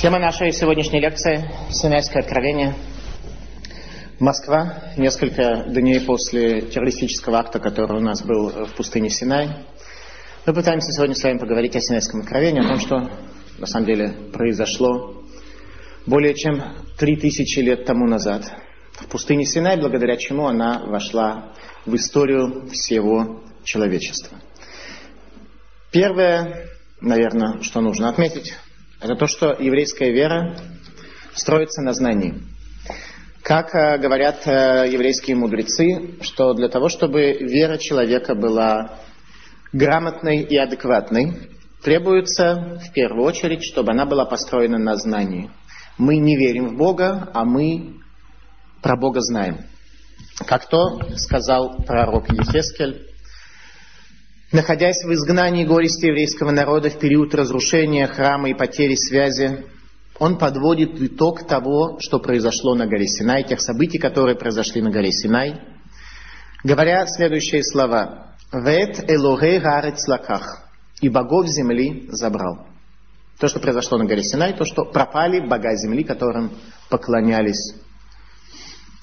Тема 0.00 0.18
нашей 0.18 0.52
сегодняшней 0.52 1.00
лекции– 1.00 1.50
Синайское 1.70 2.22
откровение. 2.22 2.74
Москва, 4.20 4.92
несколько 4.98 5.64
дней 5.68 6.02
после 6.02 6.60
террористического 6.60 7.38
акта, 7.38 7.60
который 7.60 7.96
у 7.96 8.02
нас 8.02 8.22
был 8.22 8.50
в 8.50 8.74
пустыне 8.74 9.08
Синай. 9.08 9.48
Мы 10.44 10.52
пытаемся 10.52 10.92
сегодня 10.92 11.14
с 11.14 11.22
вами 11.22 11.38
поговорить 11.38 11.76
о 11.76 11.80
Синайском 11.80 12.20
откровении, 12.20 12.62
о 12.62 12.68
том, 12.68 12.78
что 12.78 13.10
на 13.56 13.66
самом 13.66 13.86
деле 13.86 14.10
произошло 14.34 15.24
более 16.04 16.34
чем 16.34 16.62
три 16.98 17.16
тысячи 17.16 17.60
лет 17.60 17.86
тому 17.86 18.06
назад 18.06 18.44
в 18.92 19.06
пустыне 19.06 19.46
Синай, 19.46 19.80
благодаря 19.80 20.18
чему 20.18 20.46
она 20.46 20.84
вошла 20.84 21.54
в 21.86 21.96
историю 21.96 22.68
всего 22.68 23.42
человечества. 23.64 24.36
Первое, 25.90 26.68
наверное, 27.00 27.62
что 27.62 27.80
нужно 27.80 28.10
отметить– 28.10 28.54
это 29.00 29.14
то, 29.14 29.26
что 29.26 29.52
еврейская 29.58 30.12
вера 30.12 30.56
строится 31.34 31.82
на 31.82 31.92
знании. 31.92 32.42
Как 33.42 33.74
э, 33.74 33.98
говорят 33.98 34.46
э, 34.46 34.88
еврейские 34.90 35.36
мудрецы, 35.36 36.16
что 36.22 36.54
для 36.54 36.68
того, 36.68 36.88
чтобы 36.88 37.32
вера 37.34 37.78
человека 37.78 38.34
была 38.34 38.98
грамотной 39.72 40.42
и 40.42 40.56
адекватной, 40.56 41.50
требуется 41.82 42.80
в 42.84 42.92
первую 42.92 43.24
очередь, 43.24 43.62
чтобы 43.62 43.92
она 43.92 44.06
была 44.06 44.24
построена 44.24 44.78
на 44.78 44.96
знании. 44.96 45.50
Мы 45.98 46.16
не 46.16 46.36
верим 46.36 46.68
в 46.68 46.76
Бога, 46.76 47.30
а 47.32 47.44
мы 47.44 48.00
про 48.82 48.96
Бога 48.96 49.20
знаем. 49.20 49.66
Как 50.46 50.68
то 50.68 50.98
сказал 51.16 51.82
пророк 51.86 52.28
Ехескель, 52.30 53.06
Находясь 54.52 55.02
в 55.02 55.12
изгнании 55.12 55.64
горести 55.64 56.06
еврейского 56.06 56.52
народа 56.52 56.88
в 56.88 56.98
период 57.00 57.34
разрушения 57.34 58.06
храма 58.06 58.48
и 58.48 58.54
потери 58.54 58.94
связи, 58.94 59.64
он 60.20 60.38
подводит 60.38 61.02
итог 61.02 61.48
того, 61.48 61.98
что 62.00 62.20
произошло 62.20 62.76
на 62.76 62.86
горе 62.86 63.08
Синай, 63.08 63.42
тех 63.42 63.60
событий, 63.60 63.98
которые 63.98 64.36
произошли 64.36 64.80
на 64.80 64.90
горе 64.90 65.10
Синай, 65.10 65.60
говоря 66.62 67.06
следующие 67.06 67.64
слова. 67.64 68.36
«Вет 68.52 69.10
элоге 69.10 69.58
гарец 69.58 70.06
лаках» 70.06 70.62
«И 71.00 71.08
богов 71.08 71.48
земли 71.48 72.06
забрал». 72.10 72.68
То, 73.40 73.48
что 73.48 73.58
произошло 73.58 73.98
на 73.98 74.04
горе 74.04 74.22
Синай, 74.22 74.56
то, 74.56 74.64
что 74.64 74.84
пропали 74.84 75.40
бога 75.40 75.74
земли, 75.74 76.04
которым 76.04 76.52
поклонялись 76.88 77.74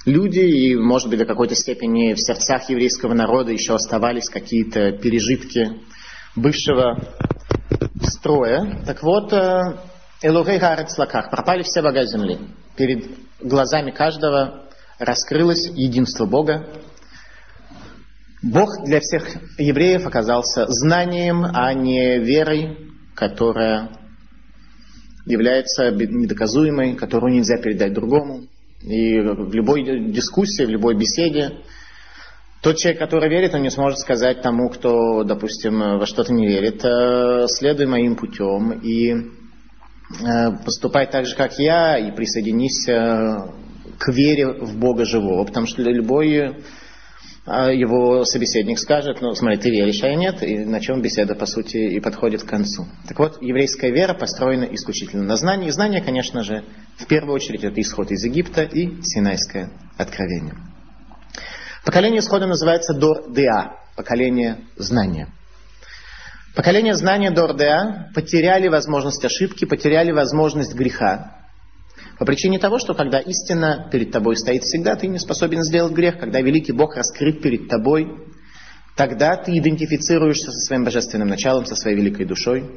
люди, 0.05 0.39
и, 0.39 0.75
может 0.75 1.09
быть, 1.09 1.19
до 1.19 1.25
какой-то 1.25 1.55
степени 1.55 2.13
в 2.13 2.19
сердцах 2.19 2.69
еврейского 2.69 3.13
народа 3.13 3.51
еще 3.51 3.75
оставались 3.75 4.29
какие-то 4.29 4.91
пережитки 4.91 5.81
бывшего 6.35 6.99
строя. 8.01 8.81
Так 8.85 9.03
вот, 9.03 9.31
э, 9.33 9.77
Элогей 10.21 10.59
Гарец 10.59 10.97
Лаках, 10.97 11.29
пропали 11.29 11.63
все 11.63 11.81
бога 11.81 12.03
земли. 12.05 12.39
Перед 12.75 13.05
глазами 13.41 13.91
каждого 13.91 14.65
раскрылось 14.99 15.69
единство 15.69 16.25
Бога. 16.25 16.67
Бог 18.41 18.69
для 18.85 18.99
всех 18.99 19.27
евреев 19.57 20.05
оказался 20.05 20.65
знанием, 20.67 21.45
а 21.45 21.73
не 21.73 22.19
верой, 22.19 22.77
которая 23.15 23.89
является 25.25 25.91
недоказуемой, 25.91 26.95
которую 26.95 27.33
нельзя 27.33 27.57
передать 27.57 27.93
другому. 27.93 28.47
И 28.83 29.19
в 29.19 29.53
любой 29.53 30.11
дискуссии, 30.11 30.65
в 30.65 30.69
любой 30.69 30.95
беседе 30.95 31.53
тот 32.63 32.77
человек, 32.77 32.99
который 32.99 33.29
верит, 33.29 33.53
он 33.53 33.61
не 33.61 33.69
сможет 33.69 33.99
сказать 33.99 34.41
тому, 34.41 34.69
кто, 34.69 35.25
допустим, 35.25 35.79
во 35.99 36.05
что-то 36.05 36.31
не 36.33 36.47
верит, 36.47 36.83
«Э, 36.85 37.45
следуй 37.47 37.87
моим 37.87 38.15
путем 38.15 38.71
и 38.71 39.11
э, 39.11 40.51
поступай 40.63 41.05
так 41.07 41.25
же, 41.25 41.35
как 41.35 41.59
я, 41.59 41.97
и 41.97 42.11
присоединись 42.11 42.87
э, 42.87 43.49
к 43.97 44.07
вере 44.13 44.47
в 44.47 44.77
Бога 44.77 45.03
живого. 45.03 45.43
Потому 45.43 45.67
что 45.67 45.81
любой 45.81 46.63
а 47.45 47.71
его 47.71 48.23
собеседник 48.23 48.79
скажет, 48.79 49.21
ну 49.21 49.33
смотри, 49.35 49.57
ты 49.57 49.69
веришь, 49.69 50.01
а 50.01 50.07
я 50.07 50.15
нет, 50.15 50.41
и 50.43 50.59
на 50.59 50.79
чем 50.79 51.01
беседа, 51.01 51.35
по 51.35 51.45
сути, 51.45 51.75
и 51.75 51.99
подходит 51.99 52.43
к 52.43 52.47
концу. 52.47 52.87
Так 53.07 53.19
вот, 53.19 53.41
еврейская 53.41 53.91
вера 53.91 54.13
построена 54.13 54.63
исключительно 54.63 55.23
на 55.23 55.35
знании. 55.35 55.67
И 55.67 55.71
знание, 55.71 56.01
конечно 56.01 56.43
же, 56.43 56.63
в 56.97 57.05
первую 57.05 57.35
очередь, 57.35 57.65
это 57.65 57.81
исход 57.81 58.11
из 58.11 58.23
Египта 58.23 58.63
и 58.63 59.01
Синайское 59.01 59.71
откровение. 59.97 60.55
Поколение 61.83 62.21
исхода 62.21 62.47
называется 62.47 62.93
Дор-Деа, 62.93 63.73
поколение 63.97 64.59
знания. 64.77 65.27
Поколение 66.55 66.95
знания 66.95 67.29
Дор-Деа 67.29 68.09
потеряли 68.15 68.69
возможность 68.69 69.25
ошибки, 69.25 69.65
потеряли 69.65 70.13
возможность 70.13 70.75
греха, 70.75 71.42
по 72.19 72.25
причине 72.25 72.59
того, 72.59 72.79
что 72.79 72.94
когда 72.94 73.19
истина 73.19 73.88
перед 73.91 74.12
тобой 74.12 74.38
стоит 74.38 74.63
всегда, 74.63 74.96
ты 74.96 75.07
не 75.07 75.18
способен 75.18 75.63
сделать 75.63 75.94
грех. 75.94 76.19
Когда 76.19 76.41
великий 76.41 76.72
Бог 76.72 76.96
раскрыт 76.96 77.41
перед 77.41 77.68
тобой, 77.68 78.07
тогда 78.96 79.35
ты 79.35 79.57
идентифицируешься 79.57 80.52
со 80.52 80.59
своим 80.68 80.84
божественным 80.84 81.28
началом, 81.28 81.66
со 81.66 81.75
своей 81.75 81.97
великой 81.97 82.25
душой. 82.25 82.69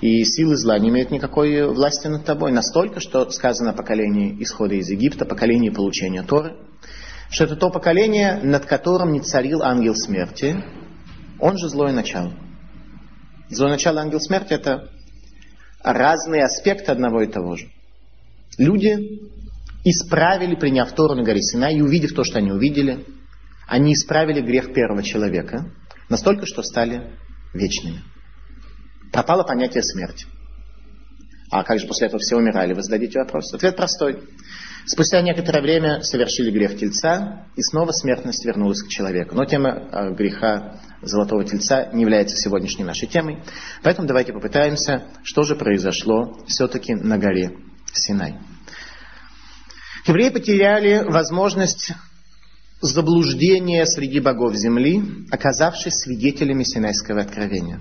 И 0.00 0.24
силы 0.24 0.56
зла 0.56 0.78
не 0.78 0.88
имеют 0.90 1.10
никакой 1.10 1.66
власти 1.66 2.06
над 2.06 2.24
тобой. 2.24 2.52
Настолько, 2.52 3.00
что 3.00 3.28
сказано 3.30 3.70
о 3.70 3.74
поколении 3.74 4.36
исхода 4.42 4.76
из 4.76 4.88
Египта, 4.88 5.26
поколении 5.26 5.70
получения 5.70 6.22
Торы, 6.22 6.56
что 7.30 7.44
это 7.44 7.56
то 7.56 7.68
поколение, 7.68 8.40
над 8.42 8.64
которым 8.64 9.12
не 9.12 9.20
царил 9.20 9.62
ангел 9.62 9.94
смерти, 9.94 10.64
он 11.38 11.58
же 11.58 11.68
злое 11.68 11.92
начало. 11.92 12.32
Злое 13.50 13.72
начало 13.72 14.00
ангел 14.00 14.20
смерти 14.20 14.54
это 14.54 14.88
разные 15.82 16.44
аспекты 16.44 16.92
одного 16.92 17.22
и 17.22 17.26
того 17.26 17.56
же. 17.56 17.68
Люди 18.58 19.20
исправили, 19.84 20.56
приняв 20.56 20.92
Тору 20.92 21.14
на 21.14 21.22
горе 21.22 21.40
Синай 21.40 21.76
и 21.76 21.80
увидев 21.80 22.12
то, 22.12 22.24
что 22.24 22.38
они 22.38 22.50
увидели, 22.50 23.06
они 23.66 23.94
исправили 23.94 24.40
грех 24.40 24.74
первого 24.74 25.02
человека 25.02 25.72
настолько, 26.08 26.46
что 26.46 26.62
стали 26.62 27.12
вечными. 27.54 28.02
Пропало 29.12 29.44
понятие 29.44 29.82
смерти. 29.82 30.26
А 31.50 31.62
как 31.64 31.78
же 31.78 31.86
после 31.86 32.08
этого 32.08 32.18
все 32.18 32.36
умирали? 32.36 32.74
Вы 32.74 32.82
зададите 32.82 33.20
вопрос. 33.20 33.54
Ответ 33.54 33.76
простой. 33.76 34.22
Спустя 34.84 35.20
некоторое 35.22 35.62
время 35.62 36.02
совершили 36.02 36.50
грех 36.50 36.76
тельца, 36.76 37.46
и 37.56 37.62
снова 37.62 37.92
смертность 37.92 38.44
вернулась 38.44 38.82
к 38.82 38.88
человеку. 38.88 39.34
Но 39.34 39.44
тема 39.44 39.70
э, 39.70 40.14
греха 40.14 40.80
золотого 41.02 41.44
тельца 41.44 41.90
не 41.92 42.02
является 42.02 42.36
сегодняшней 42.36 42.84
нашей 42.84 43.06
темой. 43.06 43.42
Поэтому 43.82 44.08
давайте 44.08 44.32
попытаемся, 44.32 45.04
что 45.22 45.42
же 45.42 45.56
произошло 45.56 46.38
все-таки 46.46 46.94
на 46.94 47.18
горе 47.18 47.50
Синай. 47.92 48.36
Евреи 50.06 50.30
потеряли 50.30 51.04
возможность 51.04 51.92
заблуждения 52.80 53.84
среди 53.86 54.20
богов 54.20 54.54
земли, 54.54 55.26
оказавшись 55.30 55.94
свидетелями 55.94 56.62
Синайского 56.62 57.20
откровения. 57.20 57.80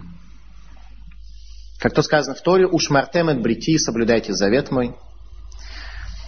Как 1.79 1.94
то 1.94 2.01
сказано 2.01 2.35
в 2.35 2.41
Торе, 2.41 2.66
«Уж 2.66 2.90
мартем 2.90 3.29
et 3.29 3.41
брити, 3.41 3.78
соблюдайте 3.78 4.34
завет 4.34 4.72
мой». 4.72 4.95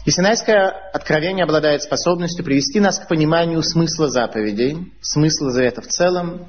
И 0.06 0.12
Синайское 0.12 0.70
откровение 0.94 1.44
обладает 1.44 1.84
способностью 1.84 2.46
привести 2.46 2.80
нас 2.80 3.00
к 3.00 3.08
пониманию 3.08 3.62
смысла 3.62 4.10
заповедей, 4.10 4.94
смысла 5.02 5.52
завета 5.52 5.82
в 5.82 5.88
целом 5.88 6.48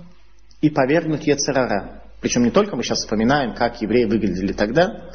и 0.60 0.70
повергнуть 0.70 1.26
Ецерара. 1.26 2.02
Причем 2.20 2.44
не 2.44 2.50
только 2.50 2.76
мы 2.76 2.82
сейчас 2.82 2.98
вспоминаем, 2.98 3.54
как 3.54 3.80
евреи 3.80 4.04
выглядели 4.04 4.52
тогда, 4.52 5.09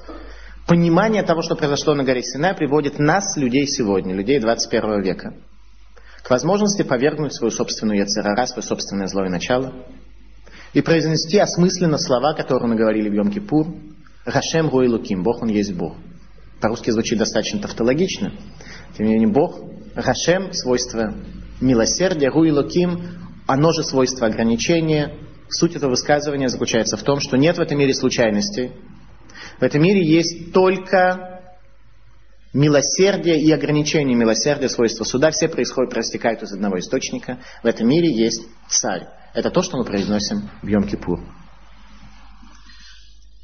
Понимание 0.67 1.21
того, 1.21 1.43
что 1.43 1.55
произошло 1.55 1.93
на 1.93 2.03
горе 2.03 2.23
Синай, 2.23 2.55
приводит 2.55 2.97
нас, 2.97 3.37
людей 3.37 3.67
сегодня, 3.67 4.15
людей 4.15 4.39
21 4.39 5.03
века, 5.03 5.35
к 6.23 6.29
возможности 6.31 6.81
повергнуть 6.81 7.35
свою 7.35 7.51
собственную 7.51 7.99
яцерара, 7.99 8.47
свое 8.47 8.63
собственное 8.63 9.05
злое 9.05 9.29
начало, 9.29 9.73
и 10.73 10.81
произнести 10.81 11.37
осмысленно 11.37 11.99
слова, 11.99 12.33
которые 12.33 12.67
мы 12.67 12.75
говорили 12.75 13.09
в 13.09 13.13
Йом-Кипур, 13.13 13.75
«Рашем 14.25 14.69
Руи 14.69 14.87
Луким», 14.87 15.21
«Бог, 15.21 15.43
Он 15.43 15.49
есть 15.49 15.73
Бог». 15.73 15.97
По-русски 16.59 16.89
звучит 16.89 17.19
достаточно 17.19 17.59
тавтологично, 17.59 18.33
тем 18.97 19.05
не 19.05 19.13
менее 19.13 19.29
Бог, 19.29 19.59
Рашем, 19.93 20.51
свойство 20.51 21.13
милосердия, 21.61 22.29
Руи 22.29 22.49
Луким, 22.49 23.03
оно 23.45 23.71
же 23.71 23.83
свойство 23.83 24.25
ограничения. 24.25 25.13
Суть 25.47 25.75
этого 25.75 25.91
высказывания 25.91 26.49
заключается 26.49 26.97
в 26.97 27.03
том, 27.03 27.19
что 27.19 27.37
нет 27.37 27.59
в 27.59 27.61
этом 27.61 27.77
мире 27.77 27.93
случайностей, 27.93 28.71
в 29.59 29.63
этом 29.63 29.81
мире 29.81 30.05
есть 30.05 30.53
только 30.53 31.41
милосердие 32.53 33.41
и 33.41 33.51
ограничение 33.51 34.15
милосердия, 34.15 34.69
свойства 34.69 35.03
суда. 35.03 35.31
Все 35.31 35.49
происходят, 35.49 35.91
проистекают 35.91 36.41
из 36.41 36.53
одного 36.53 36.79
источника. 36.79 37.39
В 37.63 37.67
этом 37.67 37.87
мире 37.87 38.11
есть 38.11 38.47
царь. 38.67 39.07
Это 39.33 39.49
то, 39.49 39.61
что 39.61 39.77
мы 39.77 39.83
произносим 39.83 40.49
в 40.61 40.67
Йом-Кипур. 40.67 41.19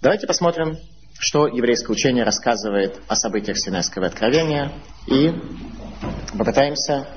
Давайте 0.01 0.25
посмотрим, 0.25 0.77
что 1.19 1.47
еврейское 1.47 1.91
учение 1.91 2.23
рассказывает 2.23 2.99
о 3.07 3.15
событиях 3.15 3.57
Синайского 3.57 4.07
откровения 4.07 4.71
и 5.07 5.29
попытаемся 6.37 7.07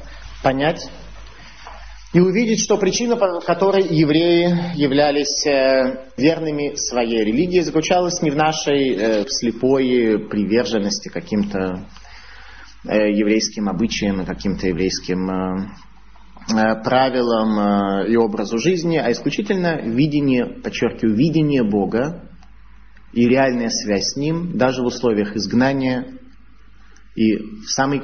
понять, 0.43 0.91
и 2.15 2.21
увидеть, 2.21 2.61
что 2.61 2.79
причина, 2.79 3.17
по 3.17 3.41
которой 3.41 3.89
евреи 3.89 4.77
являлись 4.77 5.45
э, 5.45 6.11
верными 6.17 6.77
своей 6.77 7.25
религии, 7.25 7.59
заключалась 7.59 8.23
не 8.23 8.31
в 8.31 8.37
нашей 8.37 8.95
э, 8.95 9.25
слепой 9.27 10.29
приверженности 10.31 11.09
каким-то 11.09 11.89
э, 12.85 13.11
еврейским 13.11 13.69
обычаям 13.69 14.25
каким-то 14.25 14.69
еврейским 14.69 15.73
правилам 16.47 18.07
и 18.07 18.17
образу 18.17 18.59
жизни, 18.59 18.99
а 18.99 19.11
исключительно 19.11 19.81
видение, 19.81 20.45
подчеркиваю, 20.45 21.17
видение 21.17 21.65
Бога 21.65 22.29
и 23.15 23.27
реальная 23.27 23.71
связь 23.71 24.13
с 24.13 24.17
Ним, 24.17 24.59
даже 24.59 24.83
в 24.83 24.85
условиях 24.85 25.35
изгнания 25.37 26.19
и 27.17 27.39
в 27.39 27.65
самый 27.71 28.03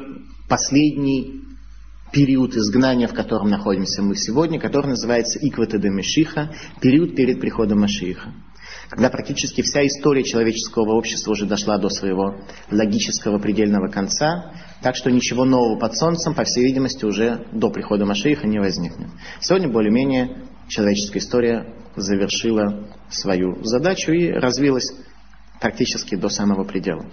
последний 0.49 1.50
период 2.13 2.55
изгнания, 2.55 3.07
в 3.07 3.15
котором 3.15 3.49
находимся 3.49 4.03
мы 4.03 4.17
сегодня, 4.17 4.61
который 4.61 4.89
называется 4.89 5.39
Иквата 5.41 5.79
де 5.79 5.89
Мешиха, 5.89 6.53
период 6.81 7.15
перед 7.15 7.41
приходом 7.41 7.81
Машииха. 7.81 8.33
Когда 8.89 9.09
практически 9.09 9.63
вся 9.63 9.87
история 9.87 10.25
человеческого 10.25 10.95
общества 10.95 11.33
уже 11.33 11.47
дошла 11.47 11.79
до 11.79 11.89
своего 11.89 12.41
логического 12.71 13.39
предельного 13.39 13.89
конца, 13.89 14.53
так 14.83 14.97
что 14.97 15.11
ничего 15.11 15.45
нового 15.45 15.79
под 15.79 15.97
солнцем, 15.97 16.35
по 16.35 16.45
всей 16.45 16.65
видимости, 16.65 17.05
уже 17.05 17.47
до 17.53 17.71
прихода 17.71 18.05
Машииха 18.05 18.47
не 18.47 18.59
возникнет. 18.59 19.09
Сегодня 19.41 19.69
более-менее 19.69 20.45
человеческая 20.69 21.21
история 21.21 21.75
завершила 21.97 22.89
свою 23.11 23.63
задачу 23.65 24.13
и 24.13 24.31
развилась 24.31 24.93
практически 25.61 26.17
до 26.17 26.29
самого 26.29 26.65
предела. 26.65 27.07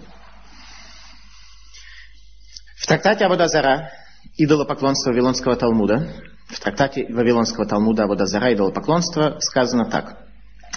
В 2.77 2.87
трактате 2.87 3.25
Абудазара 3.25 3.91
идолопоклонство 4.35 5.11
Вавилонского 5.11 5.55
Талмуда, 5.55 6.13
в 6.47 6.59
трактате 6.59 7.05
Вавилонского 7.09 7.65
Талмуда 7.65 8.03
Абудазара 8.03 8.53
идолопоклонство 8.53 9.37
сказано 9.39 9.89
так. 9.89 10.17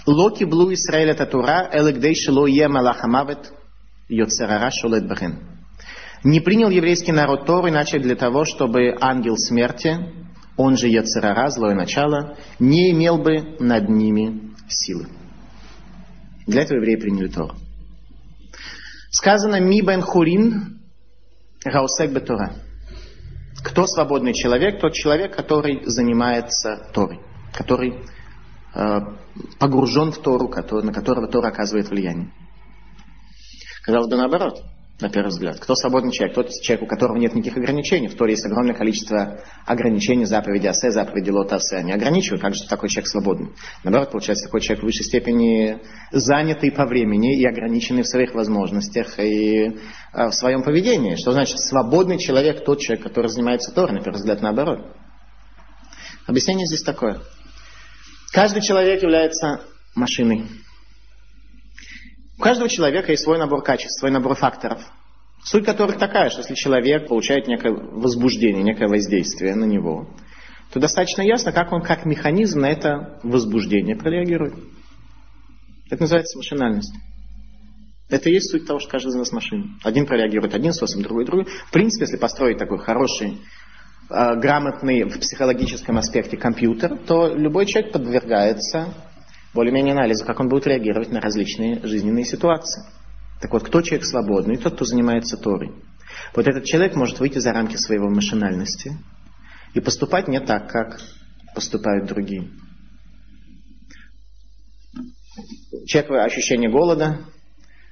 Локи 0.06 0.44
блу 0.44 0.72
Исраэля 0.72 1.14
татура 1.14 1.68
элэгдей 1.72 2.14
шило 2.14 2.46
е 2.46 2.68
малахамавет 2.68 3.52
йоцерара 4.08 4.70
шолет 4.70 5.06
бахен. 5.06 5.38
Не 6.24 6.40
принял 6.40 6.68
еврейский 6.68 7.12
народ 7.12 7.46
Тору, 7.46 7.68
иначе 7.68 7.98
для 7.98 8.14
того, 8.14 8.44
чтобы 8.44 8.94
ангел 9.00 9.36
смерти, 9.36 9.98
он 10.56 10.76
же 10.76 10.88
Яцерара, 10.88 11.48
злое 11.48 11.74
начало, 11.74 12.36
не 12.58 12.90
имел 12.90 13.16
бы 13.16 13.56
над 13.58 13.88
ними 13.88 14.52
силы. 14.68 15.06
Для 16.46 16.62
этого 16.62 16.78
евреи 16.78 16.96
приняли 16.96 17.28
Тору. 17.28 17.54
Сказано 19.10 19.60
«Ми 19.60 19.80
бен 19.80 20.02
хурин 20.02 20.80
раусек 21.64 22.12
бетора». 22.12 22.52
Кто 23.62 23.86
свободный 23.86 24.32
человек? 24.32 24.80
Тот 24.80 24.92
человек, 24.94 25.34
который 25.36 25.84
занимается 25.84 26.88
Торой, 26.92 27.20
который 27.52 27.98
э, 28.74 29.00
погружен 29.58 30.12
в 30.12 30.18
Тору, 30.18 30.48
который, 30.48 30.84
на 30.84 30.92
которого 30.92 31.28
Тора 31.28 31.48
оказывает 31.48 31.88
влияние. 31.88 32.30
Казалось 33.84 34.08
бы, 34.08 34.16
наоборот, 34.16 34.62
на 35.00 35.08
первый 35.08 35.28
взгляд. 35.28 35.58
Кто 35.60 35.74
свободный 35.74 36.12
человек? 36.12 36.34
Тот 36.34 36.50
человек, 36.62 36.84
у 36.84 36.86
которого 36.86 37.16
нет 37.16 37.34
никаких 37.34 37.56
ограничений. 37.56 38.08
В 38.08 38.16
Торе 38.16 38.32
есть 38.32 38.46
огромное 38.46 38.74
количество 38.74 39.40
ограничений, 39.66 40.24
заповеди 40.24 40.66
Асе, 40.66 40.90
заповеди 40.90 41.30
Лота 41.30 41.56
Асе. 41.56 41.76
Они 41.76 41.92
ограничивают, 41.92 42.42
как 42.42 42.54
же 42.54 42.66
такой 42.68 42.88
человек 42.88 43.08
свободный. 43.08 43.50
Наоборот, 43.84 44.10
получается, 44.10 44.46
такой 44.46 44.60
человек 44.60 44.82
в 44.82 44.86
высшей 44.86 45.04
степени 45.04 45.78
занятый 46.12 46.70
по 46.70 46.86
времени 46.86 47.38
и 47.38 47.44
ограниченный 47.46 48.02
в 48.02 48.08
своих 48.08 48.34
возможностях 48.34 49.18
и 49.18 49.76
Э, 50.12 50.26
в 50.26 50.32
своем 50.32 50.62
поведении. 50.62 51.14
Что 51.14 51.32
значит 51.32 51.60
свободный 51.60 52.18
человек, 52.18 52.64
тот 52.64 52.80
человек, 52.80 53.04
который 53.04 53.28
занимается 53.28 53.72
Торой, 53.72 53.92
на 53.92 54.00
первый 54.00 54.16
взгляд, 54.16 54.40
наоборот. 54.40 54.80
Объяснение 56.26 56.66
здесь 56.66 56.82
такое. 56.82 57.20
Каждый 58.32 58.60
человек 58.60 59.02
является 59.02 59.60
машиной. 59.94 60.46
У 62.40 62.42
каждого 62.42 62.70
человека 62.70 63.10
есть 63.10 63.22
свой 63.22 63.36
набор 63.36 63.62
качеств, 63.62 64.00
свой 64.00 64.10
набор 64.10 64.34
факторов. 64.34 64.80
Суть 65.44 65.66
которых 65.66 65.98
такая, 65.98 66.30
что 66.30 66.40
если 66.40 66.54
человек 66.54 67.06
получает 67.06 67.46
некое 67.46 67.70
возбуждение, 67.70 68.62
некое 68.62 68.88
воздействие 68.88 69.54
на 69.54 69.66
него, 69.66 70.08
то 70.72 70.80
достаточно 70.80 71.20
ясно, 71.20 71.52
как 71.52 71.70
он 71.70 71.82
как 71.82 72.06
механизм 72.06 72.60
на 72.60 72.70
это 72.70 73.20
возбуждение 73.22 73.94
прореагирует. 73.94 74.54
Это 75.90 76.00
называется 76.00 76.38
машинальность. 76.38 76.94
Это 78.08 78.30
и 78.30 78.32
есть 78.32 78.50
суть 78.50 78.66
того, 78.66 78.80
что 78.80 78.88
каждый 78.88 79.10
из 79.10 79.16
нас 79.16 79.32
машина. 79.32 79.66
Один 79.84 80.06
прореагирует 80.06 80.54
одним 80.54 80.72
способом, 80.72 81.02
другой 81.02 81.26
другой. 81.26 81.44
В 81.44 81.70
принципе, 81.70 82.06
если 82.06 82.16
построить 82.16 82.56
такой 82.56 82.78
хороший, 82.78 83.38
э, 84.08 84.36
грамотный 84.36 85.04
в 85.04 85.18
психологическом 85.18 85.98
аспекте 85.98 86.38
компьютер, 86.38 87.00
то 87.06 87.34
любой 87.34 87.66
человек 87.66 87.92
подвергается 87.92 88.94
более-менее 89.54 89.94
анализу, 89.94 90.24
как 90.24 90.40
он 90.40 90.48
будет 90.48 90.66
реагировать 90.66 91.10
на 91.10 91.20
различные 91.20 91.80
жизненные 91.84 92.24
ситуации. 92.24 92.84
Так 93.40 93.52
вот, 93.52 93.64
кто 93.64 93.80
человек 93.82 94.06
свободный? 94.06 94.56
Тот, 94.56 94.74
кто 94.74 94.84
занимается 94.84 95.36
Торой. 95.36 95.72
Вот 96.34 96.46
этот 96.46 96.64
человек 96.64 96.94
может 96.94 97.18
выйти 97.20 97.38
за 97.38 97.52
рамки 97.52 97.76
своего 97.76 98.08
машинальности 98.08 98.92
и 99.74 99.80
поступать 99.80 100.28
не 100.28 100.40
так, 100.40 100.70
как 100.70 101.00
поступают 101.54 102.06
другие. 102.06 102.50
Человек 105.86 106.10
ощущение 106.10 106.70
голода, 106.70 107.20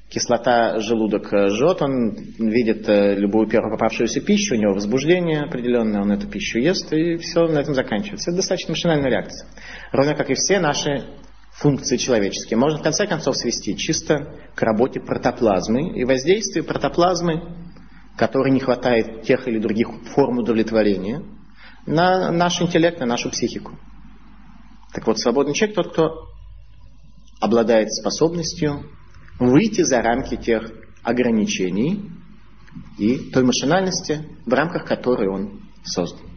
кислота 0.08 0.78
желудок 0.80 1.32
жжет, 1.32 1.82
он 1.82 2.14
видит 2.38 2.88
э, 2.88 3.14
любую 3.16 3.48
первую 3.48 3.72
попавшуюся 3.72 4.20
пищу, 4.20 4.54
у 4.54 4.58
него 4.58 4.74
возбуждение 4.74 5.42
определенное, 5.42 6.02
он 6.02 6.12
эту 6.12 6.28
пищу 6.28 6.58
ест, 6.58 6.92
и 6.92 7.16
все 7.16 7.46
на 7.46 7.58
этом 7.58 7.74
заканчивается. 7.74 8.30
Это 8.30 8.38
достаточно 8.38 8.72
машинальная 8.72 9.10
реакция. 9.10 9.48
Ровно 9.92 10.14
как 10.14 10.30
и 10.30 10.34
все 10.34 10.60
наши 10.60 11.06
функции 11.58 11.96
человеческие. 11.96 12.56
Можно 12.56 12.78
в 12.78 12.82
конце 12.82 13.06
концов 13.06 13.36
свести 13.36 13.76
чисто 13.76 14.36
к 14.54 14.62
работе 14.62 15.00
протоплазмы 15.00 15.98
и 15.98 16.04
воздействию 16.04 16.64
протоплазмы, 16.64 17.56
которой 18.16 18.52
не 18.52 18.60
хватает 18.60 19.22
тех 19.22 19.46
или 19.48 19.58
других 19.58 19.88
форм 20.14 20.38
удовлетворения, 20.38 21.22
на 21.86 22.30
наш 22.30 22.60
интеллект, 22.60 23.00
на 23.00 23.06
нашу 23.06 23.30
психику. 23.30 23.78
Так 24.92 25.06
вот, 25.06 25.18
свободный 25.18 25.54
человек 25.54 25.76
тот, 25.76 25.92
кто 25.92 26.28
обладает 27.40 27.92
способностью 27.92 28.84
выйти 29.38 29.82
за 29.82 30.02
рамки 30.02 30.36
тех 30.36 30.70
ограничений 31.02 32.10
и 32.98 33.30
той 33.30 33.44
машинальности, 33.44 34.26
в 34.44 34.52
рамках 34.52 34.84
которой 34.84 35.28
он 35.28 35.62
создан. 35.84 36.27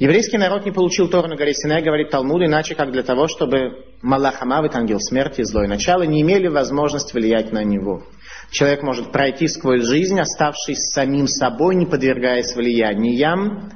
Еврейский 0.00 0.38
народ 0.38 0.64
не 0.64 0.72
получил 0.72 1.08
Тору 1.08 1.28
на 1.28 1.36
горе 1.36 1.52
Синай, 1.52 1.82
говорит 1.82 2.08
Талмуд, 2.08 2.40
иначе 2.42 2.74
как 2.74 2.90
для 2.90 3.02
того, 3.02 3.28
чтобы 3.28 3.84
Малахамавит, 4.00 4.74
ангел 4.74 4.98
смерти, 4.98 5.42
злое 5.42 5.68
начало, 5.68 6.04
не 6.04 6.22
имели 6.22 6.48
возможность 6.48 7.12
влиять 7.12 7.52
на 7.52 7.62
него. 7.64 8.02
Человек 8.50 8.82
может 8.82 9.12
пройти 9.12 9.46
сквозь 9.46 9.82
жизнь, 9.82 10.18
оставшись 10.18 10.90
самим 10.94 11.26
собой, 11.26 11.76
не 11.76 11.84
подвергаясь 11.84 12.56
влияниям, 12.56 13.72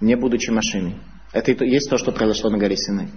не 0.00 0.16
будучи 0.16 0.48
машиной. 0.48 0.96
Это 1.34 1.52
и 1.52 1.70
есть 1.70 1.90
то, 1.90 1.98
что 1.98 2.12
произошло 2.12 2.48
на 2.48 2.56
горе 2.56 2.78
Синай. 2.78 3.08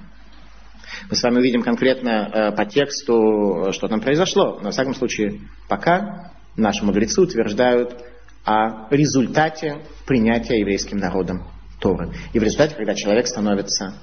Мы 1.09 1.15
с 1.15 1.23
вами 1.23 1.37
увидим 1.37 1.61
конкретно 1.61 2.09
э, 2.09 2.51
по 2.51 2.65
тексту, 2.65 3.69
что 3.71 3.87
там 3.87 4.01
произошло. 4.01 4.57
Но, 4.57 4.65
во 4.65 4.71
всяком 4.71 4.93
случае, 4.93 5.39
пока 5.69 6.33
наши 6.57 6.83
мудрецы 6.83 7.21
утверждают 7.21 7.95
о 8.43 8.93
результате 8.93 9.77
принятия 10.05 10.59
еврейским 10.59 10.97
народом 10.97 11.43
Торы. 11.81 12.13
И 12.31 12.39
в 12.39 12.43
результате, 12.43 12.75
когда 12.75 12.93
человек 12.93 13.27
становится, 13.27 13.95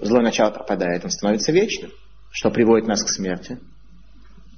злое 0.00 0.22
начало 0.22 0.50
пропадает, 0.50 1.02
он 1.04 1.10
становится 1.10 1.50
вечным, 1.50 1.90
что 2.30 2.50
приводит 2.50 2.86
нас 2.86 3.02
к 3.02 3.08
смерти. 3.08 3.58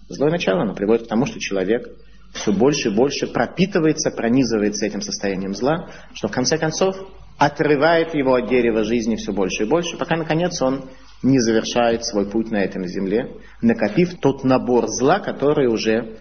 Злое 0.08 0.32
начало, 0.32 0.62
оно 0.62 0.75
приводит 0.75 1.06
к 1.06 1.08
тому, 1.08 1.25
что 1.25 1.38
человек 1.38 1.88
все 2.35 2.52
больше 2.52 2.88
и 2.88 2.94
больше 2.94 3.28
пропитывается, 3.28 4.11
пронизывается 4.11 4.87
этим 4.87 5.00
состоянием 5.00 5.54
зла, 5.54 5.88
что 6.14 6.28
в 6.28 6.32
конце 6.32 6.58
концов 6.58 6.97
отрывает 7.38 8.14
его 8.14 8.35
от 8.35 8.49
дерева 8.49 8.82
жизни 8.82 9.14
все 9.14 9.32
больше 9.32 9.62
и 9.62 9.68
больше, 9.68 9.97
пока 9.97 10.16
наконец 10.16 10.61
он 10.61 10.85
не 11.23 11.38
завершает 11.38 12.04
свой 12.04 12.28
путь 12.28 12.50
на 12.50 12.56
этом 12.56 12.87
земле, 12.87 13.37
накопив 13.62 14.18
тот 14.18 14.44
набор 14.44 14.88
зла, 14.88 15.20
который 15.20 15.68
уже 15.68 16.18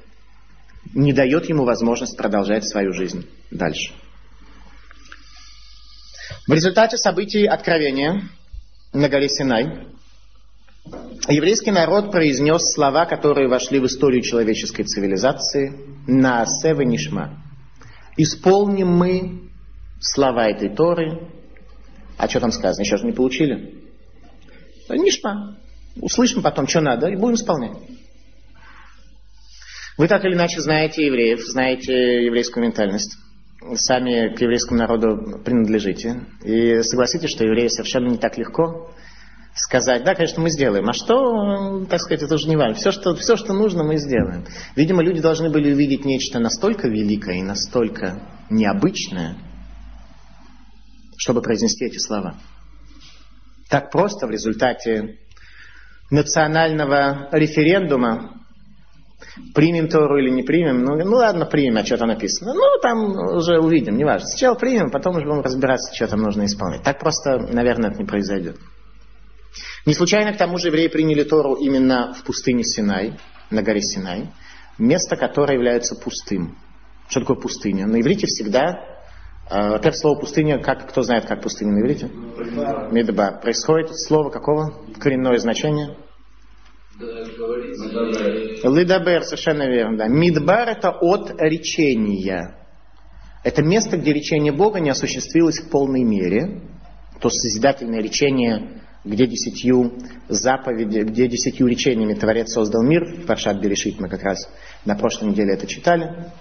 не 0.94 1.14
дает 1.14 1.50
ему 1.50 1.66
возможность 1.66 2.16
продолжать 2.16 2.68
свою 2.68 2.94
жизнь 2.94 3.28
дальше. 3.52 3.94
В 6.48 6.54
результате 6.54 6.98
событий 6.98 7.46
откровения 7.46 8.24
на 8.94 9.10
горе 9.10 9.30
Синай 9.30 9.88
еврейский 11.28 11.72
народ 11.72 12.12
произнес 12.12 12.74
слова, 12.74 13.06
которые 13.06 13.50
вошли 13.50 13.80
в 13.80 13.86
историю 13.86 14.22
человеческой 14.22 14.84
цивилизации 14.84 15.74
на 16.08 16.42
Асева 16.42 16.82
Нишма. 16.82 17.44
Исполним 18.18 18.88
мы 18.88 19.50
слова 20.00 20.48
этой 20.48 20.74
Торы. 20.74 21.28
А 22.18 22.28
что 22.28 22.40
там 22.40 22.52
сказано? 22.52 22.84
Еще 22.84 22.98
же 22.98 23.06
не 23.06 23.14
получили. 23.14 23.76
Нишма. 24.90 25.58
Услышим 26.02 26.42
потом, 26.42 26.68
что 26.68 26.82
надо, 26.82 27.08
и 27.08 27.16
будем 27.16 27.36
исполнять. 27.36 27.78
Вы 29.98 30.08
так 30.08 30.24
или 30.26 30.34
иначе 30.34 30.62
знаете 30.62 31.06
евреев, 31.06 31.40
знаете 31.42 32.26
еврейскую 32.26 32.64
ментальность. 32.64 33.18
Сами 33.76 34.34
к 34.36 34.42
еврейскому 34.42 34.80
народу 34.80 35.40
принадлежите. 35.44 36.26
И 36.44 36.82
согласитесь, 36.82 37.32
что 37.32 37.46
евреи 37.46 37.68
совершенно 37.68 38.08
не 38.08 38.18
так 38.18 38.38
легко 38.38 38.92
сказать, 39.58 40.04
да, 40.04 40.14
конечно, 40.14 40.42
мы 40.42 40.50
сделаем. 40.50 40.88
А 40.88 40.94
что, 40.94 41.84
так 41.86 42.00
сказать, 42.00 42.24
это 42.24 42.36
уже 42.36 42.48
не 42.48 42.56
важно. 42.56 42.76
Все 42.76 42.92
что, 42.92 43.16
все, 43.16 43.36
что 43.36 43.54
нужно, 43.54 43.84
мы 43.84 43.98
сделаем. 43.98 44.46
Видимо, 44.76 45.04
люди 45.04 45.20
должны 45.20 45.50
были 45.50 45.74
увидеть 45.74 46.06
нечто 46.06 46.40
настолько 46.40 46.88
великое 46.88 47.40
и 47.40 47.44
настолько 47.44 48.22
необычное, 48.50 49.36
чтобы 51.18 51.42
произнести 51.42 51.86
эти 51.86 51.98
слова. 51.98 52.36
Так 53.70 53.92
просто 53.92 54.28
в 54.28 54.32
результате 54.32 55.20
национального 56.10 57.28
референдума 57.32 58.37
примем 59.54 59.88
Тору 59.88 60.18
или 60.18 60.30
не 60.30 60.44
примем, 60.44 60.84
ну, 60.84 60.96
ну 60.96 61.18
ладно, 61.18 61.46
примем, 61.46 61.78
а 61.78 61.86
что 61.86 61.98
там 61.98 62.10
написано. 62.10 62.54
Ну, 62.54 62.80
там 62.82 63.36
уже 63.36 63.60
увидим, 63.60 63.98
неважно. 63.98 64.28
Сначала 64.28 64.56
примем, 64.56 64.92
потом 64.92 65.16
уже 65.16 65.26
будем 65.26 65.42
разбираться, 65.42 65.94
что 65.96 66.08
там 66.08 66.22
нужно 66.22 66.46
исполнять. 66.46 66.84
Так 66.84 67.00
просто, 67.00 67.38
наверное, 67.38 67.90
это 67.90 68.00
не 68.00 68.06
произойдет. 68.06 68.58
Не 69.86 69.94
случайно, 69.94 70.34
к 70.34 70.38
тому 70.38 70.58
же, 70.58 70.68
евреи 70.68 70.88
приняли 70.88 71.24
Тору 71.24 71.56
именно 71.56 72.14
в 72.14 72.24
пустыне 72.24 72.64
Синай, 72.64 73.18
на 73.50 73.64
горе 73.64 73.82
Синай, 73.82 74.30
место, 74.78 75.16
которое 75.16 75.56
является 75.56 75.96
пустым. 75.96 76.58
Что 77.10 77.22
такое 77.22 77.38
пустыня? 77.38 77.88
На 77.88 78.02
иврите 78.02 78.28
всегда, 78.28 78.84
э, 79.50 79.70
во-первых, 79.70 79.96
слово 79.96 80.20
пустыня, 80.20 80.60
как, 80.62 80.90
кто 80.90 81.04
знает, 81.04 81.26
как 81.26 81.42
пустыня 81.42 81.72
на 81.72 81.80
иврите? 81.80 82.12
Мидбар. 82.92 83.40
Происходит 83.40 83.98
слово 83.98 84.30
какого? 84.30 84.74
Коренное 85.00 85.38
значение? 85.38 85.96
Лидабер, 88.74 89.24
совершенно 89.24 89.68
верно. 89.68 89.98
Да. 89.98 90.08
Мидбар 90.08 90.70
это 90.70 90.92
от 90.92 91.40
речения. 91.40 92.56
Это 93.44 93.64
место, 93.64 93.98
где 93.98 94.14
речение 94.14 94.52
Бога 94.52 94.80
не 94.80 94.90
осуществилось 94.90 95.60
в 95.60 95.70
полной 95.70 96.04
мере. 96.04 96.62
То 97.22 97.30
созидательное 97.30 98.02
речение, 98.02 98.82
где 99.04 99.26
десятью 99.26 99.94
заповеди, 100.28 101.00
где 101.00 101.28
десятью 101.28 101.68
речениями 101.68 102.14
Творец 102.14 102.52
создал 102.52 102.84
мир. 102.84 103.26
Паршат 103.26 103.60
Берешит 103.62 104.00
мы 104.00 104.10
как 104.10 104.24
раз 104.24 104.50
на 104.86 104.96
прошлой 104.96 105.30
неделе 105.30 105.54
это 105.54 105.66
читали. 105.68 106.32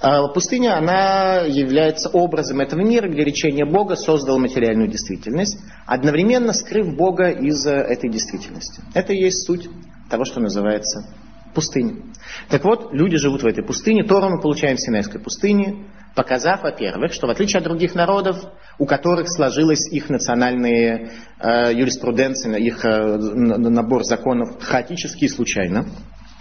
А 0.00 0.28
пустыня, 0.28 0.76
она 0.76 1.40
является 1.40 2.10
образом 2.10 2.60
этого 2.60 2.80
мира, 2.80 3.08
где 3.08 3.24
речение 3.24 3.64
Бога 3.64 3.96
создало 3.96 4.38
материальную 4.38 4.88
действительность, 4.88 5.58
одновременно 5.86 6.52
скрыв 6.52 6.94
Бога 6.94 7.30
из 7.30 7.66
этой 7.66 8.10
действительности. 8.10 8.82
Это 8.94 9.14
и 9.14 9.22
есть 9.22 9.46
суть 9.46 9.68
того, 10.08 10.24
что 10.24 10.40
называется 10.40 11.06
пустыня. 11.54 12.02
Так 12.48 12.64
вот, 12.64 12.92
люди 12.92 13.16
живут 13.16 13.42
в 13.42 13.46
этой 13.46 13.64
пустыне, 13.64 14.04
Тору 14.04 14.28
мы 14.28 14.40
получаем 14.40 14.76
в 14.76 14.80
Синайской 14.80 15.20
пустыне, 15.20 15.86
показав, 16.14 16.62
во-первых, 16.62 17.12
что 17.12 17.26
в 17.26 17.30
отличие 17.30 17.58
от 17.58 17.64
других 17.64 17.94
народов, 17.94 18.36
у 18.78 18.86
которых 18.86 19.28
сложилась 19.28 19.86
их 19.90 20.10
национальная 20.10 21.10
э, 21.40 21.72
юриспруденция, 21.74 22.56
их 22.56 22.84
э, 22.84 23.16
набор 23.16 24.04
законов 24.04 24.62
хаотически 24.62 25.24
и 25.24 25.28
случайно, 25.28 25.86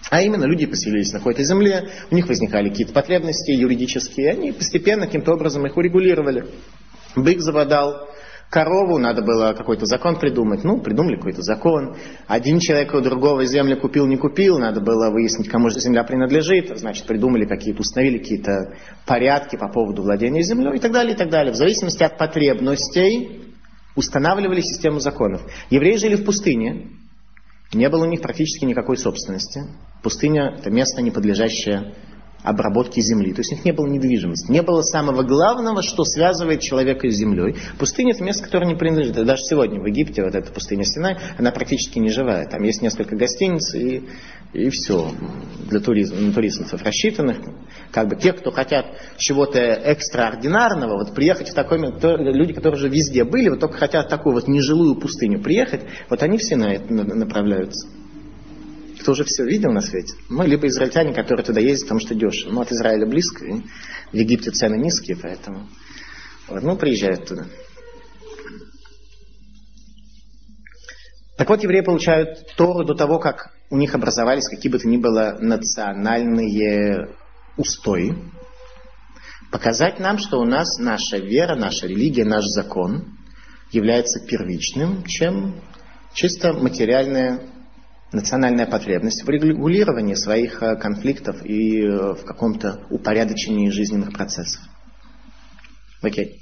а 0.10 0.22
именно 0.22 0.46
люди 0.46 0.66
поселились 0.66 1.12
на 1.14 1.20
какой-то 1.20 1.44
земле, 1.44 1.90
у 2.12 2.16
них 2.16 2.28
возникали 2.28 2.70
какие-то 2.70 2.94
потребности 2.94 3.52
юридические, 3.52 4.28
и 4.28 4.30
они 4.30 4.52
постепенно 4.52 5.06
каким-то 5.06 5.34
образом 5.34 5.66
их 5.66 5.76
урегулировали. 5.78 6.48
Бык 7.16 7.40
заводал 7.40 8.10
корову, 8.56 8.98
надо 8.98 9.22
было 9.22 9.52
какой-то 9.52 9.86
закон 9.86 10.18
придумать. 10.18 10.64
Ну, 10.64 10.80
придумали 10.80 11.18
какой-то 11.18 11.42
закон. 11.42 11.98
Один 12.26 12.60
человек 12.60 12.94
у 12.94 13.02
другого 13.02 13.44
землю 13.44 13.78
купил, 13.78 14.08
не 14.08 14.16
купил, 14.16 14.58
надо 14.58 14.80
было 14.80 15.12
выяснить, 15.12 15.50
кому 15.50 15.70
же 15.70 15.82
земля 15.82 16.06
принадлежит. 16.06 16.72
Значит, 16.80 17.06
придумали 17.06 17.44
какие-то, 17.44 17.82
установили 17.82 18.20
какие-то 18.20 18.76
порядки 19.06 19.58
по 19.58 19.68
поводу 19.68 20.04
владения 20.04 20.42
землей 20.42 20.78
и 20.78 20.80
так 20.80 20.94
далее, 20.94 21.16
и 21.16 21.18
так 21.18 21.30
далее. 21.30 21.52
В 21.52 21.58
зависимости 21.58 22.02
от 22.02 22.18
потребностей 22.18 23.42
устанавливали 23.98 24.62
систему 24.62 25.00
законов. 25.00 25.42
Евреи 25.70 25.98
жили 25.98 26.16
в 26.16 26.24
пустыне, 26.24 26.92
не 27.74 27.90
было 27.90 28.06
у 28.06 28.10
них 28.10 28.22
практически 28.22 28.64
никакой 28.64 28.96
собственности. 28.96 29.64
Пустыня– 30.02 30.56
это 30.58 30.70
место, 30.72 31.02
не 31.02 31.12
подлежащее 31.12 31.94
обработки 32.46 33.00
земли. 33.00 33.34
То 33.34 33.42
есть 33.42 33.52
у 33.52 33.56
них 33.56 33.66
не 33.66 33.72
было 33.72 33.88
недвижимости. 33.88 34.52
Не 34.52 34.62
было 34.62 34.82
самого 34.82 35.24
главного, 35.24 35.82
что 35.82 36.04
связывает 36.04 36.62
человека 36.62 37.10
с 37.10 37.16
землей. 37.16 37.56
Пустыня– 37.80 38.14
это 38.16 38.24
место, 38.24 38.44
которое 38.44 38.68
не 38.68 38.76
принадлежит. 38.76 39.16
даже 39.26 39.42
сегодня 39.44 39.82
в 39.82 39.86
Египте, 39.86 40.24
вот 40.24 40.36
эта 40.36 40.52
пустыня 40.52 40.84
Синай, 40.86 41.18
она 41.38 41.52
практически 41.52 42.00
не 42.00 42.10
живая. 42.10 42.48
Там 42.48 42.62
есть 42.64 42.82
несколько 42.82 43.16
гостиниц 43.16 43.74
и, 43.74 44.08
и 44.54 44.70
все 44.70 45.12
для 45.70 45.80
туризма, 45.80 46.20
на 46.20 46.34
туристов 46.34 46.82
рассчитанных. 46.84 47.38
Как 47.92 48.08
бы 48.08 48.16
те, 48.16 48.32
кто 48.34 48.52
хотят 48.52 48.86
чего-то 49.18 49.60
экстраординарного, 49.60 50.98
вот 50.98 51.16
приехать 51.16 51.50
в 51.50 51.54
такой 51.54 51.80
люди, 51.80 52.54
которые 52.54 52.78
уже 52.78 52.90
везде 52.90 53.24
были, 53.24 53.50
вот 53.50 53.60
только 53.60 53.78
хотят 53.78 54.08
такую 54.10 54.34
вот 54.34 54.48
нежилую 54.48 54.96
пустыню 54.96 55.42
приехать, 55.42 55.82
вот 56.10 56.22
они 56.22 56.38
все 56.38 56.56
на 56.56 56.74
это 56.74 56.94
направляются 56.94 57.88
кто 59.06 59.12
уже 59.12 59.24
все 59.24 59.46
видел 59.46 59.72
на 59.72 59.82
свете. 59.82 60.16
Ну, 60.30 60.42
либо 60.42 60.66
израильтяне, 60.66 61.14
которые 61.14 61.46
туда 61.46 61.62
ездят, 61.62 61.90
потому 61.90 62.00
что 62.00 62.16
дешево. 62.16 62.54
Ну, 62.54 62.62
от 62.62 62.72
Израиля 62.72 63.06
близко, 63.06 63.46
и 63.46 63.62
в 64.12 64.16
Египте 64.16 64.50
цены 64.50 64.78
низкие, 64.78 65.16
поэтому... 65.16 65.70
Вот, 66.48 66.64
ну, 66.64 66.76
приезжают 66.76 67.28
туда. 67.28 67.46
Так 71.38 71.48
вот, 71.48 71.62
евреи 71.62 71.82
получают 71.82 72.48
Тору 72.58 72.84
до 72.84 72.96
того, 72.96 73.20
как 73.20 73.54
у 73.70 73.78
них 73.78 73.94
образовались 73.94 74.50
какие 74.50 74.72
бы 74.72 74.80
то 74.80 74.88
ни 74.88 74.98
было 74.98 75.38
национальные 75.40 77.10
устои. 77.58 78.16
Показать 79.52 80.00
нам, 80.00 80.18
что 80.18 80.40
у 80.40 80.46
нас 80.46 80.80
наша 80.80 81.18
вера, 81.18 81.56
наша 81.56 81.86
религия, 81.86 82.26
наш 82.26 82.46
закон 82.46 83.20
является 83.72 84.20
первичным, 84.26 85.04
чем 85.04 85.62
чисто 86.16 86.54
материальная 86.54 87.52
национальная 88.12 88.66
потребность 88.66 89.24
в 89.24 89.30
регулировании 89.30 90.16
своих 90.16 90.62
э, 90.62 90.76
конфликтов 90.76 91.44
и 91.46 91.82
э, 91.82 92.14
в 92.14 92.24
каком-то 92.24 92.86
упорядочении 92.90 93.70
жизненных 93.70 94.14
процессов. 94.14 94.62
Окей. 96.02 96.42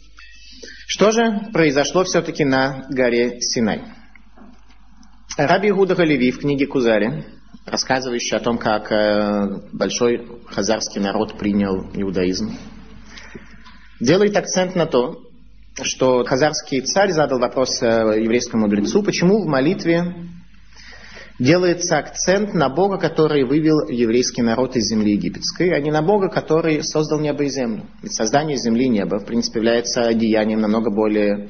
Что 0.88 1.12
же 1.12 1.50
произошло 1.54 2.04
все-таки 2.04 2.44
на 2.44 2.86
горе 2.90 3.40
Синай? 3.42 3.82
Раби 5.38 5.72
Гуда 5.72 5.96
Галеви 5.96 6.32
в 6.32 6.40
книге 6.40 6.68
Кузари, 6.68 7.26
рассказывающий 7.66 8.38
о 8.38 8.42
том, 8.42 8.58
как 8.58 8.92
э, 8.92 9.62
большой 9.72 10.28
хазарский 10.48 11.02
народ 11.02 11.40
принял 11.40 11.90
иудаизм, 11.94 12.56
делает 14.00 14.36
акцент 14.36 14.76
на 14.76 14.86
то, 14.86 15.24
что 15.82 16.24
хазарский 16.24 16.82
царь 16.82 17.12
задал 17.12 17.40
вопрос 17.40 17.82
еврейскому 17.82 18.68
мудрецу, 18.68 19.02
почему 19.02 19.42
в 19.42 19.48
молитве 19.48 20.33
делается 21.40 21.98
акцент 21.98 22.54
на 22.54 22.70
Бога, 22.70 22.98
который 22.98 23.44
вывел 23.44 23.88
еврейский 23.88 24.42
народ 24.42 24.76
из 24.76 24.84
земли 24.90 25.14
египетской, 25.14 25.72
а 25.72 25.80
не 25.80 25.92
на 25.92 26.02
Бога, 26.02 26.30
который 26.30 26.84
создал 26.84 27.20
небо 27.20 27.44
и 27.44 27.50
землю. 27.50 27.86
Ведь 28.02 28.14
создание 28.14 28.58
земли 28.58 28.86
и 28.86 28.90
неба, 28.90 29.20
в 29.20 29.26
принципе, 29.26 29.60
является 29.60 30.14
деянием 30.14 30.62
намного 30.62 30.92
более 30.92 31.50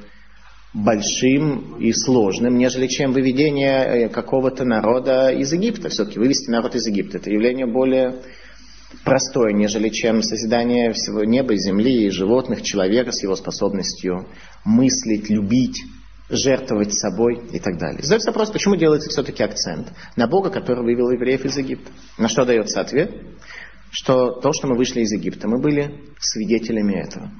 большим 0.73 1.77
и 1.77 1.91
сложным, 1.93 2.57
нежели 2.57 2.87
чем 2.87 3.13
выведение 3.13 4.05
э, 4.05 4.09
какого-то 4.09 4.65
народа 4.65 5.29
из 5.29 5.53
Египта. 5.53 5.89
Все-таки 5.89 6.17
вывести 6.17 6.49
народ 6.49 6.73
из 6.75 6.87
Египта– 6.87 7.17
это 7.19 7.29
явление 7.29 7.67
более 7.67 8.15
простое, 9.03 9.53
нежели 9.53 9.89
чем 9.89 10.23
созидание 10.23 10.93
всего 10.93 11.23
неба 11.23 11.53
и 11.53 11.57
земли, 11.57 12.05
и 12.05 12.09
животных, 12.09 12.63
человека 12.63 13.11
с 13.11 13.21
его 13.21 13.35
способностью 13.35 14.27
мыслить, 14.65 15.29
любить, 15.29 15.79
жертвовать 16.29 16.93
собой 16.93 17.35
и 17.51 17.59
так 17.59 17.77
далее. 17.77 18.01
Задается 18.01 18.31
вопрос, 18.31 18.51
почему 18.51 18.75
делается 18.75 19.09
все-таки 19.09 19.43
акцент 19.43 19.93
на 20.15 20.27
Бога, 20.27 20.49
который 20.49 20.83
вывел 20.83 21.11
евреев 21.11 21.45
из 21.45 21.57
Египта. 21.57 21.91
На 22.17 22.29
что 22.29 22.45
дается 22.45 22.81
ответ? 22.81 23.11
Что 23.91 24.31
то, 24.31 24.53
что 24.53 24.67
мы 24.67 24.75
вышли 24.75 25.01
из 25.01 25.11
Египта, 25.11 25.47
мы 25.47 25.61
были 25.61 26.13
свидетелями 26.19 26.93
этого. 26.93 27.31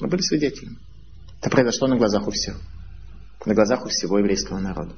Мы 0.00 0.08
были 0.08 0.22
свидетелями. 0.22 0.78
Это 1.40 1.50
произошло 1.50 1.88
на 1.88 1.96
глазах 1.96 2.26
у 2.26 2.30
всех. 2.30 2.58
На 3.44 3.54
глазах 3.54 3.84
у 3.84 3.88
всего 3.88 4.18
еврейского 4.18 4.58
народа. 4.58 4.94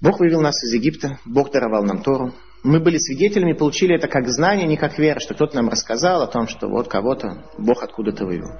Бог 0.00 0.20
вывел 0.20 0.42
нас 0.42 0.62
из 0.62 0.74
Египта, 0.74 1.18
Бог 1.24 1.50
даровал 1.50 1.82
нам 1.84 2.02
Тору, 2.02 2.34
мы 2.66 2.80
были 2.80 2.98
свидетелями, 2.98 3.52
получили 3.52 3.94
это 3.94 4.08
как 4.08 4.28
знание, 4.28 4.66
не 4.66 4.76
как 4.76 4.98
вера, 4.98 5.20
что 5.20 5.34
кто-то 5.34 5.54
нам 5.54 5.68
рассказал 5.68 6.22
о 6.22 6.26
том, 6.26 6.48
что 6.48 6.68
вот 6.68 6.88
кого-то 6.88 7.44
Бог 7.58 7.82
откуда-то 7.82 8.26
вывел. 8.26 8.50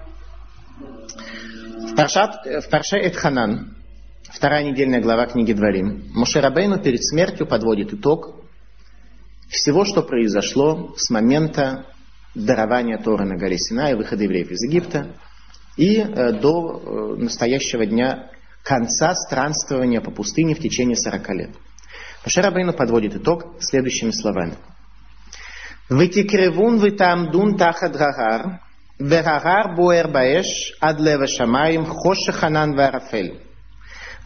В, 0.78 1.94
Паршат, 1.96 2.46
в 2.46 2.70
Парше 2.70 2.98
Эдханан, 2.98 3.76
вторая 4.22 4.64
недельная 4.64 5.00
глава 5.00 5.26
книги 5.26 5.52
Дворим, 5.52 6.04
Мушерабейну 6.14 6.80
перед 6.80 7.04
смертью 7.04 7.46
подводит 7.46 7.92
итог 7.92 8.36
всего, 9.48 9.84
что 9.84 10.02
произошло 10.02 10.94
с 10.96 11.10
момента 11.10 11.86
дарования 12.34 12.98
Торы 12.98 13.25
на 13.25 13.36
горе 13.36 13.58
Сина 13.58 13.90
и 13.90 13.94
выхода 13.94 14.22
евреев 14.22 14.50
из 14.52 14.62
Египта 14.62 15.16
и 15.76 15.96
э, 15.96 16.32
до 16.32 17.16
э, 17.18 17.22
настоящего 17.22 17.84
дня 17.86 18.30
конца 18.62 19.14
странствования 19.14 20.00
по 20.00 20.10
пустыне 20.10 20.54
в 20.54 20.60
течение 20.60 20.96
40 20.96 21.30
лет. 21.30 21.50
Моше 22.25 22.41
Рабейну 22.41 22.74
подводит 22.74 23.15
итог 23.15 23.43
следующими 23.60 24.12
словами. 24.12 24.55
ותקרבון 25.91 26.77
ותעמדון 26.81 27.57
תחת 27.57 27.95
הגר, 27.95 28.50
וההר 29.10 29.75
בוער 29.75 30.07
באש 30.07 30.74
עד 30.81 31.00
לב 31.00 31.21
השמיים, 31.21 31.86
חושך 31.86 32.43
ענן 32.43 32.69
וערפל. 32.77 33.27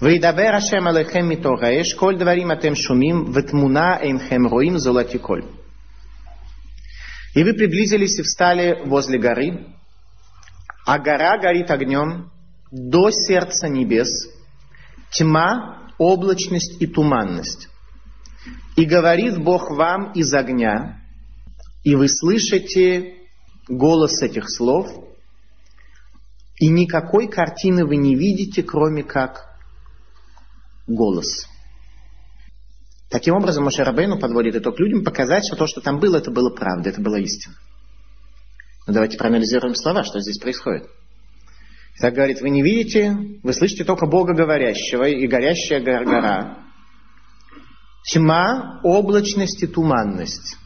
וידבר 0.02 0.50
השם 0.54 0.88
עליכם 0.88 1.30
מתוך 1.30 1.64
האש, 1.64 1.94
כל 1.94 2.18
דברים 2.18 2.52
אתם 2.52 2.76
шумим, 2.76 3.32
ותמונה 3.34 3.98
אינכם 4.00 4.46
רואים, 4.46 4.78
золоти 4.78 5.18
коль. 5.18 5.44
И 7.36 7.44
вы 7.44 7.54
приблизились 7.54 8.18
и 8.18 8.22
встали 8.22 8.82
возле 8.86 9.20
горы, 9.20 9.68
а 10.86 11.00
гора 11.00 11.38
горит 11.38 11.70
огнем 11.70 12.32
до 12.72 13.10
сердца 13.12 13.68
небес, 13.68 14.30
тьма, 15.12 15.92
облачность 15.98 16.82
и 16.82 16.88
туманность. 16.88 17.68
И 18.77 18.85
говорит 18.85 19.39
Бог 19.39 19.71
вам 19.71 20.13
из 20.13 20.33
огня, 20.33 21.01
и 21.85 21.95
вы 21.95 22.09
слышите 22.09 23.15
голос 23.69 24.23
этих 24.23 24.49
слов, 24.49 24.89
и 26.59 26.69
никакой 26.69 27.29
картины 27.29 27.87
вы 27.87 27.97
не 27.97 28.15
видите, 28.15 28.63
кроме 28.63 29.03
как 29.03 29.47
голос. 30.87 31.47
Таким 33.09 33.35
образом, 33.35 33.65
Моше 33.65 33.83
Рабейну 33.83 34.19
подводит 34.19 34.55
итог 34.55 34.79
людям, 34.79 35.03
показать, 35.03 35.45
что 35.45 35.57
то, 35.57 35.67
что 35.67 35.81
там 35.81 35.99
было, 35.99 36.19
это 36.19 36.31
было 36.31 36.51
правда, 36.51 36.91
это 36.91 37.01
была 37.01 37.19
истина. 37.19 37.57
Но 38.87 38.93
давайте 38.93 39.19
проанализируем 39.19 39.75
слова, 39.75 40.05
что 40.05 40.21
здесь 40.21 40.39
происходит. 40.39 40.89
Так 41.99 42.15
говорит, 42.15 42.41
вы 42.41 42.51
не 42.51 42.63
видите, 42.63 43.17
вы 43.43 43.53
слышите 43.53 43.85
только 43.85 44.07
Бога 44.07 44.35
говорящего 44.35 45.05
и 45.05 45.27
горящая 45.27 45.81
гора. 45.83 46.70
Тьма, 48.05 48.81
облачность 48.83 49.63
и 49.63 49.67
туманность. 49.67 50.57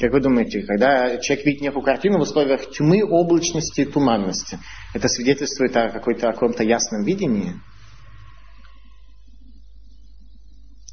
Как 0.00 0.12
вы 0.12 0.20
думаете, 0.20 0.62
когда 0.62 1.18
человек 1.18 1.44
видит 1.44 1.60
некую 1.60 1.82
картину 1.82 2.18
в 2.18 2.22
условиях 2.22 2.70
тьмы, 2.70 3.04
облачности 3.04 3.82
и 3.82 3.84
туманности, 3.84 4.58
это 4.94 5.08
свидетельствует 5.08 5.76
о, 5.76 5.90
какой-то, 5.90 6.30
о 6.30 6.32
каком-то 6.32 6.62
ясном 6.62 7.04
видении? 7.04 7.54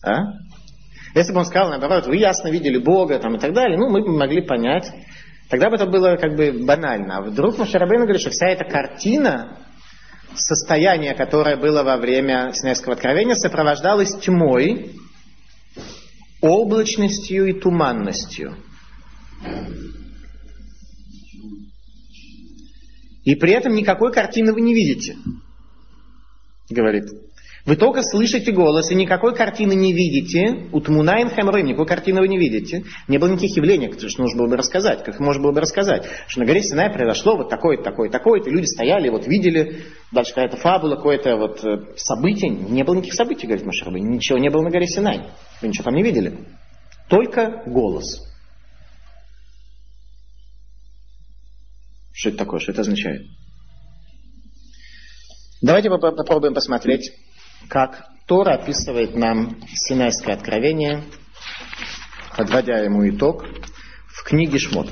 А? 0.04 0.18
Если 1.16 1.32
бы 1.32 1.40
он 1.40 1.46
сказал, 1.46 1.70
наоборот, 1.70 2.08
вы 2.08 2.18
ясно 2.18 2.50
видели 2.50 2.78
Бога 2.78 3.18
там, 3.20 3.36
и 3.36 3.40
так 3.40 3.54
далее, 3.54 3.78
ну, 3.78 3.90
мы 3.90 4.02
бы 4.02 4.12
могли 4.12 4.42
понять. 4.46 4.92
Тогда 5.50 5.70
бы 5.70 5.76
это 5.76 5.86
было 5.86 6.18
как 6.18 6.36
бы 6.36 6.66
банально. 6.66 7.18
А 7.18 7.22
вдруг 7.22 7.58
Машарабейн 7.58 8.02
говорит, 8.02 8.22
что 8.22 8.32
вся 8.32 8.50
эта 8.50 8.66
картина, 8.66 9.58
состояние, 10.38 11.14
которое 11.14 11.56
было 11.56 11.84
во 11.84 11.98
время 11.98 12.52
Синайского 12.54 12.94
откровения, 12.94 13.36
сопровождалось 13.36 14.14
тьмой, 14.20 14.96
облачностью 16.42 17.48
и 17.48 17.54
туманностью. 17.54 18.56
И 23.24 23.36
при 23.36 23.52
этом 23.52 23.74
никакой 23.74 24.14
картины 24.14 24.54
вы 24.54 24.62
не 24.62 24.74
видите, 24.74 25.18
говорит. 26.70 27.27
Вы 27.68 27.76
только 27.76 28.02
слышите 28.02 28.54
голос 28.54 28.90
и 28.92 28.96
никакой 28.96 29.36
картины 29.36 29.74
не 29.76 29.92
видите. 29.92 30.70
У 30.72 30.80
Тмунаем 30.80 31.30
Хемрым 31.30 31.66
никакой 31.66 31.86
картины 31.86 32.22
вы 32.22 32.30
не 32.30 32.38
видите. 32.38 32.86
Не 33.10 33.18
было 33.18 33.28
никаких 33.28 33.58
явлений, 33.58 33.90
которые 33.90 34.10
нужно 34.18 34.38
было 34.38 34.48
бы 34.48 34.56
рассказать. 34.56 35.04
Как 35.04 35.20
можно 35.20 35.44
было 35.44 35.52
бы 35.52 35.60
рассказать? 35.60 36.08
Что 36.28 36.40
на 36.40 36.46
горе 36.46 36.64
Синай 36.64 36.90
произошло 36.90 37.36
вот 37.36 37.50
такое-то, 37.50 37.84
такое-то, 37.84 38.18
такое-то. 38.18 38.50
Люди 38.50 38.68
стояли, 38.68 39.10
вот 39.10 39.28
видели, 39.28 39.82
дальше 40.14 40.34
какая-то 40.34 40.56
фабула, 40.56 40.96
какое-то 40.96 41.36
вот 41.36 41.62
э, 41.66 41.98
событие. 41.98 42.52
Не 42.52 42.84
было 42.84 42.96
никаких 42.96 43.16
событий, 43.16 43.48
говорит 43.48 43.66
Машарабы. 43.66 44.00
Ничего 44.00 44.38
не 44.38 44.50
было 44.50 44.62
на 44.62 44.70
горе 44.70 44.88
Синай. 44.88 45.24
Вы 45.62 45.68
ничего 45.68 45.84
там 45.84 45.96
не 45.96 46.04
видели. 46.04 46.38
Только 47.10 47.64
голос. 47.66 48.24
Что 52.14 52.30
это 52.30 52.38
такое? 52.38 52.62
Что 52.62 52.72
это 52.72 52.80
означает? 52.80 53.24
Давайте 55.62 55.90
попробуем 55.90 56.54
посмотреть, 56.54 57.12
как 57.69 58.05
Тора 58.27 58.55
описывает 58.55 59.15
нам 59.15 59.57
Синайское 59.75 60.35
откровение, 60.35 61.03
подводя 62.37 62.79
ему 62.79 63.09
итог, 63.09 63.45
в 64.07 64.25
книге 64.25 64.59
Шмот. 64.59 64.89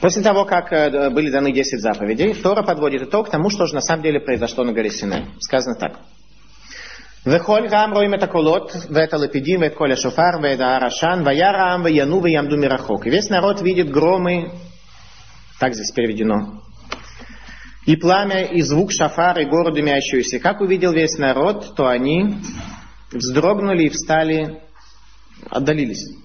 После 0.00 0.22
того, 0.22 0.44
как 0.44 0.72
э, 0.72 1.10
были 1.10 1.30
даны 1.30 1.52
10 1.52 1.80
заповедей, 1.80 2.34
Тора 2.34 2.62
подводит 2.62 3.02
итог 3.02 3.30
тому, 3.30 3.48
что 3.48 3.66
же 3.66 3.74
на 3.74 3.80
самом 3.80 4.02
деле 4.02 4.20
произошло 4.20 4.64
на 4.64 4.72
горе 4.72 4.90
Синай. 4.90 5.26
Сказано 5.40 5.76
так. 5.76 6.00
וכל 7.26 7.66
רם 7.70 7.90
רואים 7.94 8.14
את 8.14 8.22
הקולות 8.22 8.76
ואת 8.90 9.14
הלפידים 9.14 9.60
ואת 9.60 9.74
כל 9.74 9.92
השופר 9.92 10.38
ואת 10.42 10.60
הרשן 10.60 11.22
וירא 11.26 11.56
העם 11.56 11.84
וינו 11.84 12.22
ויעמדו 12.22 12.56
מרחוק. 12.56 13.06
И 13.06 13.10
весь 13.10 13.30
народ 13.30 13.62
видит 13.62 13.90
громы 13.90 14.50
так 15.58 15.74
здесь 15.74 15.92
переведено. 15.92 16.60
и 17.85 17.95
пламя, 17.95 18.43
и 18.45 18.61
звук 18.61 18.91
шафара, 18.91 19.41
и 19.41 19.45
гору 19.45 19.71
дымящуюся. 19.71 20.39
Как 20.39 20.61
увидел 20.61 20.91
весь 20.91 21.17
народ, 21.17 21.75
то 21.75 21.87
они 21.87 22.35
вздрогнули 23.11 23.85
и 23.85 23.89
встали, 23.89 24.61
отдалились. 25.49 26.15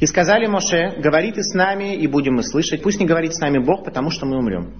И 0.00 0.06
сказали 0.06 0.46
Моше, 0.46 0.96
говори 0.98 1.32
ты 1.32 1.42
с 1.42 1.54
нами, 1.54 1.96
и 1.96 2.06
будем 2.06 2.34
мы 2.34 2.42
слышать. 2.42 2.82
Пусть 2.82 2.98
не 2.98 3.06
говорит 3.06 3.34
с 3.34 3.38
нами 3.38 3.58
Бог, 3.58 3.84
потому 3.84 4.10
что 4.10 4.26
мы 4.26 4.38
умрем. 4.38 4.74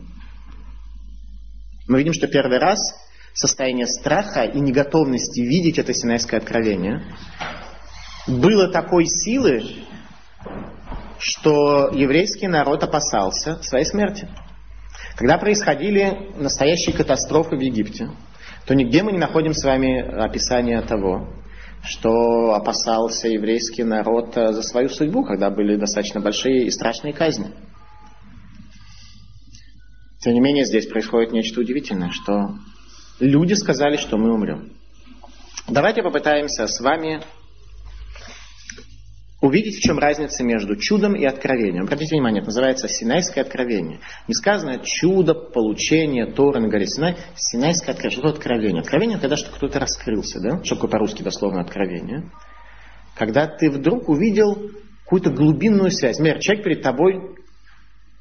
Мы 1.87 1.99
видим, 1.99 2.13
что 2.13 2.27
первый 2.27 2.59
раз 2.59 2.79
состояние 3.33 3.87
страха 3.87 4.45
и 4.45 4.59
неготовности 4.59 5.41
видеть 5.41 5.79
это 5.79 5.93
Синайское 5.93 6.41
откровение 6.41 7.05
было 8.27 8.69
такой 8.69 9.07
силы, 9.07 9.63
что 11.19 11.91
еврейский 11.93 12.49
народ 12.49 12.83
опасался 12.83 13.63
своей 13.63 13.85
смерти. 13.85 14.29
Когда 15.17 15.39
происходили 15.39 16.31
настоящие 16.37 16.95
катастрофы 16.95 17.57
в 17.57 17.61
Египте, 17.61 18.11
то 18.67 18.75
нигде 18.75 19.03
мы 19.03 19.13
не 19.13 19.19
находим 19.19 19.55
с 19.55 19.65
вами 19.65 19.99
описания 19.99 20.81
того, 20.83 21.29
что 21.83 22.55
опасался 22.55 23.29
еврейский 23.29 23.83
народ 23.83 24.35
за 24.35 24.61
свою 24.61 24.91
судьбу, 24.91 25.25
когда 25.25 25.51
были 25.51 25.77
достаточно 25.77 26.21
большие 26.21 26.67
и 26.67 26.71
страшные 26.71 27.15
казни. 27.15 27.53
Тем 30.21 30.35
не 30.35 30.41
менее, 30.41 30.67
здесь 30.67 30.87
происходит 30.87 31.33
нечто 31.33 31.61
удивительное, 31.61 32.11
что 32.11 32.57
люди 33.19 33.55
сказали, 33.55 33.97
что 33.97 34.19
мы 34.19 34.35
умрем. 34.35 34.73
Давайте 35.69 36.03
попытаемся 36.03 36.67
с 36.67 36.79
вами 36.81 37.23
увидеть, 39.47 39.77
в 39.77 39.81
чем 39.81 39.99
разница 39.99 40.45
между 40.45 40.77
чудом 40.77 41.15
и 41.15 41.25
откровением. 41.25 41.85
Обратите 41.85 42.17
внимание, 42.17 42.41
это 42.41 42.49
называется 42.49 42.89
Синайское 42.89 43.45
откровение. 43.45 44.01
Не 44.29 44.35
сказано 44.35 44.81
чудо 44.85 45.35
получения 45.35 46.27
Торы 46.27 46.61
на 46.61 46.69
горе 46.69 46.87
Синай. 46.87 47.17
Синайское 47.37 47.95
откровение. 47.95 48.19
Что 48.19 48.29
откровение? 48.29 48.81
Откровение, 48.81 49.19
когда 49.19 49.37
что 49.37 49.51
кто-то 49.51 49.79
раскрылся, 49.79 50.41
да? 50.41 50.63
Что 50.63 50.75
такое 50.75 50.91
по-русски 50.91 51.23
дословно 51.23 51.61
откровение? 51.61 52.31
Когда 53.17 53.47
ты 53.47 53.71
вдруг 53.71 54.09
увидел 54.09 54.71
какую-то 55.07 55.31
глубинную 55.31 55.93
связь. 55.93 56.19
Например, 56.19 56.41
человек 56.41 56.65
перед 56.65 56.83
тобой, 56.83 57.37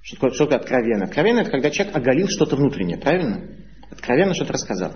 что 0.04 0.16
такое, 0.18 0.32
что 0.32 0.46
такое 0.46 0.60
откровение? 0.60 1.06
Откровение 1.06 1.42
это 1.42 1.52
когда 1.52 1.72
человек 1.72 1.96
оголил 1.96 2.28
что-то 2.30 2.56
внутреннее, 2.56 3.00
правильно? 3.00 3.42
Откровенно 3.90 4.36
что-то 4.36 4.54
рассказал. 4.54 4.94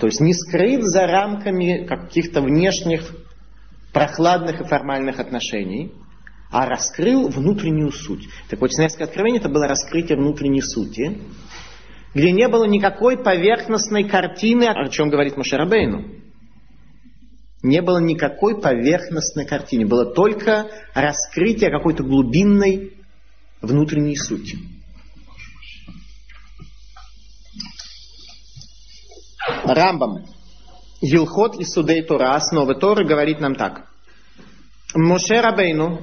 То 0.00 0.06
есть 0.06 0.20
не 0.20 0.34
скрыт 0.34 0.82
за 0.84 1.06
рамками 1.06 1.84
каких-то 1.84 2.42
внешних 2.42 3.10
прохладных 3.92 4.60
и 4.60 4.64
формальных 4.64 5.20
отношений, 5.20 5.92
а 6.50 6.66
раскрыл 6.66 7.28
внутреннюю 7.28 7.92
суть. 7.92 8.28
Так 8.48 8.60
вот, 8.60 8.72
Синайское 8.72 9.06
откровение 9.06 9.40
это 9.40 9.48
было 9.48 9.66
раскрытие 9.66 10.18
внутренней 10.18 10.60
сути, 10.60 11.18
где 12.14 12.30
не 12.30 12.48
было 12.48 12.64
никакой 12.64 13.22
поверхностной 13.22 14.04
картины, 14.04 14.64
о 14.64 14.88
чем 14.88 15.08
говорит 15.08 15.36
Машарабейну. 15.36 16.04
Не 17.62 17.80
было 17.80 17.98
никакой 17.98 18.60
поверхностной 18.60 19.46
картины, 19.46 19.86
было 19.86 20.12
только 20.12 20.68
раскрытие 20.94 21.70
какой-то 21.70 22.02
глубинной 22.02 22.98
внутренней 23.60 24.16
сути. 24.16 24.58
Рамбам 29.64 30.26
Гилхот 31.02 31.56
и 31.58 31.64
Судей 31.64 32.02
Тора, 32.02 32.36
основы 32.36 32.76
Торы, 32.76 33.04
говорит 33.04 33.40
нам 33.40 33.56
так. 33.56 33.86
Моше 34.94 35.40
Рабейну, 35.40 36.00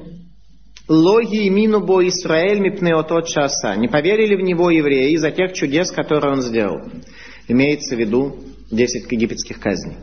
логи 0.90 1.48
имину 1.48 1.80
бо 1.80 2.06
Исраэль 2.06 2.60
мипнеотот 2.60 3.28
часа. 3.28 3.76
Не 3.78 3.88
поверили 3.88 4.36
в 4.36 4.42
него 4.42 4.70
евреи 4.70 5.14
из-за 5.14 5.32
тех 5.32 5.54
чудес, 5.54 5.92
которые 5.92 6.34
он 6.34 6.42
сделал. 6.42 6.82
Имеется 7.48 7.96
в 7.96 8.00
виду 8.00 8.40
10 8.72 9.10
египетских 9.10 9.62
казней. 9.62 9.98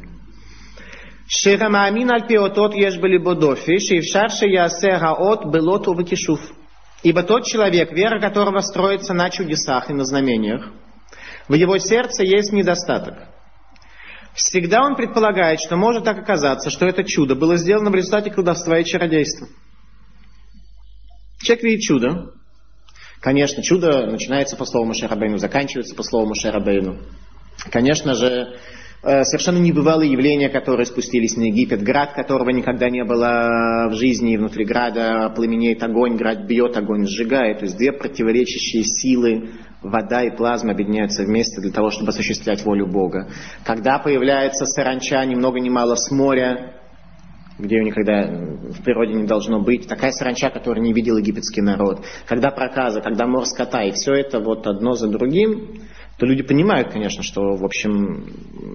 Ширамаамин 1.28 2.10
аль 2.10 2.26
пиотот 2.26 2.74
еш 2.74 2.98
были 2.98 3.18
бодофи, 3.18 3.78
шившар 3.78 4.30
шиясе 4.30 4.96
гаот 4.98 5.52
белот 5.52 5.88
увакишуф. 5.88 6.40
Ибо 7.02 7.22
тот 7.22 7.44
человек, 7.44 7.92
вера 7.92 8.18
которого 8.18 8.60
строится 8.60 9.12
на 9.12 9.28
чудесах 9.28 9.90
и 9.90 9.92
на 9.92 10.04
знамениях, 10.04 10.72
в 11.48 11.54
его 11.54 11.76
сердце 11.76 12.24
есть 12.24 12.52
недостаток– 12.52 13.14
Всегда 14.36 14.82
он 14.82 14.96
предполагает, 14.96 15.60
что 15.60 15.76
может 15.76 16.04
так 16.04 16.18
оказаться, 16.18 16.68
что 16.68 16.84
это 16.84 17.04
чудо 17.04 17.34
было 17.34 17.56
сделано 17.56 17.90
в 17.90 17.94
результате 17.94 18.30
колдовства 18.30 18.78
и 18.78 18.84
чародейства. 18.84 19.48
Человек 21.40 21.64
видит 21.64 21.80
чудо. 21.80 22.34
Конечно, 23.20 23.62
чудо 23.62 24.06
начинается 24.06 24.56
по 24.56 24.66
слову 24.66 24.88
Машерабейну, 24.88 25.38
заканчивается 25.38 25.94
по 25.94 26.02
слову 26.02 26.28
Машерабейну. 26.28 26.98
Конечно 27.70 28.12
же, 28.12 28.58
Э, 29.08 29.22
совершенно 29.22 29.58
небывалые 29.58 30.10
явления, 30.10 30.48
которые 30.48 30.84
спустились 30.84 31.36
на 31.36 31.44
Египет, 31.44 31.80
град, 31.80 32.14
которого 32.14 32.50
никогда 32.50 32.90
не 32.90 33.04
было 33.04 33.88
в 33.88 33.94
жизни, 33.94 34.32
и 34.32 34.36
внутри 34.36 34.64
града 34.64 35.32
пламенеет 35.34 35.80
огонь, 35.84 36.16
град 36.16 36.46
бьет, 36.46 36.76
огонь 36.76 37.06
сжигает. 37.06 37.60
То 37.60 37.66
есть 37.66 37.76
две 37.76 37.92
противоречащие 37.92 38.82
силы, 38.82 39.50
вода 39.82 40.22
и 40.22 40.34
плазма 40.34 40.72
объединяются 40.72 41.22
вместе 41.22 41.60
для 41.60 41.70
того, 41.70 41.90
чтобы 41.90 42.10
осуществлять 42.10 42.64
волю 42.64 42.86
Бога. 42.86 43.28
Когда 43.64 43.98
появляется 43.98 44.64
саранча, 44.66 45.24
ни 45.24 45.34
много 45.34 45.60
ни 45.60 45.68
мало 45.68 45.94
с 45.94 46.10
моря, 46.10 46.74
где 47.58 47.76
ее 47.76 47.84
никогда 47.84 48.26
в 48.26 48.82
природе 48.82 49.14
не 49.14 49.26
должно 49.26 49.60
быть, 49.60 49.88
такая 49.88 50.12
саранча, 50.12 50.50
которую 50.50 50.84
не 50.84 50.92
видел 50.92 51.16
египетский 51.16 51.62
народ, 51.62 52.04
когда 52.26 52.50
проказа, 52.50 53.00
когда 53.00 53.26
мор 53.26 53.46
скота, 53.46 53.82
и 53.84 53.92
все 53.92 54.12
это 54.14 54.40
вот 54.40 54.66
одно 54.66 54.92
за 54.92 55.08
другим, 55.08 55.80
то 56.18 56.26
люди 56.26 56.42
понимают, 56.42 56.92
конечно, 56.92 57.22
что, 57.22 57.56
в 57.56 57.64
общем, 57.64 58.26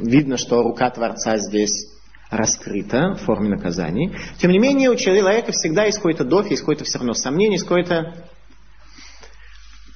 видно, 0.03 0.37
что 0.37 0.61
рука 0.61 0.89
Творца 0.89 1.37
здесь 1.37 1.91
раскрыта 2.29 3.15
в 3.15 3.25
форме 3.25 3.49
наказаний. 3.49 4.13
Тем 4.37 4.51
не 4.51 4.59
менее, 4.59 4.89
у 4.89 4.95
человека 4.95 5.51
всегда 5.51 5.85
есть 5.85 5.97
какой-то 5.97 6.23
доф, 6.23 6.49
есть 6.49 6.61
какое-то 6.61 6.85
все 6.85 6.97
равно 6.97 7.13
сомнение, 7.13 7.53
есть 7.53 7.65
какое-то 7.65 8.13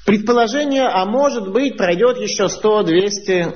предположение, 0.05 0.87
а 0.87 1.05
может 1.05 1.51
быть, 1.51 1.77
пройдет 1.77 2.17
еще 2.17 2.47
100, 2.47 2.83
200, 2.83 3.47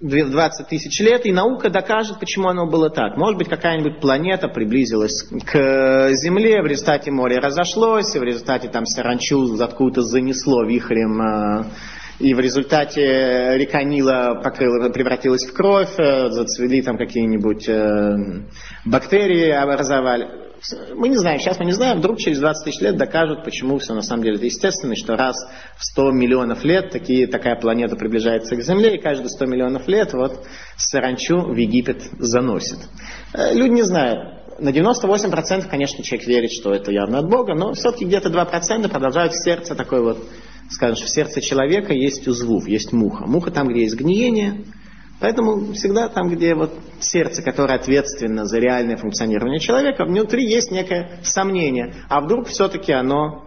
20 0.00 0.68
тысяч 0.68 1.00
лет, 1.00 1.26
и 1.26 1.32
наука 1.32 1.70
докажет, 1.70 2.20
почему 2.20 2.48
оно 2.48 2.66
было 2.66 2.88
так. 2.88 3.16
Может 3.16 3.36
быть, 3.36 3.48
какая-нибудь 3.48 4.00
планета 4.00 4.48
приблизилась 4.48 5.24
к 5.24 6.10
Земле, 6.12 6.62
в 6.62 6.66
результате 6.66 7.10
море 7.10 7.38
разошлось, 7.38 8.14
в 8.14 8.22
результате 8.22 8.68
там 8.68 8.86
саранчу 8.86 9.60
откуда-то 9.60 10.02
занесло 10.02 10.64
вихрем 10.64 11.20
а, 11.20 11.66
и 12.18 12.34
в 12.34 12.40
результате 12.40 13.56
река 13.56 13.82
Нила 13.82 14.40
покрыла, 14.42 14.88
превратилась 14.90 15.44
в 15.46 15.52
кровь, 15.52 15.98
э, 15.98 16.30
зацвели 16.30 16.82
там 16.82 16.98
какие-нибудь 16.98 17.68
э, 17.68 18.16
бактерии, 18.84 19.50
образовали. 19.50 20.28
Мы 20.96 21.08
не 21.08 21.16
знаем, 21.16 21.38
сейчас 21.38 21.60
мы 21.60 21.66
не 21.66 21.72
знаем, 21.72 21.98
вдруг 21.98 22.18
через 22.18 22.40
20 22.40 22.64
тысяч 22.64 22.80
лет 22.80 22.96
докажут, 22.96 23.44
почему 23.44 23.78
все 23.78 23.94
на 23.94 24.02
самом 24.02 24.24
деле 24.24 24.36
это 24.36 24.46
естественно, 24.46 24.96
что 24.96 25.14
раз 25.14 25.36
в 25.76 25.84
100 25.84 26.10
миллионов 26.10 26.64
лет 26.64 26.90
такие, 26.90 27.28
такая 27.28 27.54
планета 27.54 27.94
приближается 27.94 28.56
к 28.56 28.62
Земле, 28.62 28.96
и 28.96 29.00
каждые 29.00 29.28
100 29.28 29.46
миллионов 29.46 29.86
лет 29.86 30.12
вот 30.12 30.44
саранчу 30.76 31.38
в 31.38 31.54
Египет 31.54 32.02
заносит. 32.18 32.78
Э, 33.32 33.54
люди 33.54 33.74
не 33.74 33.82
знают. 33.82 34.34
На 34.58 34.70
98% 34.70 35.68
конечно, 35.70 36.02
человек 36.02 36.26
верит, 36.26 36.50
что 36.50 36.74
это 36.74 36.90
явно 36.90 37.20
от 37.20 37.28
Бога, 37.28 37.54
но 37.54 37.74
все-таки 37.74 38.04
где-то 38.04 38.28
2% 38.28 38.88
продолжают 38.88 39.34
в 39.34 39.44
сердце 39.44 39.76
такой 39.76 40.02
вот 40.02 40.18
скажем, 40.70 40.96
что 40.96 41.06
в 41.06 41.10
сердце 41.10 41.40
человека 41.40 41.92
есть 41.92 42.26
узвув, 42.28 42.66
есть 42.68 42.92
муха. 42.92 43.26
Муха 43.26 43.50
там, 43.50 43.68
где 43.68 43.82
есть 43.82 43.96
гниение, 43.96 44.64
Поэтому 45.20 45.72
всегда 45.72 46.08
там, 46.08 46.28
где 46.28 46.54
вот 46.54 46.78
сердце, 47.00 47.42
которое 47.42 47.74
ответственно 47.74 48.44
за 48.44 48.58
реальное 48.58 48.96
функционирование 48.96 49.58
человека, 49.58 50.04
внутри 50.04 50.48
есть 50.48 50.70
некое 50.70 51.20
сомнение. 51.24 51.92
А 52.08 52.20
вдруг 52.20 52.46
все-таки 52.46 52.92
оно 52.92 53.44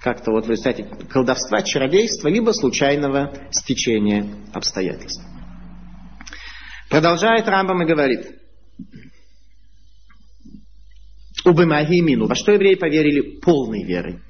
как-то 0.00 0.30
вот 0.30 0.46
в 0.46 0.50
результате 0.50 0.84
колдовства, 0.84 1.62
чародейства, 1.62 2.28
либо 2.28 2.52
случайного 2.52 3.34
стечения 3.50 4.26
обстоятельств. 4.54 5.22
Продолжает 6.88 7.46
Рамбам 7.46 7.82
и 7.82 7.86
говорит. 7.86 8.30
Убымаги 11.44 12.00
мину. 12.00 12.26
Во 12.26 12.34
что 12.34 12.52
евреи 12.52 12.74
поверили 12.74 13.38
полной 13.40 13.84
верой? 13.84 14.20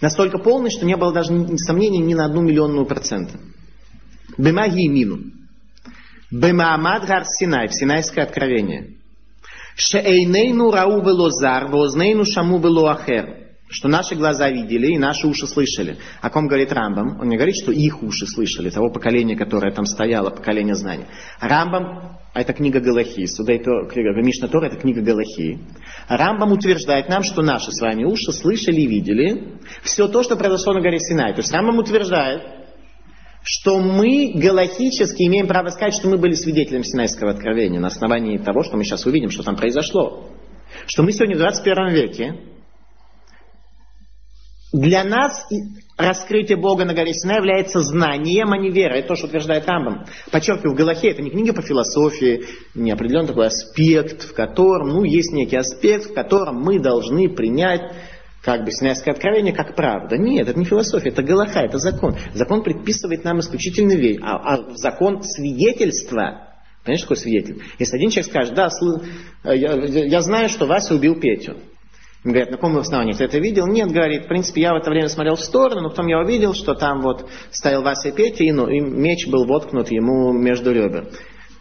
Настолько 0.00 0.38
полный, 0.38 0.70
что 0.70 0.86
не 0.86 0.96
было 0.96 1.12
даже 1.12 1.30
сомнений 1.58 1.98
ни 1.98 2.14
на 2.14 2.26
одну 2.26 2.42
миллионную 2.42 2.86
процента. 2.86 3.38
Бемаги 4.36 4.86
мину. 4.86 5.18
Бемаамад 6.30 7.06
гар 7.06 7.24
Синай, 7.24 7.68
Синайское 7.68 8.24
откровение. 8.24 8.94
Шеэйнейну 9.76 10.70
рау 10.70 11.00
велозар, 11.00 11.66
вознейну 11.68 12.24
шаму 12.24 12.58
велоахер. 12.58 13.47
Что 13.70 13.88
наши 13.88 14.14
глаза 14.14 14.48
видели 14.48 14.94
и 14.94 14.98
наши 14.98 15.26
уши 15.26 15.46
слышали. 15.46 15.98
О 16.22 16.30
ком 16.30 16.46
говорит 16.46 16.72
Рамбам? 16.72 17.20
Он 17.20 17.28
не 17.28 17.36
говорит, 17.36 17.54
что 17.62 17.70
их 17.70 18.02
уши 18.02 18.26
слышали, 18.26 18.70
того 18.70 18.90
поколения, 18.90 19.36
которое 19.36 19.72
там 19.72 19.84
стояло, 19.84 20.30
поколение 20.30 20.74
знаний. 20.74 21.04
Рамбам 21.38 22.18
это 22.32 22.54
книга 22.54 22.80
Галахи. 22.80 23.26
Судей 23.26 23.58
книга 23.58 24.14
Мишна 24.22 24.48
Тора 24.48 24.68
это 24.68 24.76
книга 24.76 25.02
Галахи. 25.02 25.58
Рамбам 26.08 26.52
утверждает 26.52 27.10
нам, 27.10 27.22
что 27.22 27.42
наши 27.42 27.70
с 27.70 27.80
вами 27.80 28.04
уши 28.04 28.32
слышали 28.32 28.80
и 28.80 28.86
видели 28.86 29.58
все 29.82 30.08
то, 30.08 30.22
что 30.22 30.36
произошло 30.36 30.72
на 30.72 30.80
горе 30.80 30.98
Синай. 30.98 31.34
То 31.34 31.40
есть 31.40 31.52
Рамбам 31.52 31.78
утверждает, 31.78 32.40
что 33.42 33.78
мы 33.80 34.32
галахически 34.34 35.24
имеем 35.24 35.46
право 35.46 35.68
сказать, 35.68 35.94
что 35.94 36.08
мы 36.08 36.16
были 36.16 36.32
свидетелем 36.32 36.84
Синайского 36.84 37.32
откровения 37.32 37.80
на 37.80 37.88
основании 37.88 38.38
того, 38.38 38.62
что 38.62 38.78
мы 38.78 38.84
сейчас 38.84 39.04
увидим, 39.04 39.28
что 39.28 39.42
там 39.42 39.56
произошло. 39.56 40.30
Что 40.86 41.02
мы 41.02 41.12
сегодня 41.12 41.36
в 41.36 41.40
21 41.40 41.88
веке 41.92 42.34
для 44.72 45.02
нас 45.04 45.46
раскрытие 45.96 46.58
Бога 46.58 46.84
на 46.84 46.94
горе 46.94 47.14
Сина 47.14 47.36
является 47.36 47.80
знанием, 47.80 48.52
а 48.52 48.58
не 48.58 48.70
верой. 48.70 49.00
Это 49.00 49.08
то, 49.08 49.16
что 49.16 49.26
утверждает 49.26 49.66
Рамбам. 49.66 50.04
Подчеркиваю, 50.30 50.74
в 50.74 50.76
Галахе 50.76 51.10
это 51.10 51.22
не 51.22 51.30
книга 51.30 51.52
по 51.52 51.62
философии, 51.62 52.44
не 52.74 52.90
определенный 52.90 53.28
такой 53.28 53.46
аспект, 53.46 54.22
в 54.28 54.34
котором, 54.34 54.88
ну, 54.88 55.04
есть 55.04 55.32
некий 55.32 55.56
аспект, 55.56 56.10
в 56.10 56.14
котором 56.14 56.60
мы 56.60 56.78
должны 56.78 57.28
принять 57.28 57.82
как 58.42 58.64
бы 58.64 58.70
Синайское 58.70 59.14
откровение 59.14 59.52
как 59.52 59.74
правда. 59.74 60.16
Нет, 60.16 60.48
это 60.48 60.58
не 60.58 60.64
философия, 60.64 61.08
это 61.08 61.22
Галаха, 61.22 61.60
это 61.60 61.78
закон. 61.78 62.16
Закон 62.34 62.62
предписывает 62.62 63.24
нам 63.24 63.40
исключительно 63.40 63.94
верь, 63.94 64.20
а, 64.22 64.54
а 64.54 64.76
закон 64.76 65.22
свидетельства 65.22 66.44
Понимаешь, 66.84 67.02
какой 67.02 67.16
свидетель? 67.18 67.62
Если 67.78 67.96
один 67.96 68.08
человек 68.08 68.30
скажет, 68.30 68.54
да, 68.54 68.70
я, 69.52 69.74
я 69.74 70.22
знаю, 70.22 70.48
что 70.48 70.64
Вася 70.64 70.94
убил 70.94 71.20
Петю. 71.20 71.58
Им 72.28 72.34
говорят, 72.34 72.50
на 72.50 72.56
каком 72.58 72.76
основании 72.76 73.14
ты 73.14 73.24
это 73.24 73.38
видел? 73.38 73.66
Нет, 73.66 73.90
говорит, 73.90 74.26
в 74.26 74.28
принципе, 74.28 74.60
я 74.60 74.74
в 74.74 74.76
это 74.76 74.90
время 74.90 75.08
смотрел 75.08 75.36
в 75.36 75.40
сторону, 75.40 75.80
но 75.80 75.88
потом 75.88 76.08
я 76.08 76.18
увидел, 76.18 76.52
что 76.52 76.74
там 76.74 77.00
вот 77.00 77.26
стоял 77.50 77.82
Вася 77.82 78.12
Петя, 78.12 78.44
и, 78.44 78.52
ну, 78.52 78.68
и 78.68 78.80
меч 78.80 79.26
был 79.28 79.46
воткнут 79.46 79.90
ему 79.90 80.30
между 80.34 80.70
ребер. 80.70 81.08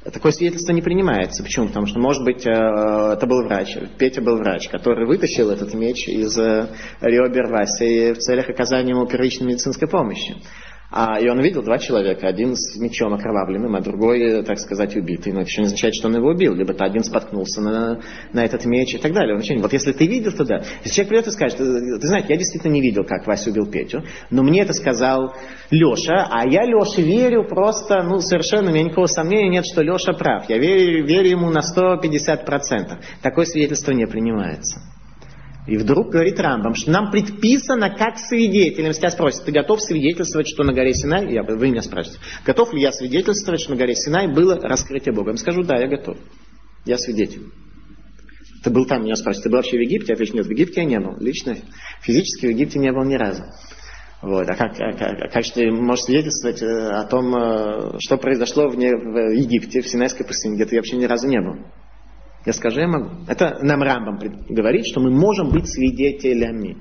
Такое 0.04 0.34
свидетельство 0.34 0.74
не 0.74 0.82
принимается. 0.82 1.42
Почему? 1.42 1.68
Потому 1.68 1.86
что, 1.88 2.00
может 2.00 2.22
быть, 2.26 2.46
э, 2.46 2.50
это 2.52 3.26
был 3.26 3.44
врач, 3.46 3.78
Петя 3.98 4.22
был 4.22 4.40
врач, 4.40 4.68
который 4.68 5.08
вытащил 5.08 5.52
этот 5.52 5.74
меч 5.74 6.06
из 6.10 6.38
э, 6.38 6.68
ребер 7.00 7.48
Васи 7.48 8.12
в 8.12 8.18
целях 8.18 8.50
оказания 8.50 8.90
ему 8.90 9.08
первичной 9.08 9.48
медицинской 9.48 9.88
помощи. 9.88 10.36
А, 10.90 11.20
и 11.20 11.28
он 11.28 11.42
видел 11.42 11.64
два 11.64 11.80
человека, 11.80 12.28
один 12.28 12.56
с 12.56 12.78
мечом 12.78 13.14
окровавленным, 13.14 13.76
а 13.76 13.82
другой, 13.82 14.42
так 14.44 14.58
сказать, 14.58 14.96
убитый. 14.96 15.34
Но 15.34 15.42
это 15.42 15.50
еще 15.50 15.62
не 15.62 15.66
означает, 15.66 15.96
что 15.96 16.08
он 16.08 16.16
его 16.16 16.30
убил. 16.30 16.54
Либо-то 16.56 16.86
один 16.86 17.04
споткнулся 17.04 17.62
на, 17.62 18.00
на 18.32 18.46
этот 18.46 18.64
меч 18.66 18.96
и 18.96 18.98
так 18.98 19.12
далее. 19.12 19.36
Он 19.36 19.42
еще, 19.42 19.58
вот 19.58 19.74
если 19.74 19.92
ты 19.92 20.08
видел, 20.08 20.32
то 20.32 20.46
да. 20.46 20.62
Если 20.84 20.96
человек 20.96 21.10
придет 21.10 21.28
и 21.28 21.32
скажет, 21.32 21.58
ты, 21.58 22.00
ты 22.00 22.08
знаешь, 22.08 22.26
я 22.30 22.38
действительно 22.38 22.72
не 22.72 22.82
видел, 22.82 23.04
как 23.04 23.28
Вася 23.28 23.50
убил 23.50 23.70
Петю, 23.70 24.04
но 24.30 24.44
мне 24.44 24.62
это 24.62 24.72
сказал 24.72 25.34
Леша, 25.72 26.28
а 26.32 26.48
я 26.48 26.64
Леше 26.64 27.02
верю 27.02 27.44
просто, 27.44 28.04
ну, 28.04 28.20
совершенно, 28.20 28.70
у 28.70 28.74
меня 28.74 28.86
никакого 28.86 29.08
сомнения 29.08 29.50
нет, 29.50 29.66
что 29.66 29.82
Леша 29.82 30.14
прав. 30.14 30.50
Я 30.50 30.58
верю, 30.58 31.06
верю 31.06 31.30
ему 31.30 31.50
на 31.50 31.60
150%. 31.60 32.98
Такое 33.22 33.46
свидетельство 33.46 33.92
не 33.92 34.08
принимается. 34.08 34.80
И 35.68 35.76
вдруг 35.76 36.12
говорит 36.12 36.40
Рамбам, 36.40 36.76
что 36.76 36.92
нам 36.92 37.12
предписано 37.12 37.90
как 37.90 38.18
свидетелям. 38.18 38.88
Если 38.88 39.02
тебя 39.02 39.12
спросят, 39.12 39.44
ты 39.44 39.52
готов 39.52 39.82
свидетельствовать, 39.82 40.48
что 40.48 40.64
на 40.64 40.74
горе 40.74 40.94
Синай, 40.94 41.32
я, 41.34 41.44
вы 41.44 41.70
меня 41.70 41.82
спрашиваете, 41.82 42.24
готов 42.46 42.74
ли 42.74 42.82
я 42.82 42.94
свидетельствовать, 42.94 43.60
что 43.60 43.72
на 43.72 43.78
горе 43.78 43.94
Синай 43.94 44.34
было 44.34 44.56
раскрытие 44.56 45.14
Бога? 45.14 45.32
Я 45.32 45.38
скажу, 45.38 45.64
да, 45.64 45.78
я 45.78 45.88
готов. 45.88 46.18
Я 46.86 46.98
свидетель. 46.98 47.52
Ты 48.64 48.70
был 48.70 48.86
там, 48.86 49.04
меня 49.04 49.16
спрашивают, 49.16 49.44
ты 49.44 49.50
был 49.50 49.58
вообще 49.58 49.78
в 49.78 49.82
Египте? 49.82 50.08
Я 50.10 50.14
отвечу, 50.14 50.36
нет, 50.36 50.46
в 50.46 50.52
Египте 50.52 50.82
я 50.82 50.88
не 50.88 51.00
был. 51.00 51.18
Лично, 51.20 51.58
физически 52.02 52.46
в 52.46 52.50
Египте 52.50 52.80
не 52.80 52.92
был 52.94 53.04
ни 53.04 53.16
разу. 53.16 53.44
Вот. 54.22 54.50
А 54.50 54.56
как, 54.56 54.72
а, 54.80 54.94
как, 54.94 55.22
а 55.22 55.28
как 55.28 55.44
ты 55.54 55.70
можешь 55.70 56.06
свидетельствовать 56.06 56.62
э, 56.62 56.66
о 56.66 57.04
том, 57.04 57.36
э, 57.36 58.00
что 58.00 58.18
произошло 58.18 58.70
в, 58.70 58.76
в 58.76 59.34
Египте, 59.34 59.82
в 59.82 59.88
Синайской 59.88 60.26
пустыне, 60.26 60.56
где 60.56 60.66
ты 60.66 60.78
вообще 60.78 60.96
ни 60.96 61.06
разу 61.06 61.28
не 61.28 61.40
был? 61.40 61.58
Я 62.48 62.54
скажу, 62.54 62.80
я 62.80 62.88
могу. 62.88 63.26
Это 63.28 63.60
нам 63.62 63.84
Рамбам 63.84 64.20
говорит, 64.48 64.88
что 64.88 65.02
мы 65.02 65.12
можем 65.12 65.50
быть 65.50 65.68
свидетелями. 65.68 66.78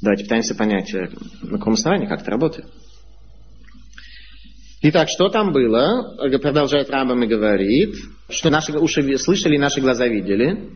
Давайте 0.00 0.24
пытаемся 0.24 0.54
понять, 0.54 0.94
э, 0.94 1.10
на 1.42 1.58
каком 1.58 1.74
основании, 1.74 2.06
как 2.06 2.22
это 2.22 2.30
работает. 2.30 2.66
Итак, 4.80 5.10
что 5.10 5.28
там 5.28 5.52
было? 5.52 6.16
Продолжает 6.38 6.88
Рамбам 6.88 7.24
и 7.24 7.26
говорит, 7.26 7.94
что 8.30 8.48
наши 8.48 8.72
уши 8.72 9.18
слышали, 9.18 9.58
наши 9.58 9.82
глаза 9.82 10.08
видели. 10.08 10.70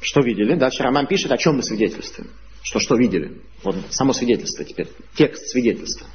Что 0.00 0.22
видели? 0.22 0.56
Дальше 0.56 0.82
Рамбам 0.82 1.06
пишет, 1.06 1.30
о 1.30 1.36
чем 1.36 1.54
мы 1.54 1.62
свидетельствуем. 1.62 2.32
Что, 2.64 2.80
что 2.80 2.96
видели? 2.96 3.42
Вот 3.62 3.76
само 3.90 4.12
свидетельство 4.12 4.64
теперь. 4.64 4.88
Текст 5.14 5.46
свидетельства. 5.50 6.08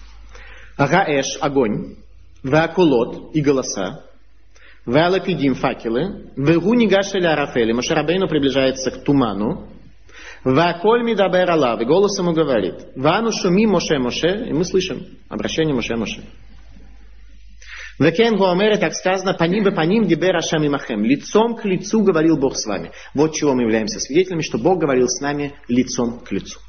Гаэш– 0.78 1.38
огонь. 1.39 1.95
Вакулот– 2.43 3.32
и 3.34 3.39
голоса. 3.39 4.04
Валапидим 4.89 5.54
факелы. 5.54 6.32
Вегу 6.36 6.73
нигашеля 6.73 7.34
арафели. 7.34 7.73
Машарабейну 7.73 8.28
приближается 8.28 8.89
к 8.89 9.04
туману. 9.04 9.69
Ваколь 10.43 11.04
мидабер 11.04 11.52
Аллах, 11.52 11.82
и 11.82 11.86
голос 11.86 12.17
ему 12.17 12.32
говорит, 12.34 12.75
Вану 12.95 13.32
шуми 13.32 13.67
Моше 13.67 13.99
Моше, 13.99 14.47
и 14.47 14.54
мы 14.54 14.63
слышим 14.63 15.06
обращение 15.28 15.75
Моше 15.75 15.95
Моше. 15.95 16.21
Векен 17.99 18.38
Гуамере, 18.38 18.78
так 18.78 18.93
сказано, 18.93 19.34
по 19.34 19.43
ним 19.43 19.65
бы 19.65 19.71
по 19.71 19.82
ним 19.82 20.08
дибер 20.08 20.38
Ашам 20.38 20.63
и 20.63 20.69
Махем. 20.69 21.04
Лицом 21.04 21.56
к 21.56 21.65
лицу 21.65 22.02
говорил 22.02 22.38
Бог 22.38 22.56
с 22.56 22.65
вами. 22.65 22.91
Вот 23.13 23.34
чего 23.34 23.54
мы 23.54 23.63
являемся 23.63 23.99
свидетелями, 23.99 24.41
что 24.41 24.58
Бог 24.58 24.80
говорил 24.80 25.08
с 25.08 25.19
нами 25.19 25.54
лицом 25.67 26.21
к 26.21 26.32
лицу. 26.32 26.60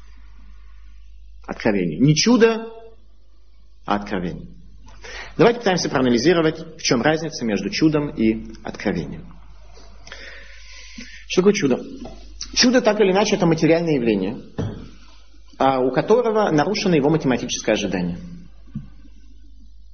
Откровение. 1.47 1.99
Не 1.99 2.13
чудо, 2.13 2.67
а 3.85 3.95
откровение. 3.95 4.60
Давайте 5.37 5.59
пытаемся 5.59 5.89
проанализировать, 5.89 6.77
в 6.77 6.81
чем 6.81 7.01
разница 7.01 7.45
между 7.45 7.69
чудом 7.69 8.09
и 8.09 8.53
откровением. 8.63 9.25
Что 11.27 11.41
такое 11.41 11.53
чудо? 11.53 11.79
Чудо, 12.53 12.81
так 12.81 12.99
или 12.99 13.11
иначе, 13.11 13.35
это 13.35 13.45
материальное 13.45 13.95
явление, 13.95 14.41
а 15.57 15.79
у 15.79 15.91
которого 15.91 16.51
нарушено 16.51 16.95
его 16.95 17.09
математическое 17.09 17.73
ожидание. 17.73 18.17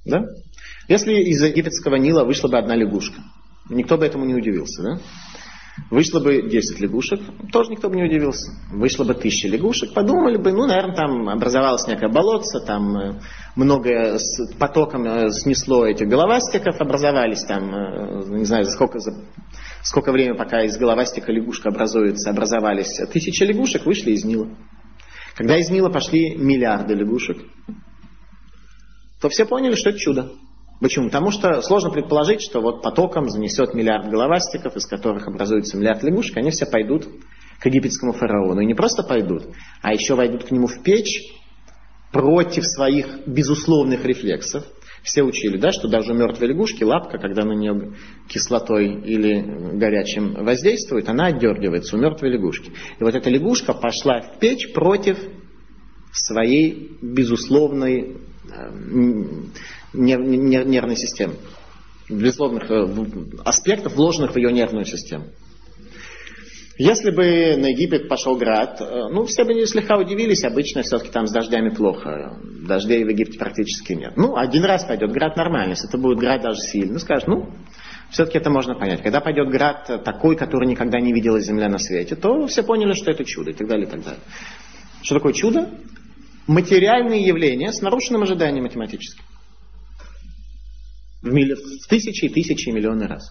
Да? 0.04 0.24
Если 0.88 1.12
из 1.14 1.42
египетского 1.42 1.96
Нила 1.96 2.24
вышла 2.24 2.48
бы 2.48 2.58
одна 2.58 2.74
лягушка, 2.74 3.22
никто 3.68 3.96
бы 3.96 4.06
этому 4.06 4.24
не 4.24 4.34
удивился. 4.34 4.82
Да? 4.82 5.00
Вышло 5.90 6.20
бы 6.20 6.42
10 6.42 6.80
лягушек, 6.80 7.20
тоже 7.50 7.70
никто 7.70 7.88
бы 7.88 7.96
не 7.96 8.04
удивился. 8.04 8.52
Вышло 8.70 9.04
бы 9.04 9.14
тысяча 9.14 9.48
лягушек, 9.48 9.94
подумали 9.94 10.36
бы, 10.36 10.52
ну, 10.52 10.66
наверное, 10.66 10.94
там 10.94 11.28
образовалось 11.28 11.86
некое 11.86 12.08
болотце, 12.08 12.60
там 12.60 12.96
э, 12.96 13.20
многое 13.56 14.18
с 14.18 14.52
потоком 14.58 15.04
э, 15.06 15.30
снесло 15.30 15.86
этих 15.86 16.06
головастиков, 16.08 16.78
образовались 16.80 17.42
там, 17.44 17.74
э, 17.74 18.24
не 18.28 18.44
знаю, 18.44 18.66
сколько, 18.66 18.98
за 18.98 19.14
сколько 19.82 20.12
времени, 20.12 20.36
пока 20.36 20.62
из 20.62 20.76
головастика 20.76 21.32
лягушка 21.32 21.70
образуется, 21.70 22.30
образовались 22.30 23.00
тысячи 23.10 23.42
лягушек, 23.44 23.86
вышли 23.86 24.10
из 24.10 24.24
Нила. 24.24 24.48
Когда 25.36 25.56
из 25.56 25.70
Нила 25.70 25.88
пошли 25.88 26.36
миллиарды 26.36 26.94
лягушек, 26.94 27.38
то 29.22 29.28
все 29.30 29.46
поняли, 29.46 29.74
что 29.74 29.90
это 29.90 29.98
чудо. 29.98 30.32
Почему? 30.80 31.06
Потому 31.06 31.30
что 31.30 31.60
сложно 31.62 31.90
предположить, 31.90 32.40
что 32.40 32.60
вот 32.60 32.82
потоком 32.82 33.28
занесет 33.28 33.74
миллиард 33.74 34.08
головастиков, 34.08 34.76
из 34.76 34.86
которых 34.86 35.26
образуется 35.26 35.76
миллиард 35.76 36.02
лягушек, 36.04 36.36
они 36.36 36.50
все 36.50 36.66
пойдут 36.66 37.08
к 37.58 37.66
египетскому 37.66 38.12
фараону. 38.12 38.60
И 38.60 38.66
не 38.66 38.74
просто 38.74 39.02
пойдут, 39.02 39.48
а 39.82 39.92
еще 39.92 40.14
войдут 40.14 40.44
к 40.44 40.50
нему 40.52 40.68
в 40.68 40.82
печь 40.82 41.34
против 42.12 42.64
своих 42.64 43.26
безусловных 43.26 44.04
рефлексов. 44.04 44.64
Все 45.02 45.22
учили, 45.22 45.58
да, 45.58 45.72
что 45.72 45.88
даже 45.88 46.12
у 46.12 46.14
мертвой 46.14 46.48
лягушки 46.48 46.84
лапка, 46.84 47.18
когда 47.18 47.44
на 47.44 47.52
нее 47.52 47.94
кислотой 48.28 48.86
или 48.86 49.76
горячим 49.76 50.34
воздействует, 50.44 51.08
она 51.08 51.26
отдергивается 51.26 51.96
у 51.96 52.00
мертвой 52.00 52.30
лягушки. 52.30 52.70
И 52.98 53.04
вот 53.04 53.14
эта 53.14 53.30
лягушка 53.30 53.74
пошла 53.74 54.20
в 54.20 54.38
печь 54.38 54.72
против 54.72 55.18
своей 56.12 56.98
безусловной 57.00 58.16
э, 59.92 59.96
нервной 59.96 60.96
системы. 60.96 61.34
Безусловных 62.08 62.70
э, 62.70 62.86
аспектов, 63.44 63.94
вложенных 63.94 64.32
в 64.32 64.36
ее 64.36 64.52
нервную 64.52 64.84
систему. 64.84 65.26
Если 66.78 67.10
бы 67.10 67.56
на 67.56 67.70
Египет 67.70 68.08
пошел 68.08 68.36
град, 68.36 68.80
э, 68.80 69.08
ну, 69.10 69.24
все 69.24 69.44
бы 69.44 69.66
слегка 69.66 69.98
удивились, 69.98 70.44
обычно 70.44 70.82
все-таки 70.82 71.10
там 71.10 71.26
с 71.26 71.32
дождями 71.32 71.70
плохо. 71.70 72.38
Дождей 72.66 73.02
в 73.04 73.08
Египте 73.08 73.36
практически 73.36 73.94
нет. 73.94 74.12
Ну, 74.16 74.36
один 74.36 74.64
раз 74.64 74.84
пойдет 74.84 75.10
град 75.10 75.36
нормально, 75.36 75.70
если 75.70 75.88
это 75.88 75.98
будет 75.98 76.18
град 76.18 76.40
даже 76.42 76.60
сильный, 76.60 76.92
ну, 76.92 76.98
скажешь, 77.00 77.26
ну, 77.26 77.50
все-таки 78.10 78.38
это 78.38 78.50
можно 78.50 78.76
понять. 78.76 79.02
Когда 79.02 79.20
пойдет 79.20 79.50
град 79.50 80.04
такой, 80.04 80.36
который 80.36 80.68
никогда 80.68 81.00
не 81.00 81.12
видела 81.12 81.40
Земля 81.40 81.68
на 81.68 81.78
свете, 81.78 82.14
то 82.14 82.46
все 82.46 82.62
поняли, 82.62 82.92
что 82.92 83.10
это 83.10 83.24
чудо 83.24 83.50
и 83.50 83.54
так 83.54 83.66
далее, 83.66 83.86
и 83.86 83.90
так 83.90 84.04
далее. 84.04 84.20
Что 85.02 85.16
такое 85.16 85.32
чудо? 85.32 85.70
Материальные 86.46 87.26
явления 87.26 87.72
с 87.72 87.82
нарушенным 87.82 88.22
ожиданием 88.22 88.62
математическим. 88.62 89.24
В, 91.28 91.88
тысячи 91.88 92.26
и 92.26 92.28
тысячи 92.28 92.68
и 92.68 92.72
миллионы 92.72 93.06
раз. 93.06 93.30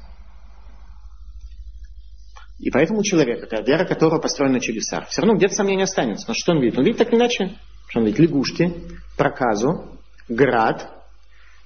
И 2.59 2.71
поэтому 2.71 3.03
человек, 3.03 3.51
вера 3.67 3.85
которого 3.85 4.19
построена 4.19 4.55
на 4.55 4.59
чудесах, 4.59 5.09
все 5.09 5.21
равно 5.21 5.37
где-то 5.37 5.53
сомнение 5.53 5.83
останется. 5.83 6.27
Но 6.27 6.33
что 6.33 6.53
он 6.53 6.61
видит? 6.61 6.77
Он 6.77 6.85
видит 6.85 6.97
так 6.97 7.09
или 7.09 7.17
иначе. 7.17 7.55
Что 7.87 7.99
он 7.99 8.05
видит? 8.05 8.19
Лягушки, 8.19 8.73
проказу, 9.15 9.99
град, 10.27 10.89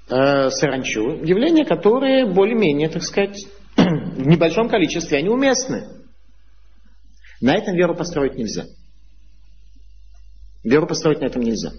э, 0.09 0.49
саранчу. 0.49 1.23
Явления, 1.23 1.65
которые 1.65 2.25
более-менее, 2.25 2.89
так 2.89 3.03
сказать, 3.03 3.37
в 3.77 4.27
небольшом 4.27 4.69
количестве, 4.69 5.17
они 5.17 5.29
уместны. 5.29 5.87
На 7.39 7.55
этом 7.55 7.75
веру 7.75 7.95
построить 7.95 8.35
нельзя. 8.35 8.65
Веру 10.63 10.87
построить 10.87 11.21
на 11.21 11.25
этом 11.25 11.41
нельзя. 11.41 11.71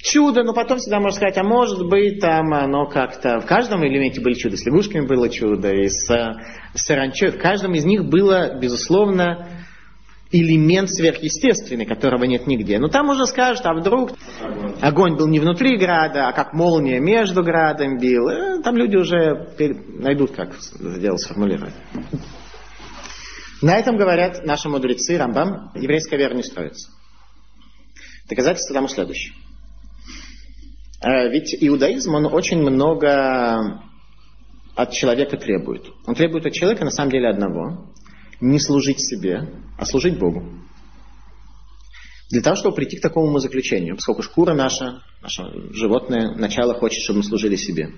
Чудо, 0.00 0.44
но 0.44 0.54
потом 0.54 0.78
всегда 0.78 1.00
можно 1.00 1.16
сказать, 1.16 1.36
а 1.38 1.42
может 1.42 1.88
быть 1.88 2.20
там 2.20 2.54
оно 2.54 2.86
как-то... 2.86 3.40
В 3.40 3.46
каждом 3.46 3.84
элементе 3.84 4.20
были 4.20 4.34
чудо. 4.34 4.56
С 4.56 4.64
лягушками 4.64 5.06
было 5.06 5.28
чудо, 5.28 5.72
и 5.72 5.88
с, 5.88 6.06
с 6.06 6.82
саранчой. 6.82 7.32
В 7.32 7.38
каждом 7.38 7.74
из 7.74 7.84
них 7.84 8.04
было, 8.04 8.56
безусловно, 8.60 9.48
элемент 10.30 10.88
сверхъестественный, 10.88 11.84
которого 11.84 12.24
нет 12.24 12.46
нигде. 12.46 12.78
Но 12.78 12.86
там 12.86 13.08
уже 13.08 13.26
скажут, 13.26 13.66
а 13.66 13.74
вдруг 13.74 14.12
огонь 14.80 15.16
был 15.16 15.26
не 15.26 15.40
внутри 15.40 15.76
града, 15.76 16.28
а 16.28 16.32
как 16.32 16.52
молния 16.52 17.00
между 17.00 17.42
градом 17.42 17.98
бил. 17.98 18.28
Э, 18.28 18.62
там 18.62 18.76
люди 18.76 18.96
уже 18.96 19.48
найдут, 19.98 20.30
как 20.30 20.50
это 20.50 21.00
дело 21.00 21.16
сформулировать. 21.16 21.74
На 23.64 23.78
этом 23.78 23.96
говорят 23.96 24.44
наши 24.44 24.68
мудрецы, 24.68 25.16
Рамбам, 25.16 25.70
еврейская 25.74 26.18
вера 26.18 26.34
не 26.34 26.42
строится. 26.42 26.90
Доказательство 28.28 28.74
тому 28.74 28.88
следующее. 28.88 29.32
Э, 31.00 31.30
ведь 31.30 31.56
иудаизм, 31.58 32.14
он 32.14 32.26
очень 32.26 32.60
много 32.60 33.80
от 34.76 34.92
человека 34.92 35.38
требует. 35.38 35.86
Он 36.06 36.14
требует 36.14 36.44
от 36.44 36.52
человека 36.52 36.84
на 36.84 36.90
самом 36.90 37.10
деле 37.10 37.30
одного. 37.30 37.90
Не 38.38 38.60
служить 38.60 39.00
себе, 39.00 39.48
а 39.78 39.86
служить 39.86 40.18
Богу. 40.18 40.46
Для 42.28 42.42
того, 42.42 42.56
чтобы 42.56 42.76
прийти 42.76 42.98
к 42.98 43.02
такому 43.02 43.38
заключению, 43.38 43.94
поскольку 43.94 44.22
шкура 44.22 44.52
наша, 44.52 45.00
наше 45.22 45.42
животное, 45.72 46.34
начало 46.34 46.74
хочет, 46.74 47.02
чтобы 47.02 47.20
мы 47.20 47.24
служили 47.24 47.56
себе. 47.56 47.92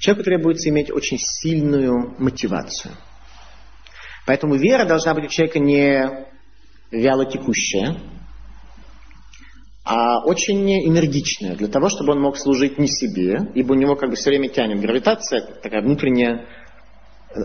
Человеку 0.00 0.24
требуется 0.24 0.70
иметь 0.70 0.90
очень 0.90 1.18
сильную 1.18 2.14
мотивацию– 2.18 2.94
Поэтому 4.28 4.56
вера 4.56 4.84
должна 4.84 5.14
быть 5.14 5.24
у 5.24 5.28
человека 5.28 5.58
не 5.58 6.26
вяло 6.90 7.24
текущая, 7.24 7.96
а 9.84 10.22
очень 10.22 10.70
энергичная, 10.86 11.56
для 11.56 11.68
того, 11.68 11.88
чтобы 11.88 12.12
он 12.12 12.20
мог 12.20 12.36
служить 12.36 12.76
не 12.76 12.88
себе, 12.88 13.50
ибо 13.54 13.72
у 13.72 13.74
него 13.74 13.96
как 13.96 14.10
бы 14.10 14.16
все 14.16 14.28
время 14.28 14.50
тянет 14.50 14.80
гравитация, 14.80 15.40
такая 15.62 15.80
внутренняя 15.80 16.44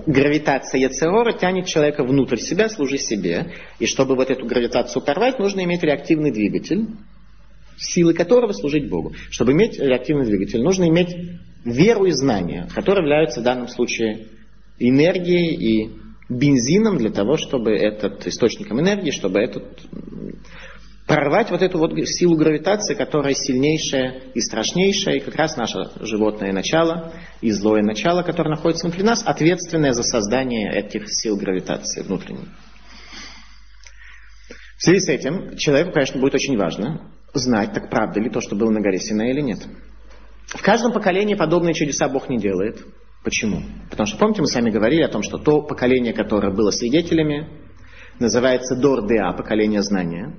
гравитация 0.05 0.81
Яцерора 0.81 1.31
тянет 1.31 1.67
человека 1.67 2.03
внутрь 2.03 2.35
себя, 2.35 2.67
служи 2.67 2.97
себе. 2.97 3.53
И 3.79 3.85
чтобы 3.85 4.17
вот 4.17 4.29
эту 4.29 4.45
гравитацию 4.45 5.01
порвать, 5.01 5.39
нужно 5.39 5.63
иметь 5.63 5.83
реактивный 5.83 6.33
двигатель, 6.33 6.87
силы 7.77 8.13
которого 8.13 8.51
служить 8.51 8.89
Богу. 8.89 9.13
Чтобы 9.29 9.53
иметь 9.53 9.79
реактивный 9.79 10.25
двигатель, 10.25 10.61
нужно 10.61 10.89
иметь 10.89 11.15
веру 11.63 12.03
и 12.03 12.11
знания, 12.11 12.67
которые 12.75 13.03
являются 13.03 13.39
в 13.39 13.43
данном 13.43 13.69
случае 13.69 14.27
энергией 14.79 15.55
и 15.55 16.02
бензином 16.37 16.97
для 16.97 17.11
того, 17.11 17.37
чтобы 17.37 17.71
этот 17.71 18.25
источником 18.27 18.79
энергии, 18.79 19.11
чтобы 19.11 19.39
этот 19.39 19.63
прорвать 21.07 21.51
вот 21.51 21.61
эту 21.61 21.77
вот 21.77 21.91
силу 22.07 22.35
гравитации, 22.35 22.95
которая 22.95 23.33
сильнейшая 23.33 24.21
и 24.33 24.39
страшнейшая, 24.39 25.15
и 25.15 25.19
как 25.19 25.35
раз 25.35 25.57
наше 25.57 25.89
животное 25.99 26.53
начало 26.53 27.13
и 27.41 27.51
злое 27.51 27.83
начало, 27.83 28.23
которое 28.23 28.51
находится 28.51 28.85
внутри 28.87 29.03
нас, 29.03 29.23
ответственное 29.25 29.93
за 29.93 30.03
создание 30.03 30.73
этих 30.73 31.03
сил 31.07 31.35
гравитации 31.35 32.01
внутренней. 32.01 32.47
В 34.77 34.83
связи 34.83 34.99
с 34.99 35.09
этим 35.09 35.55
человеку, 35.57 35.91
конечно, 35.91 36.19
будет 36.19 36.35
очень 36.35 36.57
важно 36.57 37.09
знать, 37.33 37.73
так 37.73 37.89
правда 37.89 38.19
ли 38.19 38.29
то, 38.29 38.41
что 38.41 38.55
было 38.55 38.69
на 38.69 38.81
горе 38.81 38.99
Сина 38.99 39.29
или 39.29 39.41
нет. 39.41 39.59
В 40.47 40.61
каждом 40.61 40.91
поколении 40.91 41.35
подобные 41.35 41.73
чудеса 41.73 42.07
Бог 42.09 42.29
не 42.29 42.37
делает. 42.37 42.85
Почему? 43.23 43.63
Потому 43.89 44.07
что, 44.07 44.17
помните, 44.17 44.41
мы 44.41 44.47
с 44.47 44.55
вами 44.55 44.69
говорили 44.69 45.01
о 45.01 45.07
том, 45.07 45.23
что 45.23 45.37
то 45.37 45.61
поколение, 45.61 46.13
которое 46.13 46.51
было 46.53 46.71
свидетелями, 46.71 47.47
называется 48.19 48.75
Дор-Деа, 48.75 49.33
поколение 49.35 49.81
знания. 49.81 50.35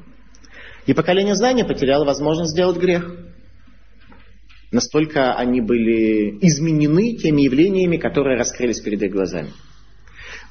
И 0.86 0.92
поколение 0.92 1.34
знания 1.34 1.64
потеряло 1.64 2.04
возможность 2.04 2.52
сделать 2.52 2.76
грех. 2.76 3.10
Настолько 4.70 5.34
они 5.34 5.60
были 5.60 6.38
изменены 6.42 7.16
теми 7.16 7.42
явлениями, 7.42 7.96
которые 7.96 8.38
раскрылись 8.38 8.80
перед 8.80 9.02
их 9.02 9.12
глазами. 9.12 9.50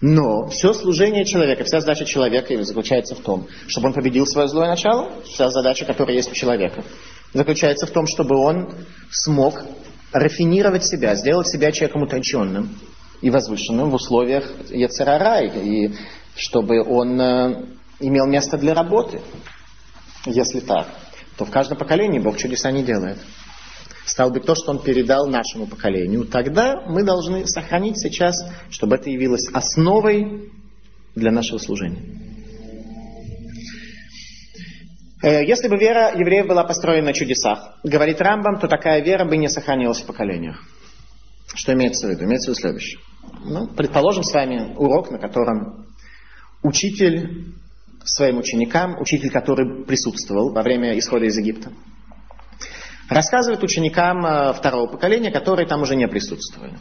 Но 0.01 0.47
все 0.47 0.73
служение 0.73 1.25
человека, 1.25 1.63
вся 1.65 1.81
задача 1.81 2.05
человека 2.05 2.61
заключается 2.63 3.15
в 3.15 3.19
том, 3.19 3.47
чтобы 3.67 3.87
он 3.87 3.93
победил 3.93 4.25
свое 4.25 4.47
злое 4.47 4.69
начало, 4.69 5.11
вся 5.23 5.49
задача, 5.49 5.85
которая 5.85 6.15
есть 6.15 6.31
у 6.31 6.35
человека, 6.35 6.83
заключается 7.33 7.85
в 7.85 7.91
том, 7.91 8.07
чтобы 8.07 8.37
он 8.37 8.73
смог 9.11 9.63
рафинировать 10.13 10.85
себя, 10.85 11.15
сделать 11.15 11.47
себя 11.47 11.71
человеком 11.71 12.03
утонченным, 12.03 12.77
и 13.21 13.29
возвышенным 13.29 13.89
в 13.89 13.95
условиях 13.95 14.51
Яцерара, 14.69 15.41
и 15.41 15.93
чтобы 16.35 16.83
он 16.83 17.19
э, 17.19 17.65
имел 17.99 18.27
место 18.27 18.57
для 18.57 18.73
работы. 18.73 19.21
Если 20.25 20.59
так, 20.59 20.87
то 21.37 21.45
в 21.45 21.49
каждом 21.49 21.77
поколении 21.77 22.19
Бог 22.19 22.37
чудеса 22.37 22.71
не 22.71 22.83
делает. 22.83 23.17
Стал 24.05 24.29
быть, 24.29 24.45
то, 24.45 24.55
что 24.55 24.71
Он 24.71 24.79
передал 24.79 25.27
нашему 25.27 25.67
поколению, 25.67 26.25
тогда 26.25 26.81
мы 26.85 27.03
должны 27.03 27.47
сохранить 27.47 27.97
сейчас, 27.97 28.35
чтобы 28.69 28.97
это 28.97 29.09
явилось 29.09 29.47
основой 29.53 30.51
для 31.15 31.31
нашего 31.31 31.57
служения. 31.57 32.32
Э, 35.23 35.41
если 35.45 35.69
бы 35.69 35.77
вера 35.77 36.11
евреев 36.13 36.47
была 36.47 36.65
построена 36.65 37.07
на 37.07 37.13
чудесах, 37.13 37.77
говорит 37.81 38.19
Рамбам, 38.19 38.59
то 38.59 38.67
такая 38.67 39.01
вера 39.01 39.23
бы 39.23 39.37
не 39.37 39.47
сохранилась 39.47 40.01
в 40.01 40.05
поколениях. 40.05 40.61
Что 41.55 41.73
имеется 41.73 42.07
в 42.07 42.09
виду? 42.09 42.25
Имеется 42.25 42.51
в 42.51 42.53
виду 42.53 42.59
следующее. 42.59 42.99
Ну, 43.45 43.67
предположим 43.67 44.23
с 44.23 44.33
вами 44.33 44.75
урок, 44.75 45.11
на 45.11 45.19
котором 45.19 45.85
учитель 46.61 47.53
своим 48.03 48.37
ученикам, 48.37 48.99
учитель, 48.99 49.31
который 49.31 49.85
присутствовал 49.85 50.51
во 50.51 50.61
время 50.61 50.97
исхода 50.99 51.25
из 51.25 51.37
Египта, 51.37 51.71
рассказывает 53.07 53.63
ученикам 53.63 54.25
э, 54.25 54.53
второго 54.53 54.87
поколения, 54.87 55.31
которые 55.31 55.65
там 55.65 55.83
уже 55.83 55.95
не 55.95 56.07
присутствовали. 56.09 56.77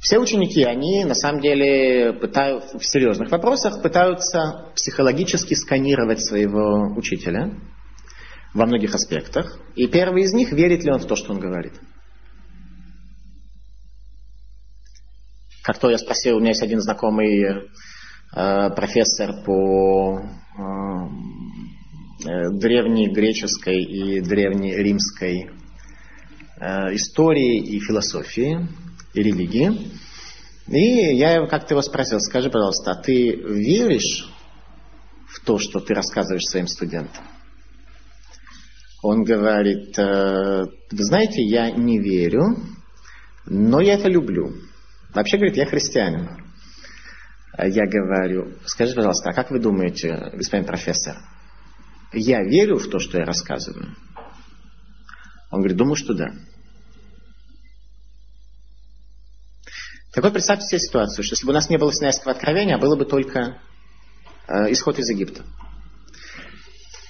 Все 0.00 0.18
ученики, 0.18 0.62
они 0.62 1.04
на 1.04 1.14
самом 1.14 1.40
деле 1.40 2.12
пытают, 2.12 2.72
в 2.72 2.84
серьезных 2.84 3.30
вопросах 3.30 3.82
пытаются 3.82 4.70
психологически 4.76 5.54
сканировать 5.54 6.24
своего 6.24 6.94
учителя 6.96 7.58
во 8.54 8.66
многих 8.66 8.94
аспектах. 8.94 9.58
И 9.74 9.88
первый 9.88 10.22
из 10.22 10.32
них, 10.32 10.52
верит 10.52 10.84
ли 10.84 10.92
он 10.92 11.00
в 11.00 11.06
то, 11.06 11.16
что 11.16 11.32
он 11.32 11.40
говорит. 11.40 11.72
Как 15.64 15.78
то 15.78 15.90
я 15.90 15.98
спросил, 15.98 16.36
у 16.36 16.40
меня 16.40 16.50
есть 16.50 16.62
один 16.62 16.80
знакомый 16.80 17.42
э, 17.42 18.70
профессор 18.70 19.42
по 19.44 20.20
э, 20.20 20.22
древней 22.52 23.12
греческой 23.12 23.82
и 23.82 24.20
древнеримской 24.20 25.50
э, 26.60 26.94
истории 26.94 27.58
и 27.58 27.80
философии 27.80 28.68
религии. 29.14 29.90
И 30.68 31.16
я 31.16 31.46
как-то 31.46 31.74
его 31.74 31.82
спросил, 31.82 32.20
скажи, 32.20 32.50
пожалуйста, 32.50 32.92
а 32.92 33.02
ты 33.02 33.32
веришь 33.32 34.28
в 35.28 35.44
то, 35.44 35.58
что 35.58 35.80
ты 35.80 35.94
рассказываешь 35.94 36.44
своим 36.44 36.66
студентам? 36.66 37.24
Он 39.02 39.22
говорит, 39.22 39.98
«Э, 39.98 40.64
вы 40.90 41.04
знаете, 41.04 41.42
я 41.42 41.70
не 41.70 41.98
верю, 42.00 42.56
но 43.46 43.80
я 43.80 43.94
это 43.94 44.08
люблю. 44.08 44.52
Вообще, 45.14 45.36
говорит, 45.36 45.56
я 45.56 45.66
христианин. 45.66 46.28
Я 47.56 47.86
говорю, 47.86 48.54
скажи, 48.66 48.94
пожалуйста, 48.94 49.30
а 49.30 49.34
как 49.34 49.50
вы 49.50 49.58
думаете, 49.58 50.30
господин 50.34 50.66
профессор, 50.66 51.16
я 52.12 52.42
верю 52.42 52.76
в 52.76 52.88
то, 52.88 52.98
что 52.98 53.18
я 53.18 53.24
рассказываю? 53.24 53.96
Он 55.50 55.60
говорит, 55.60 55.76
думаю, 55.76 55.96
что 55.96 56.14
да. 56.14 56.32
Так 60.18 60.24
вот, 60.24 60.32
представьте 60.32 60.66
себе 60.66 60.80
ситуацию, 60.80 61.22
что 61.22 61.34
если 61.34 61.46
бы 61.46 61.52
у 61.52 61.54
нас 61.54 61.70
не 61.70 61.76
было 61.76 61.92
Синайского 61.92 62.32
откровения, 62.32 62.74
а 62.74 62.78
было 62.80 62.96
бы 62.96 63.04
только 63.04 63.60
э, 64.48 64.72
исход 64.72 64.98
из 64.98 65.08
Египта. 65.10 65.44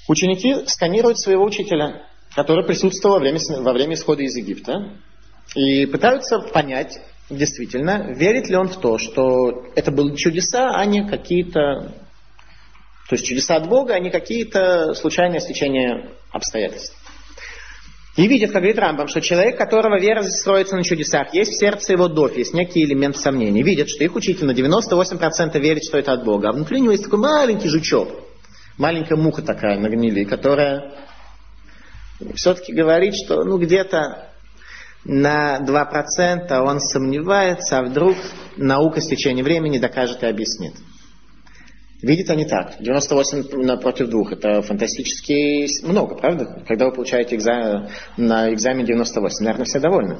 Ученики 0.08 0.66
сканируют 0.66 1.18
своего 1.18 1.42
учителя, 1.42 2.06
который 2.34 2.66
присутствовал 2.66 3.14
во 3.14 3.20
время, 3.20 3.40
во 3.60 3.72
время 3.72 3.94
исхода 3.94 4.24
из 4.24 4.36
Египта, 4.36 4.92
и 5.54 5.86
пытаются 5.86 6.38
понять, 6.38 7.00
действительно, 7.30 8.12
верит 8.12 8.50
ли 8.50 8.56
он 8.56 8.68
в 8.68 8.78
то, 8.78 8.98
что 8.98 9.64
это 9.74 9.90
были 9.90 10.14
чудеса, 10.14 10.72
а 10.74 10.84
не 10.84 11.08
какие-то... 11.08 11.94
То 13.08 13.14
есть 13.14 13.24
чудеса 13.24 13.56
от 13.56 13.70
Бога, 13.70 13.94
а 13.94 14.00
не 14.00 14.10
какие-то 14.10 14.92
случайные 14.92 15.40
стечения 15.40 16.10
обстоятельств. 16.30 16.94
И 18.18 18.26
видит, 18.26 18.50
как 18.50 18.62
говорит 18.62 18.80
Рамбам, 18.80 19.06
что 19.06 19.20
человек, 19.20 19.56
которого 19.56 19.96
вера 19.96 20.24
строится 20.24 20.74
на 20.74 20.82
чудесах, 20.82 21.32
есть 21.32 21.52
в 21.52 21.58
сердце 21.60 21.92
его 21.92 22.08
доф, 22.08 22.36
есть 22.36 22.52
некий 22.52 22.84
элемент 22.84 23.16
сомнений. 23.16 23.62
Видит, 23.62 23.88
что 23.88 24.02
их 24.02 24.16
учитель 24.16 24.46
на 24.46 24.50
98% 24.50 25.56
верит, 25.60 25.84
что 25.84 25.98
это 25.98 26.14
от 26.14 26.24
Бога. 26.24 26.48
А 26.48 26.52
внутри 26.52 26.80
него 26.80 26.90
есть 26.90 27.04
такой 27.04 27.20
маленький 27.20 27.68
жучок, 27.68 28.08
маленькая 28.76 29.14
муха 29.14 29.42
такая 29.42 29.78
на 29.78 29.88
гнили, 29.88 30.24
которая 30.24 30.94
все-таки 32.34 32.72
говорит, 32.72 33.14
что 33.14 33.44
ну 33.44 33.56
где-то 33.56 34.32
на 35.04 35.60
2% 35.60 36.58
он 36.58 36.80
сомневается, 36.80 37.78
а 37.78 37.84
вдруг 37.84 38.16
наука 38.56 39.00
с 39.00 39.06
течением 39.06 39.44
времени 39.44 39.78
докажет 39.78 40.24
и 40.24 40.26
объяснит. 40.26 40.74
Видят 42.00 42.30
они 42.30 42.44
так. 42.44 42.76
98 42.78 43.80
против 43.80 44.08
2. 44.08 44.32
Это 44.32 44.62
фантастически 44.62 45.66
много, 45.84 46.14
правда? 46.14 46.62
Когда 46.66 46.86
вы 46.86 46.92
получаете 46.92 47.34
экзамен, 47.34 47.88
на 48.16 48.52
экзамен 48.52 48.84
98, 48.84 49.44
наверное, 49.44 49.64
все 49.64 49.80
довольны. 49.80 50.18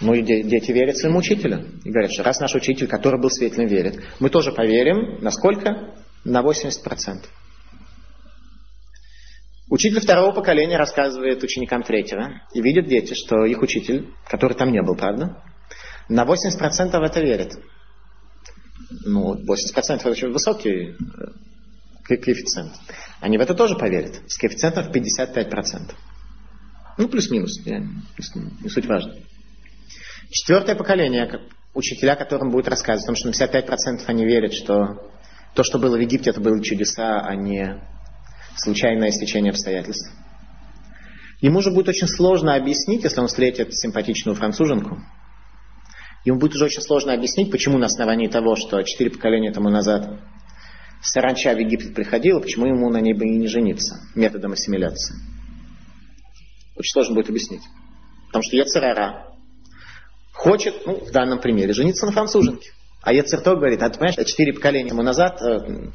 Ну 0.00 0.14
и 0.14 0.22
дети 0.22 0.70
верят 0.70 0.96
своему 0.96 1.18
учителю. 1.18 1.64
И 1.84 1.90
говорят, 1.90 2.12
что 2.12 2.22
раз 2.22 2.38
наш 2.38 2.54
учитель, 2.54 2.86
который 2.86 3.20
был 3.20 3.30
светлым, 3.30 3.66
верит, 3.66 4.00
мы 4.20 4.30
тоже 4.30 4.52
поверим. 4.52 5.20
Насколько? 5.22 5.94
На 6.24 6.42
80%. 6.42 7.24
Учитель 9.70 10.00
второго 10.00 10.32
поколения 10.32 10.76
рассказывает 10.76 11.42
ученикам 11.42 11.82
третьего. 11.82 12.42
И 12.54 12.60
видят 12.60 12.86
дети, 12.86 13.14
что 13.14 13.44
их 13.44 13.60
учитель, 13.60 14.08
который 14.28 14.54
там 14.54 14.70
не 14.70 14.82
был, 14.82 14.94
правда, 14.94 15.42
на 16.08 16.24
80% 16.24 16.90
в 16.90 17.02
это 17.02 17.20
верит 17.20 17.54
ну, 19.04 19.34
80% 19.34 19.96
это 19.96 20.10
очень 20.10 20.32
высокий 20.32 20.90
э, 20.90 22.16
коэффициент. 22.16 22.72
Они 23.20 23.38
в 23.38 23.40
это 23.40 23.54
тоже 23.54 23.76
поверят. 23.76 24.20
С 24.26 24.36
коэффициентом 24.36 24.84
в 24.84 24.90
55%. 24.90 25.94
Ну, 26.98 27.08
плюс-минус, 27.08 27.64
не, 27.64 28.68
суть 28.68 28.86
важно. 28.86 29.14
Четвертое 30.30 30.74
поколение, 30.74 31.40
учителя, 31.74 32.16
которым 32.16 32.50
будет 32.50 32.68
рассказывать, 32.68 33.06
потому 33.06 33.16
что 33.16 33.28
на 33.28 33.58
55% 33.60 34.04
они 34.06 34.24
верят, 34.24 34.52
что 34.52 35.10
то, 35.54 35.62
что 35.62 35.78
было 35.78 35.96
в 35.96 36.00
Египте, 36.00 36.30
это 36.30 36.40
были 36.40 36.62
чудеса, 36.62 37.20
а 37.20 37.34
не 37.34 37.82
случайное 38.56 39.10
стечение 39.10 39.50
обстоятельств. 39.50 40.10
Ему 41.40 41.60
же 41.60 41.70
будет 41.70 41.88
очень 41.88 42.06
сложно 42.06 42.54
объяснить, 42.54 43.02
если 43.02 43.20
он 43.20 43.26
встретит 43.26 43.74
симпатичную 43.74 44.36
француженку, 44.36 45.02
Ему 46.24 46.38
будет 46.38 46.54
уже 46.54 46.66
очень 46.66 46.82
сложно 46.82 47.12
объяснить, 47.12 47.50
почему 47.50 47.78
на 47.78 47.86
основании 47.86 48.28
того, 48.28 48.54
что 48.56 48.82
четыре 48.82 49.10
поколения 49.10 49.52
тому 49.52 49.70
назад 49.70 50.20
саранча 51.02 51.54
в 51.54 51.58
Египет 51.58 51.94
приходила, 51.94 52.38
почему 52.38 52.66
ему 52.66 52.88
на 52.90 53.00
ней 53.00 53.12
бы 53.12 53.26
и 53.26 53.36
не 53.36 53.48
жениться 53.48 54.00
методом 54.14 54.52
ассимиляции. 54.52 55.16
Очень 56.76 56.92
сложно 56.92 57.14
будет 57.16 57.28
объяснить. 57.28 57.62
Потому 58.28 58.44
что 58.44 58.56
Яцерара 58.56 59.26
хочет, 60.32 60.86
ну, 60.86 61.04
в 61.04 61.10
данном 61.10 61.40
примере, 61.40 61.72
жениться 61.72 62.06
на 62.06 62.12
француженке. 62.12 62.70
А 63.02 63.12
Яцерто 63.12 63.56
говорит, 63.56 63.82
а 63.82 63.90
ты 63.90 63.98
понимаешь, 63.98 64.26
четыре 64.28 64.52
поколения 64.52 64.88
тому 64.88 65.02
назад 65.02 65.42
э, 65.42 65.90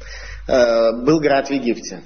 э, 0.46 1.04
был 1.04 1.20
град 1.20 1.48
в 1.48 1.52
Египте. 1.52 2.02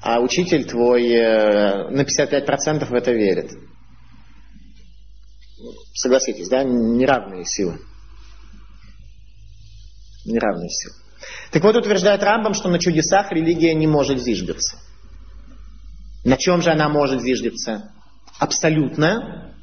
А 0.00 0.20
учитель 0.20 0.64
твой 0.64 1.08
э, 1.10 1.88
на 1.90 2.02
55% 2.02 2.84
в 2.86 2.94
это 2.94 3.12
верит. 3.12 3.50
Согласитесь, 5.98 6.48
да, 6.48 6.62
неравные 6.62 7.44
силы. 7.44 7.80
Неравные 10.24 10.70
силы. 10.70 10.94
Так 11.50 11.64
вот, 11.64 11.74
утверждает 11.74 12.22
Рамбам, 12.22 12.54
что 12.54 12.68
на 12.68 12.78
чудесах 12.78 13.32
религия 13.32 13.74
не 13.74 13.88
может 13.88 14.20
зиждаться. 14.22 14.78
На 16.22 16.36
чем 16.36 16.62
же 16.62 16.70
она 16.70 16.88
может 16.88 17.20
зиждаться? 17.22 17.90
Абсолютно. 18.38 19.56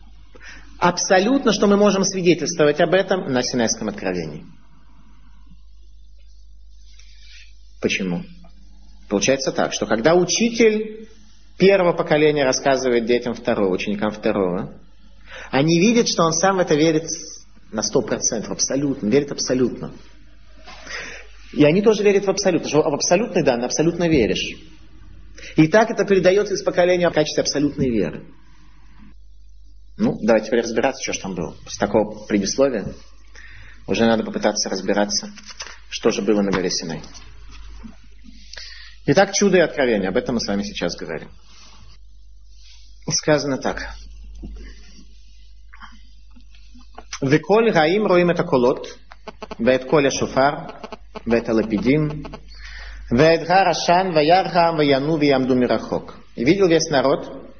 Абсолютно, 0.77 1.53
что 1.53 1.67
мы 1.67 1.77
можем 1.77 2.03
свидетельствовать 2.03 2.81
об 2.81 2.93
этом 2.93 3.31
на 3.31 3.41
Синайском 3.41 3.87
откровении. 3.87 4.43
Почему? 7.81 8.23
Получается 9.07 9.53
так, 9.53 9.71
что 9.71 9.85
когда 9.85 10.15
учитель 10.15 11.07
первого 11.57 11.93
поколения 11.93 12.43
рассказывает 12.43 13.05
детям 13.05 13.33
второго, 13.35 13.71
ученикам 13.71 14.11
второго, 14.11 14.77
они 15.51 15.79
видят, 15.79 16.07
что 16.07 16.23
он 16.23 16.33
сам 16.33 16.57
в 16.57 16.59
это 16.59 16.75
верит 16.75 17.07
на 17.71 17.83
сто 17.83 18.01
процентов, 18.01 18.51
абсолютно, 18.51 19.07
верит 19.07 19.31
абсолютно. 19.31 19.93
И 21.53 21.63
они 21.63 21.81
тоже 21.81 22.03
верят 22.03 22.25
в 22.25 22.29
абсолютно, 22.29 22.67
что 22.67 22.81
в 22.81 22.93
абсолютный 22.93 23.43
данный 23.43 23.65
абсолютно 23.65 24.07
веришь. 24.07 24.57
И 25.55 25.67
так 25.67 25.89
это 25.89 26.05
передается 26.05 26.53
из 26.53 26.63
поколения 26.63 27.09
в 27.09 27.13
качестве 27.13 27.41
абсолютной 27.41 27.89
веры. 27.89 28.25
Ну, 29.97 30.17
давайте 30.21 30.47
теперь 30.47 30.61
разбираться, 30.61 31.01
что 31.01 31.13
же 31.13 31.19
там 31.19 31.35
было. 31.35 31.55
После 31.63 31.79
такого 31.79 32.25
предисловия 32.25 32.93
уже 33.87 34.05
надо 34.05 34.23
попытаться 34.23 34.69
разбираться, 34.69 35.31
что 35.89 36.11
же 36.11 36.21
было 36.21 36.41
на 36.41 36.51
горе 36.51 36.69
Синай. 36.69 37.01
Итак, 39.05 39.33
чудо 39.33 39.57
и 39.57 39.61
откровение. 39.61 40.09
Об 40.09 40.17
этом 40.17 40.35
мы 40.35 40.41
с 40.41 40.47
вами 40.47 40.63
сейчас 40.63 40.95
говорим. 40.95 41.29
Сказано 43.09 43.57
так. 43.57 43.87
Веколь 47.21 47.71
гаим 47.71 48.07
роим 48.07 48.29
это 48.29 48.43
колот, 48.43 48.97
вет 49.57 49.85
коля 49.85 50.11
шуфар, 50.11 50.73
вет 51.25 51.47
алапидим, 51.47 52.25
вет 53.09 53.47
гарашан, 53.47 54.13
ваярхам, 54.13 54.75
ваяну, 54.75 55.17
виямду 55.17 55.55
мирахок. 55.55 56.15
И 56.35 56.43
видел 56.43 56.67
весь 56.67 56.89
народ 56.89 57.51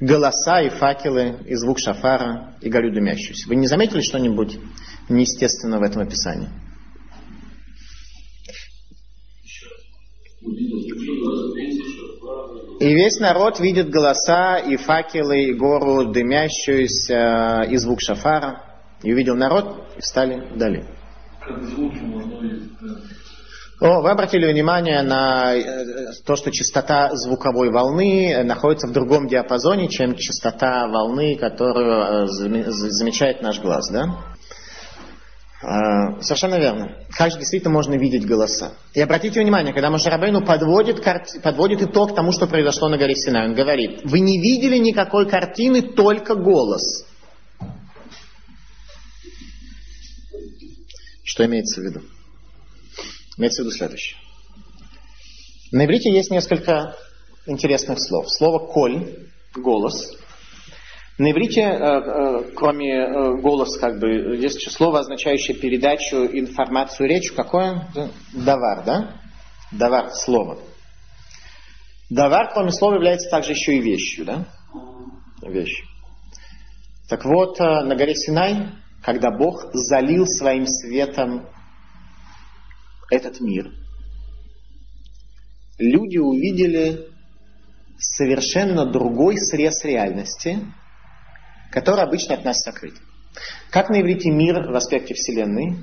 голоса 0.00 0.62
и 0.62 0.70
факелы, 0.70 1.38
и 1.46 1.54
звук 1.54 1.78
шафара, 1.78 2.56
и 2.62 2.70
горю 2.70 2.92
дымящуюся. 2.92 3.48
Вы 3.48 3.56
не 3.56 3.66
заметили 3.66 4.00
что-нибудь 4.00 4.58
неестественного 5.08 5.80
в 5.80 5.84
этом 5.84 6.02
описании? 6.02 6.48
И 12.80 12.92
весь 12.92 13.18
народ 13.18 13.60
видит 13.60 13.88
голоса 13.88 14.58
и 14.58 14.76
факелы, 14.76 15.44
и 15.44 15.54
гору 15.54 16.10
дымящуюся, 16.10 17.66
и 17.70 17.76
звук 17.76 18.00
шафара. 18.00 18.73
И 19.04 19.12
увидел 19.12 19.36
народ, 19.36 19.86
и 19.96 20.00
встали 20.00 20.40
вдали. 20.54 20.84
О, 23.80 24.00
вы 24.00 24.10
обратили 24.10 24.50
внимание 24.50 25.02
на 25.02 25.54
э, 25.54 25.64
то, 26.24 26.36
что 26.36 26.50
частота 26.50 27.10
звуковой 27.14 27.70
волны 27.70 28.42
находится 28.44 28.86
в 28.86 28.92
другом 28.92 29.28
диапазоне, 29.28 29.88
чем 29.88 30.14
частота 30.14 30.88
волны, 30.88 31.36
которую 31.36 32.24
э, 32.24 32.26
замечает 32.28 33.42
наш 33.42 33.60
глаз, 33.60 33.90
да? 33.92 34.34
А, 35.62 36.20
совершенно 36.20 36.58
верно. 36.58 36.92
Как 37.10 37.30
же 37.32 37.38
действительно 37.38 37.72
можно 37.72 37.94
видеть 37.94 38.26
голоса? 38.26 38.72
И 38.94 39.00
обратите 39.00 39.40
внимание, 39.40 39.72
когда 39.72 39.90
Машарабейну 39.90 40.44
подводит, 40.44 41.02
подводит 41.42 41.82
итог 41.82 42.14
тому, 42.14 42.32
что 42.32 42.46
произошло 42.46 42.88
на 42.88 42.96
горе 42.96 43.14
Синай, 43.14 43.48
он 43.48 43.54
говорит, 43.54 44.00
вы 44.04 44.20
не 44.20 44.40
видели 44.40 44.78
никакой 44.78 45.28
картины, 45.28 45.82
только 45.82 46.34
голос. 46.34 47.04
Что 51.24 51.44
имеется 51.46 51.80
в 51.80 51.84
виду? 51.84 52.02
Имеется 53.36 53.62
в 53.62 53.66
виду 53.66 53.76
следующее. 53.76 54.18
На 55.72 55.84
иврите 55.86 56.12
есть 56.12 56.30
несколько 56.30 56.96
интересных 57.46 57.98
слов. 58.00 58.26
Слово 58.30 58.58
«коль»– 58.66 59.28
голос– 59.54 60.16
на 61.16 61.30
иврите, 61.30 61.60
э, 61.60 61.66
э, 61.66 62.42
кроме 62.56 62.92
э, 62.92 63.40
голоса, 63.40 63.78
как 63.78 64.00
бы, 64.00 64.36
есть 64.36 64.58
еще 64.58 64.70
слово, 64.70 64.98
означающее 64.98 65.56
передачу 65.56 66.16
информацию 66.26 67.08
речь. 67.08 67.30
Какое? 67.30 67.88
Давар, 68.32 68.84
да? 68.84 69.20
Давар, 69.70 70.10
слово. 70.10 70.58
Давар, 72.10 72.50
кроме 72.52 72.72
слова, 72.72 72.96
является 72.96 73.30
также 73.30 73.52
еще 73.52 73.76
и 73.76 73.80
вещью, 73.80 74.24
да? 74.24 74.44
Вещь. 75.42 75.84
Так 77.08 77.24
вот, 77.24 77.60
на 77.60 77.94
горе 77.94 78.16
Синай, 78.16 78.70
когда 79.04 79.30
Бог 79.30 79.70
залил 79.74 80.26
своим 80.26 80.66
светом 80.66 81.46
этот 83.10 83.40
мир, 83.40 83.70
люди 85.78 86.18
увидели 86.18 87.08
совершенно 87.98 88.86
другой 88.86 89.36
срез 89.38 89.84
реальности– 89.84 90.58
который 91.74 92.04
обычно 92.04 92.36
от 92.36 92.44
нас 92.44 92.60
сокрыт. 92.62 92.94
Как 93.70 93.90
на 93.90 94.00
иврите 94.00 94.30
мир 94.30 94.70
в 94.70 94.76
аспекте 94.76 95.14
Вселенной? 95.14 95.76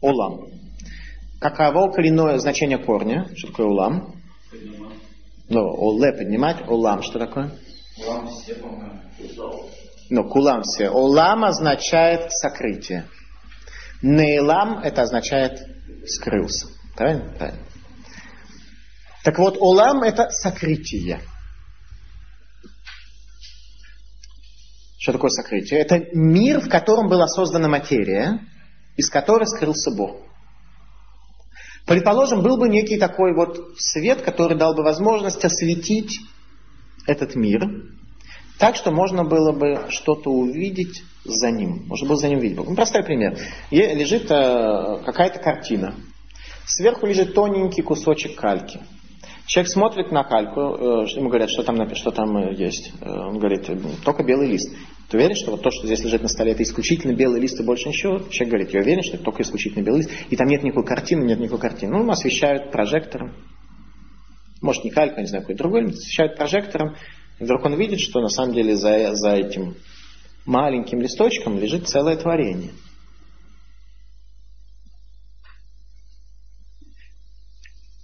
Улам. 0.00 0.46
Каково 1.40 1.90
коренное 1.90 2.38
значение 2.38 2.78
корня? 2.78 3.26
Что 3.36 3.48
такое 3.48 3.66
улам? 3.66 4.14
Ну, 5.48 5.60
оле 5.60 6.12
поднимать, 6.12 6.68
улам, 6.68 7.02
что 7.02 7.18
такое? 7.18 7.50
Улам 7.98 8.28
все, 8.28 8.54
Ну, 10.10 10.24
кулам 10.28 10.62
все. 10.62 10.90
Улам 10.90 11.44
означает 11.44 12.32
сокрытие. 12.32 13.06
Нейлам 14.00 14.78
это 14.78 15.02
означает 15.02 15.60
скрылся. 16.06 16.68
Правильно? 16.96 17.32
Правильно. 17.38 17.62
Так 19.24 19.38
вот, 19.38 19.58
улам 19.58 20.02
это 20.02 20.30
сокрытие. 20.30 21.20
Что 24.98 25.12
такое 25.12 25.30
сокрытие? 25.30 25.80
Это 25.80 26.06
мир, 26.12 26.60
в 26.60 26.68
котором 26.68 27.08
была 27.08 27.26
создана 27.28 27.68
материя, 27.68 28.40
из 28.96 29.10
которой 29.10 29.46
скрылся 29.46 29.90
Бог. 29.90 30.22
Предположим, 31.86 32.42
был 32.42 32.58
бы 32.58 32.68
некий 32.68 32.98
такой 32.98 33.34
вот 33.34 33.74
свет, 33.78 34.22
который 34.22 34.58
дал 34.58 34.74
бы 34.74 34.82
возможность 34.82 35.44
осветить 35.44 36.20
этот 37.06 37.34
мир, 37.34 37.62
так 38.58 38.76
что 38.76 38.90
можно 38.90 39.24
было 39.24 39.52
бы 39.52 39.86
что-то 39.88 40.30
увидеть 40.30 41.02
за 41.24 41.50
ним. 41.50 41.84
Можно 41.86 42.08
было 42.08 42.16
за 42.16 42.28
ним 42.28 42.38
увидеть. 42.38 42.56
Ну, 42.56 42.74
простой 42.74 43.04
пример. 43.04 43.38
Лежит 43.70 44.30
э, 44.30 45.02
какая-то 45.04 45.38
картина. 45.38 45.94
Сверху 46.66 47.06
лежит 47.06 47.34
тоненький 47.34 47.82
кусочек 47.82 48.34
кальки. 48.36 48.80
Человек 49.46 49.72
смотрит 49.72 50.12
на 50.12 50.24
кальку, 50.24 50.60
э, 50.60 51.06
ему 51.16 51.30
говорят, 51.30 51.48
что 51.48 51.62
там, 51.62 51.94
что 51.94 52.10
там 52.10 52.36
э, 52.36 52.54
есть. 52.54 52.92
Э, 53.00 53.08
он 53.08 53.38
говорит, 53.38 53.66
только 54.04 54.22
белый 54.22 54.48
лист. 54.48 54.70
Ты 55.08 55.16
уверен, 55.16 55.34
что 55.36 55.52
вот 55.52 55.62
то, 55.62 55.70
что 55.70 55.86
здесь 55.86 56.04
лежит 56.04 56.20
на 56.20 56.28
столе, 56.28 56.52
это 56.52 56.62
исключительно 56.62 57.14
белый 57.14 57.40
лист 57.40 57.58
и 57.58 57.64
больше 57.64 57.88
ничего? 57.88 58.18
Человек 58.28 58.48
говорит, 58.48 58.74
я 58.74 58.80
уверен, 58.80 59.02
что 59.02 59.14
это 59.14 59.24
только 59.24 59.42
исключительно 59.42 59.82
белый 59.82 60.00
лист. 60.00 60.10
И 60.28 60.36
там 60.36 60.48
нет 60.48 60.62
никакой 60.62 60.84
картины, 60.84 61.24
нет 61.24 61.38
никакой 61.38 61.60
картины. 61.60 61.96
Ну, 61.96 62.10
освещают 62.10 62.70
прожектором. 62.70 63.32
Может, 64.60 64.84
не 64.84 64.90
калька, 64.90 65.22
не 65.22 65.26
знаю, 65.26 65.44
какой 65.44 65.56
другой, 65.56 65.84
освещают 65.86 66.36
прожектором. 66.36 66.96
И 67.38 67.44
вдруг 67.44 67.64
он 67.64 67.74
видит, 67.74 68.00
что 68.00 68.20
на 68.20 68.28
самом 68.28 68.54
деле 68.54 68.76
за, 68.76 69.14
за 69.14 69.34
этим 69.34 69.76
маленьким 70.44 71.00
листочком 71.00 71.58
лежит 71.58 71.88
целое 71.88 72.16
творение– 72.16 72.72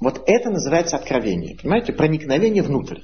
Вот 0.05 0.21
это 0.27 0.51
называется 0.51 0.97
откровение. 0.97 1.57
Понимаете? 1.57 1.95
Проникновение 1.95 2.63
внутрь. 2.63 2.99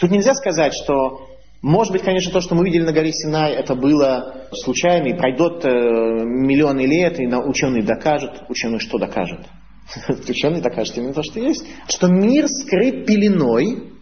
Тут 0.00 0.10
нельзя 0.10 0.34
сказать, 0.34 0.74
что, 0.74 1.28
может 1.62 1.92
быть, 1.92 2.02
конечно, 2.02 2.32
то, 2.32 2.40
что 2.40 2.56
мы 2.56 2.64
видели 2.64 2.82
на 2.82 2.92
горе 2.92 3.12
Синай, 3.12 3.52
это 3.52 3.76
было 3.76 4.48
случайно, 4.52 5.06
и 5.06 5.16
пройдет 5.16 5.64
э, 5.64 5.68
миллионы 5.68 6.80
лет, 6.80 7.20
и 7.20 7.26
ученые 7.28 7.84
докажут. 7.84 8.42
Ученые 8.48 8.80
что 8.80 8.98
докажут? 8.98 9.46
Ученые 10.28 10.62
докажут 10.62 10.96
именно 10.96 11.14
то, 11.14 11.22
что 11.22 11.38
есть. 11.38 11.64
Что 11.88 12.08
мир 12.08 12.48
скрыт 12.48 13.06
пеленой, 13.06 13.97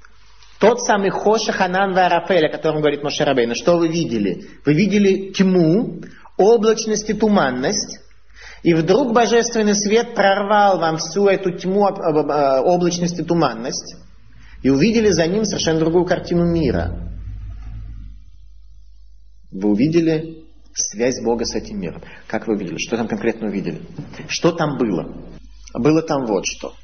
тот 0.59 0.80
самый 0.80 1.11
Хоша 1.11 1.52
Ханан 1.52 1.94
Варафель, 1.94 2.46
о 2.46 2.50
котором 2.50 2.80
говорит 2.80 3.02
Моше 3.02 3.24
Рабейна. 3.24 3.54
Что 3.54 3.76
вы 3.76 3.88
видели? 3.88 4.46
Вы 4.64 4.74
видели 4.74 5.32
тьму, 5.32 6.00
облачность 6.38 7.11
и 7.11 7.14
туманность, 7.14 8.00
и 8.62 8.74
вдруг 8.74 9.12
божественный 9.12 9.74
свет 9.74 10.14
прорвал 10.14 10.78
вам 10.78 10.96
всю 10.96 11.26
эту 11.26 11.52
тьму, 11.52 11.88
э, 11.88 12.61
облачность 12.61 13.18
и 13.18 13.22
туманность, 13.22 13.96
и 14.62 14.70
увидели 14.70 15.11
за 15.11 15.26
ним 15.26 15.44
совершенно 15.44 15.80
другую 15.80 16.04
картину 16.04 16.44
мира. 16.44 17.12
Вы 19.50 19.70
увидели 19.70 20.44
связь 20.74 21.22
Бога 21.22 21.44
с 21.44 21.54
этим 21.54 21.80
миром. 21.80 22.02
Как 22.26 22.46
вы 22.46 22.54
увидели? 22.54 22.78
Что 22.78 22.96
там 22.96 23.09
конкретно 23.09 23.48
увидели? 23.48 23.82
Что 24.28 24.52
там 24.52 24.76
было? 24.78 25.14
Было 25.74 26.02
там 26.02 26.26
вот 26.26 26.44
что. 26.46 26.74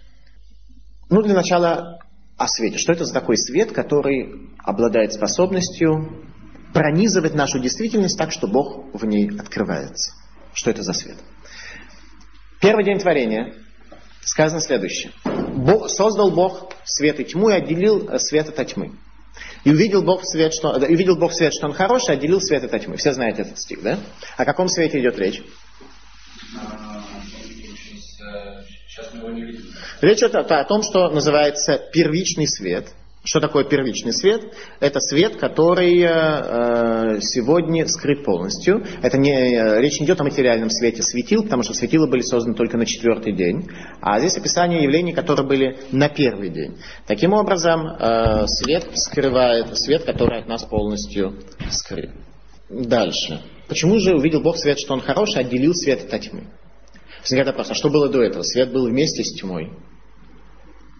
Ну, 1.10 1.22
для 1.22 1.34
начала 1.34 1.98
о 2.42 2.48
свете. 2.48 2.76
Что 2.78 2.92
это 2.92 3.04
за 3.04 3.14
такой 3.14 3.36
свет, 3.36 3.70
который 3.72 4.50
обладает 4.58 5.12
способностью 5.12 6.24
пронизывать 6.74 7.34
нашу 7.34 7.60
действительность 7.60 8.18
так, 8.18 8.32
что 8.32 8.48
Бог 8.48 8.92
в 8.92 9.04
ней 9.04 9.30
открывается? 9.38 10.12
Что 10.52 10.70
это 10.70 10.82
за 10.82 10.92
свет? 10.92 11.16
Первый 12.60 12.84
день 12.84 12.98
творения 12.98 13.54
сказано 14.22 14.60
следующее. 14.60 15.12
Бог, 15.54 15.88
создал 15.88 16.32
Бог 16.32 16.72
свет 16.84 17.20
и 17.20 17.24
тьму 17.24 17.50
и 17.50 17.54
отделил 17.54 18.08
э, 18.08 18.18
свет 18.18 18.58
от 18.58 18.66
тьмы. 18.66 18.92
И 19.64 19.70
увидел 19.70 20.02
Бог 20.02 20.24
свет, 20.24 20.52
что, 20.52 20.76
и 20.76 20.94
увидел 20.94 21.16
Бог 21.16 21.32
свет, 21.32 21.54
что 21.54 21.66
он 21.68 21.74
хороший, 21.74 22.16
отделил 22.16 22.40
свет 22.40 22.64
от 22.64 22.82
тьмы. 22.82 22.96
Все 22.96 23.12
знаете 23.12 23.42
этот 23.42 23.58
стих, 23.60 23.82
да? 23.82 23.98
О 24.36 24.44
каком 24.44 24.68
свете 24.68 25.00
идет 25.00 25.16
речь? 25.18 25.42
Речь 30.00 30.18
идет 30.18 30.34
о, 30.34 30.64
том, 30.64 30.82
что 30.82 31.08
называется 31.10 31.80
первичный 31.92 32.46
свет– 32.46 32.88
что 33.24 33.38
такое 33.38 33.62
первичный 33.62 34.12
свет? 34.12 34.42
Это 34.80 34.98
свет, 34.98 35.36
который 35.36 35.96
э, 36.00 37.20
сегодня 37.20 37.86
скрыт 37.86 38.24
полностью. 38.24 38.84
Это 39.00 39.16
не, 39.16 39.30
э, 39.30 39.80
речь 39.80 40.00
не 40.00 40.06
идет 40.06 40.20
о 40.20 40.24
материальном 40.24 40.70
свете 40.70 41.02
светил, 41.02 41.44
потому 41.44 41.62
что 41.62 41.72
светила 41.72 42.08
были 42.08 42.22
созданы 42.22 42.56
только 42.56 42.76
на 42.76 42.84
четвертый 42.84 43.32
день. 43.32 43.68
А 44.00 44.18
здесь 44.18 44.36
описание 44.36 44.82
явлений, 44.82 45.12
которые 45.12 45.46
были 45.46 45.78
на 45.92 46.08
первый 46.08 46.48
день. 46.48 46.78
Таким 47.06 47.32
образом, 47.32 47.86
э, 47.86 48.46
свет 48.48 48.86
скрывает 48.94 49.78
свет, 49.78 50.02
который 50.02 50.40
от 50.40 50.48
нас 50.48 50.64
полностью 50.64 51.38
скрыт. 51.70 52.10
Дальше. 52.68 53.40
Почему 53.68 54.00
же 54.00 54.16
увидел 54.16 54.40
Бог 54.40 54.56
свет, 54.56 54.80
что 54.80 54.94
он 54.94 55.00
хороший, 55.00 55.42
отделил 55.42 55.74
свет 55.74 56.12
от 56.12 56.20
тьмы? 56.22 56.48
Возникает 57.22 57.48
вопрос, 57.48 57.70
а 57.70 57.74
что 57.74 57.88
было 57.88 58.08
до 58.08 58.22
этого? 58.22 58.42
Свет 58.42 58.72
был 58.72 58.86
вместе 58.86 59.24
с 59.24 59.32
тьмой 59.32 59.70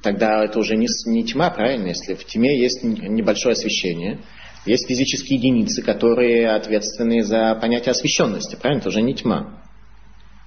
тогда 0.03 0.45
это 0.45 0.59
уже 0.59 0.77
не, 0.77 0.89
не 1.07 1.25
тьма, 1.25 1.51
правильно? 1.51 1.89
Если 1.89 2.15
в 2.15 2.25
тьме 2.27 2.59
есть 2.59 2.83
небольшое 2.83 3.53
освещение, 3.53 4.21
Есть 4.65 4.87
физические 4.87 5.39
единицы, 5.39 5.83
которые 5.83 6.51
ответственны 6.51 7.25
за 7.25 7.53
понятие 7.61 7.91
освещенности, 7.91 8.55
правильно? 8.55 8.81
Это 8.81 8.91
уже 8.91 9.03
не 9.03 9.13
тьма. 9.13 9.61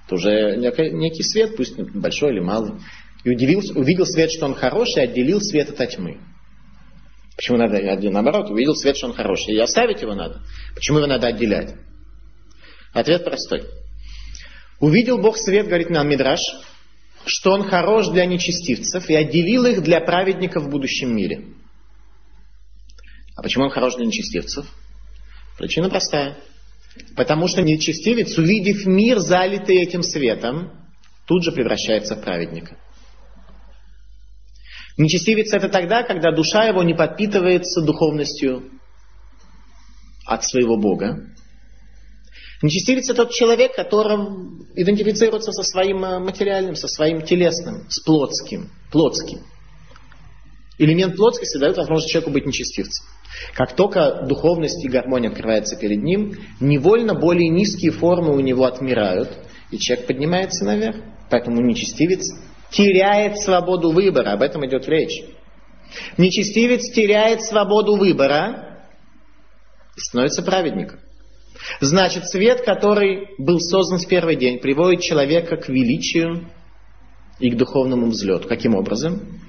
Это 0.06 0.14
уже 0.14 0.56
некий 0.56 1.22
свет, 1.22 1.54
пусть 1.54 1.78
большой 1.78 2.32
или 2.32 2.40
малый. 2.40 2.80
И 3.24 3.30
удивился, 3.30 3.74
увидел 3.78 4.06
свет, 4.06 4.30
что 4.30 4.46
он 4.46 4.54
хороший, 4.54 5.02
отделил 5.02 5.42
свет 5.42 5.78
от 5.78 5.90
тьмы. 5.90 6.18
Почему 7.36 7.58
надо, 7.58 7.78
наоборот, 8.10 8.50
увидел 8.50 8.74
свет, 8.74 8.96
что 8.96 9.08
он 9.08 9.12
хороший, 9.12 9.54
и 9.54 9.58
оставить 9.58 10.00
его 10.00 10.14
надо. 10.14 10.40
Почему 10.74 10.96
его 10.96 11.08
надо 11.08 11.26
отделять? 11.26 11.74
Ответ 12.94 13.22
простой. 13.22 13.64
Увидел 14.80 15.18
Бог 15.18 15.36
свет, 15.36 15.66
говорит 15.66 15.90
нам 15.90 16.08
Мидраш, 16.08 16.40
что 17.24 17.52
он 17.52 17.68
хорош 17.68 18.08
для 18.08 18.26
нечестивцев 18.26 19.08
и 19.08 19.14
отделил 19.14 19.64
их 19.64 19.82
для 19.82 20.00
праведников 20.00 20.64
в 20.64 20.70
будущем 20.70 21.14
мире. 21.14 21.44
А 23.34 23.42
почему 23.42 23.64
он 23.64 23.70
хорош 23.70 23.96
для 23.96 24.06
нечестивцев? 24.06 24.66
Причина 25.58 25.88
простая. 25.88 26.36
Потому 27.14 27.48
что 27.48 27.62
нечестивец, 27.62 28.36
увидев 28.38 28.86
мир, 28.86 29.18
залитый 29.18 29.76
этим 29.76 30.02
светом, 30.02 30.70
тут 31.26 31.42
же 31.42 31.52
превращается 31.52 32.16
в 32.16 32.22
праведника. 32.22 32.78
Нечестивец 34.96 35.52
это 35.52 35.68
тогда, 35.68 36.02
когда 36.02 36.32
душа 36.32 36.64
его 36.64 36.82
не 36.82 36.94
подпитывается 36.94 37.82
духовностью 37.82 38.70
от 40.24 40.44
своего 40.44 40.78
Бога. 40.78 41.35
Нечестивец 42.62 43.10
это 43.10 43.24
тот 43.24 43.32
человек, 43.32 43.74
который 43.74 44.16
идентифицируется 44.76 45.52
со 45.52 45.62
своим 45.62 46.04
э, 46.04 46.18
материальным, 46.18 46.74
со 46.74 46.88
своим 46.88 47.22
телесным, 47.22 47.88
с 47.88 48.00
плотским, 48.00 48.70
плотским. 48.90 49.40
Элемент 50.78 51.16
плотскости 51.16 51.58
дает 51.58 51.76
возможность 51.76 52.10
человеку 52.10 52.32
быть 52.32 52.46
нечестивцем. 52.46 53.06
Как 53.54 53.74
только 53.74 54.24
духовность 54.26 54.82
и 54.84 54.88
гармония 54.88 55.30
открывается 55.30 55.76
перед 55.76 56.02
ним, 56.02 56.34
невольно 56.60 57.14
более 57.14 57.48
низкие 57.48 57.92
формы 57.92 58.34
у 58.34 58.40
него 58.40 58.64
отмирают, 58.64 59.30
и 59.70 59.78
человек 59.78 60.06
поднимается 60.06 60.64
наверх. 60.64 60.96
Поэтому 61.30 61.60
нечестивец 61.60 62.26
теряет 62.70 63.38
свободу 63.38 63.90
выбора, 63.90 64.32
об 64.32 64.42
этом 64.42 64.64
идет 64.66 64.88
речь. 64.88 65.24
Нечестивец 66.16 66.90
теряет 66.92 67.42
свободу 67.42 67.96
выбора 67.96 68.82
и 69.96 70.00
становится 70.00 70.42
праведником. 70.42 71.00
Значит, 71.80 72.28
свет, 72.28 72.64
который 72.64 73.34
был 73.38 73.58
создан 73.60 73.98
в 73.98 74.06
первый 74.06 74.36
день, 74.36 74.58
приводит 74.58 75.02
человека 75.02 75.56
к 75.56 75.68
величию 75.68 76.48
и 77.38 77.50
к 77.50 77.56
духовному 77.56 78.06
взлету. 78.06 78.48
Каким 78.48 78.74
образом? 78.74 79.40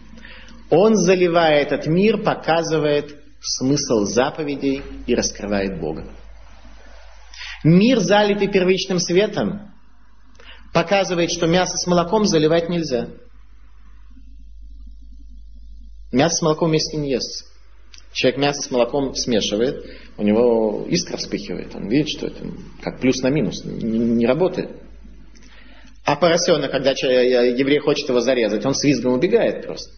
Он, 0.70 0.96
заливая 0.96 1.62
этот 1.62 1.88
мир, 1.88 2.22
показывает 2.24 3.16
смысл 3.40 4.04
заповедей 4.06 4.84
и 5.06 5.16
раскрывает 5.16 5.80
Бога. 5.80 6.06
Мир, 7.64 8.00
залитый 8.00 8.52
первичным 8.52 9.00
светом, 9.00 9.72
показывает, 10.74 11.32
что 11.32 11.48
мясо 11.48 11.78
с 11.78 11.88
молоком 11.88 12.26
заливать 12.26 12.70
нельзя. 12.70 13.08
Мясо 16.12 16.36
с 16.38 16.42
молоком 16.42 16.70
вместе 16.70 16.98
не 16.98 17.12
ест. 17.12 17.46
Человек 18.14 18.40
мясо 18.40 18.62
с 18.62 18.72
молоком 18.72 19.14
смешивает, 19.14 19.86
у 20.18 20.24
него 20.24 20.86
искра 20.90 21.18
вспыхивает. 21.18 21.76
Он 21.76 21.88
видит, 21.88 22.10
что 22.10 22.28
это 22.28 22.44
как 22.82 23.00
плюс 23.00 23.22
на 23.22 23.30
минус, 23.30 23.64
не, 23.64 24.00
не 24.00 24.26
работает. 24.26 24.72
А 26.04 26.16
поросенок, 26.16 26.72
когда 26.72 26.92
еврей 26.92 27.80
хочет 27.80 28.08
его 28.10 28.22
зарезать, 28.22 28.66
он 28.66 28.74
с 28.74 28.84
визгом 28.84 29.14
убегает 29.14 29.66
просто. 29.66 29.92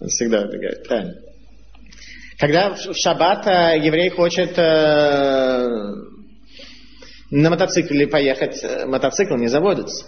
Он 0.00 0.08
всегда 0.08 0.42
убегает, 0.42 0.86
правильно. 0.86 1.20
Когда 2.38 2.70
в 2.74 2.94
шаббат 2.94 3.46
э, 3.46 3.84
еврей 3.84 4.08
хочет 4.08 4.56
э, 4.56 5.68
на 7.30 7.50
мотоцикле 7.50 8.06
поехать, 8.06 8.64
э, 8.64 8.86
мотоцикл 8.86 9.34
не 9.34 9.48
заводится. 9.48 10.06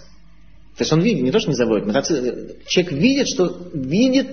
То 0.77 0.81
есть 0.81 0.91
он 0.91 1.01
видит, 1.01 1.23
не 1.23 1.31
то, 1.31 1.39
что 1.39 1.49
не 1.49 1.55
заводит, 1.55 1.85
мотоцикл, 1.85 2.25
человек 2.67 2.91
видит, 2.93 3.27
что 3.27 3.69
видит, 3.73 4.27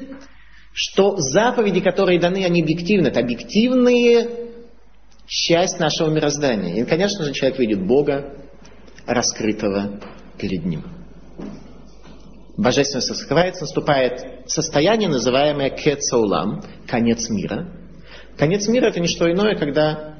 что 0.73 1.17
заповеди, 1.19 1.81
которые 1.81 2.19
даны, 2.19 2.45
они 2.45 2.63
объективны. 2.63 3.09
Это 3.09 3.21
объективные 3.21 4.29
часть 5.27 5.79
нашего 5.79 6.11
мироздания. 6.11 6.83
И, 6.83 6.85
конечно 6.85 7.25
же, 7.25 7.33
человек 7.33 7.59
видит 7.59 7.87
Бога, 7.87 8.37
раскрытого 9.07 10.01
перед 10.39 10.65
ним 10.65 10.85
божественность 12.61 13.11
раскрывается, 13.11 13.63
наступает 13.63 14.45
состояние, 14.47 15.09
называемое 15.09 15.71
кецаулам, 15.71 16.63
конец 16.87 17.29
мира. 17.31 17.73
Конец 18.37 18.69
мира 18.69 18.87
это 18.87 19.01
не 19.01 19.09
что 19.09 19.31
иное, 19.31 19.57
когда 19.57 20.17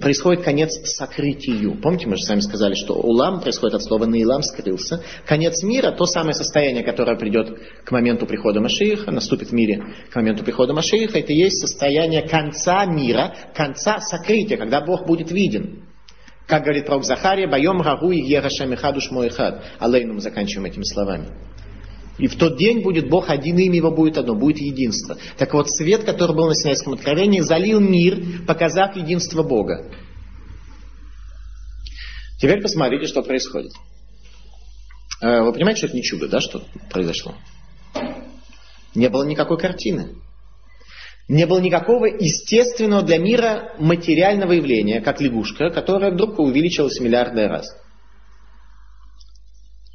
происходит 0.00 0.44
конец 0.44 0.72
сокрытию. 0.84 1.80
Помните, 1.80 2.08
мы 2.08 2.16
же 2.16 2.24
с 2.24 2.28
вами 2.28 2.40
сказали, 2.40 2.74
что 2.74 2.94
улам 2.94 3.40
происходит 3.40 3.76
от 3.76 3.84
слова 3.84 4.04
наилам, 4.06 4.42
скрылся. 4.42 5.02
Конец 5.26 5.62
мира, 5.62 5.92
то 5.92 6.06
самое 6.06 6.34
состояние, 6.34 6.82
которое 6.82 7.16
придет 7.16 7.56
к 7.84 7.90
моменту 7.92 8.26
прихода 8.26 8.60
Машииха, 8.60 9.12
наступит 9.12 9.50
в 9.50 9.52
мире 9.52 9.82
к 10.10 10.16
моменту 10.16 10.44
прихода 10.44 10.74
Машииха, 10.74 11.18
это 11.18 11.32
и 11.32 11.36
есть 11.36 11.60
состояние 11.60 12.22
конца 12.22 12.84
мира, 12.84 13.34
конца 13.54 14.00
сокрытия, 14.00 14.56
когда 14.56 14.80
Бог 14.80 15.06
будет 15.06 15.30
виден. 15.30 15.84
Как 16.46 16.62
говорит 16.62 16.86
пророк 16.86 17.04
Захария, 17.04 17.48
«Байом 17.48 17.80
рагу 17.80 18.12
и 18.12 18.20
ерашем 18.20 18.72
ихадуш 18.72 19.10
мой 19.10 19.28
ихад». 19.28 19.64
Алейну 19.78 20.14
мы 20.14 20.20
заканчиваем 20.20 20.66
этими 20.70 20.84
словами. 20.84 21.28
И 22.18 22.28
в 22.28 22.36
тот 22.36 22.56
день 22.56 22.82
будет 22.82 23.10
Бог 23.10 23.28
один, 23.28 23.58
имя 23.58 23.76
его 23.76 23.90
будет 23.90 24.16
одно, 24.16 24.34
будет 24.34 24.58
единство. 24.58 25.18
Так 25.36 25.52
вот, 25.52 25.70
свет, 25.70 26.04
который 26.04 26.34
был 26.34 26.46
на 26.46 26.54
Синайском 26.54 26.94
откровении, 26.94 27.40
залил 27.40 27.80
мир, 27.80 28.46
показав 28.46 28.96
единство 28.96 29.42
Бога. 29.42 29.90
Теперь 32.38 32.62
посмотрите, 32.62 33.06
что 33.06 33.22
происходит. 33.22 33.72
Э, 35.22 35.42
вы 35.42 35.52
понимаете, 35.52 35.78
что 35.78 35.86
это 35.88 35.96
не 35.96 36.02
чудо, 36.02 36.28
да, 36.28 36.40
что 36.40 36.62
произошло? 36.90 37.34
Не 38.94 39.08
было 39.08 39.24
никакой 39.24 39.58
картины. 39.58 40.16
Не 41.28 41.46
было 41.46 41.58
никакого 41.58 42.06
естественного 42.06 43.02
для 43.02 43.18
мира 43.18 43.74
материального 43.78 44.52
явления, 44.52 45.00
как 45.00 45.20
лягушка, 45.20 45.70
которая 45.70 46.12
вдруг 46.12 46.38
увеличилась 46.38 47.00
миллиарды 47.00 47.48
раз. 47.48 47.66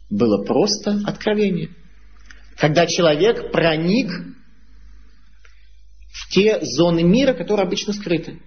Было 0.09 0.43
просто 0.43 1.01
откровение. 1.05 1.69
Когда 2.57 2.85
человек 2.85 3.51
проник 3.51 4.09
в 6.11 6.29
те 6.29 6.59
зоны 6.61 7.03
мира, 7.03 7.33
которые 7.33 7.65
обычно 7.65 7.93
скрыты. 7.93 8.41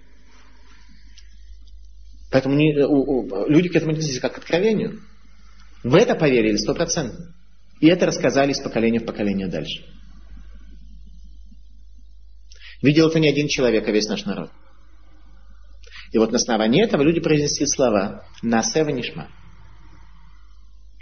Поэтому 2.31 2.55
не, 2.55 2.77
у, 2.85 2.95
у, 2.95 3.49
люди 3.49 3.69
к 3.69 3.75
этому 3.75 3.93
относились 3.93 4.19
как 4.19 4.35
к 4.35 4.37
откровению. 4.37 5.01
В 5.83 5.95
это 5.95 6.15
поверили 6.15 6.57
стопроцентно. 6.57 7.33
И 7.79 7.87
это 7.87 8.05
рассказали 8.05 8.51
из 8.51 8.59
поколения 8.59 8.99
в 8.99 9.05
поколение 9.05 9.47
дальше. 9.47 9.83
Видел 12.81 13.07
это 13.07 13.19
не 13.19 13.29
один 13.29 13.47
человек, 13.47 13.87
а 13.87 13.91
весь 13.91 14.07
наш 14.07 14.25
народ. 14.25 14.51
И 16.11 16.17
вот 16.17 16.31
на 16.31 16.37
основании 16.37 16.83
этого 16.83 17.01
люди 17.01 17.19
произнесли 17.19 17.65
слова 17.65 18.25
«Насева 18.41 18.89
нишма». 18.89 19.29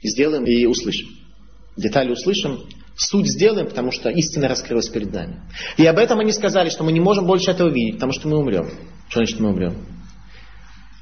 И 0.02 0.08
сделаем 0.10 0.46
и 0.46 0.66
услышим. 0.66 1.08
Детали 1.78 2.12
услышим, 2.12 2.68
суть 2.96 3.28
сделаем, 3.28 3.68
потому 3.68 3.92
что 3.92 4.10
истина 4.10 4.48
раскрылась 4.48 4.90
перед 4.90 5.12
нами. 5.12 5.42
И 5.78 5.86
об 5.86 5.98
этом 5.98 6.20
они 6.20 6.32
сказали, 6.32 6.70
что 6.70 6.84
мы 6.84 6.92
не 6.92 7.00
можем 7.00 7.26
больше 7.26 7.52
этого 7.52 7.70
видеть, 7.70 7.96
потому 7.96 8.12
что 8.12 8.28
мы 8.28 8.38
умрем. 8.38 8.70
Что 9.10 9.20
значит 9.20 9.40
мы 9.40 9.50
умрем? 9.50 9.76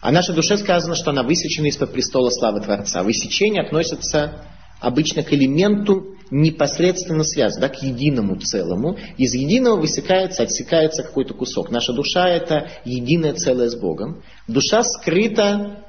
А 0.01 0.11
нашей 0.11 0.33
душе 0.33 0.57
сказано, 0.57 0.95
что 0.95 1.11
она 1.11 1.23
высечена 1.23 1.67
из-под 1.67 1.91
престола 1.91 2.29
славы 2.29 2.61
Творца. 2.61 3.03
Высечение 3.03 3.61
относится 3.61 4.45
обычно 4.79 5.21
к 5.21 5.31
элементу 5.31 6.15
непосредственно 6.31 7.23
связан, 7.23 7.61
да, 7.61 7.69
к 7.69 7.83
единому 7.83 8.39
целому. 8.39 8.97
Из 9.17 9.33
единого 9.33 9.79
высекается, 9.79 10.43
отсекается 10.43 11.03
какой-то 11.03 11.33
кусок. 11.33 11.69
Наша 11.69 11.93
душа 11.93 12.27
это 12.29 12.69
единое 12.83 13.33
целое 13.33 13.69
с 13.69 13.75
Богом. 13.75 14.23
Душа 14.47 14.81
скрыта 14.83 15.83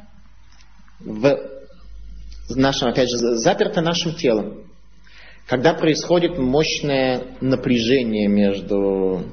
в 1.01 1.39
нашем, 2.51 2.89
опять 2.89 3.09
же, 3.09 3.17
заперта 3.17 3.81
нашим 3.81 4.15
телом. 4.15 4.72
Когда 5.47 5.75
происходит 5.75 6.39
мощное 6.39 7.37
напряжение 7.41 8.29
между 8.29 9.25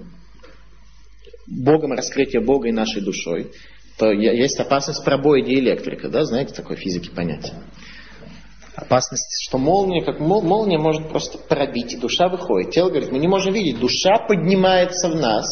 Богом, 1.47 1.93
раскрытие 1.93 2.41
Бога 2.41 2.67
и 2.67 2.71
нашей 2.71 3.01
душой, 3.01 3.51
то 3.97 4.11
есть 4.11 4.59
опасность 4.59 5.03
пробоя 5.03 5.41
диэлектрика, 5.41 6.09
да, 6.09 6.25
знаете, 6.25 6.53
такое 6.53 6.77
физики 6.77 7.09
понятие 7.09 7.53
опасность, 8.81 9.45
что 9.47 9.57
молния, 9.57 10.03
как 10.03 10.19
молния 10.19 10.77
может 10.77 11.09
просто 11.09 11.37
пробить, 11.37 11.93
и 11.93 11.97
душа 11.97 12.29
выходит. 12.29 12.71
Тело 12.71 12.89
говорит, 12.89 13.11
мы 13.11 13.19
не 13.19 13.27
можем 13.27 13.53
видеть, 13.53 13.79
душа 13.79 14.17
поднимается 14.27 15.09
в 15.09 15.15
нас, 15.15 15.45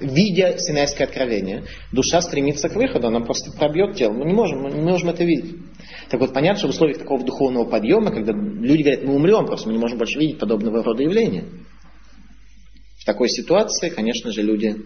видя 0.00 0.58
Синайское 0.58 1.06
откровение, 1.06 1.64
душа 1.92 2.20
стремится 2.20 2.68
к 2.68 2.74
выходу, 2.74 3.08
она 3.08 3.20
просто 3.20 3.52
пробьет 3.52 3.96
тело. 3.96 4.12
Мы 4.12 4.24
не 4.24 4.32
можем, 4.32 4.62
мы 4.62 4.70
не 4.70 4.80
можем 4.80 5.10
это 5.10 5.24
видеть. 5.24 5.56
Так 6.08 6.20
вот, 6.20 6.32
понятно, 6.32 6.58
что 6.58 6.66
в 6.68 6.70
условиях 6.70 6.98
такого 6.98 7.24
духовного 7.24 7.64
подъема, 7.64 8.10
когда 8.10 8.32
люди 8.32 8.82
говорят, 8.82 9.04
мы 9.04 9.14
умрем, 9.14 9.46
просто 9.46 9.68
мы 9.68 9.74
не 9.74 9.80
можем 9.80 9.98
больше 9.98 10.18
видеть 10.18 10.38
подобного 10.38 10.82
рода 10.82 11.02
явления. 11.02 11.44
В 12.98 13.04
такой 13.04 13.28
ситуации, 13.28 13.88
конечно 13.88 14.32
же, 14.32 14.42
люди 14.42 14.76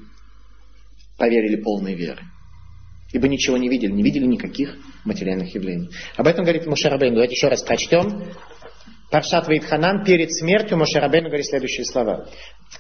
поверили 1.19 1.57
полной 1.57 1.95
веры. 1.95 2.23
Ибо 3.13 3.29
ничего 3.29 3.57
не 3.57 3.69
видели, 3.69 3.93
не 3.93 4.03
видели 4.03 4.27
никаких 4.27 4.77
материальных 5.05 5.55
явлений. 5.55 5.89
Об 6.17 6.27
этом 6.27 6.43
говорит 6.43 6.67
Мушарабейн. 6.67 7.15
Давайте 7.15 7.35
еще 7.35 7.49
раз 7.49 7.63
прочтем. 7.63 8.25
Паршат 9.15 9.47
Вейтханан 9.47 10.03
перед 10.03 10.33
смертью 10.33 10.77
Мошерабейну 10.77 11.29
говорит 11.29 11.47
следующие 11.47 11.85
слова. 11.85 12.27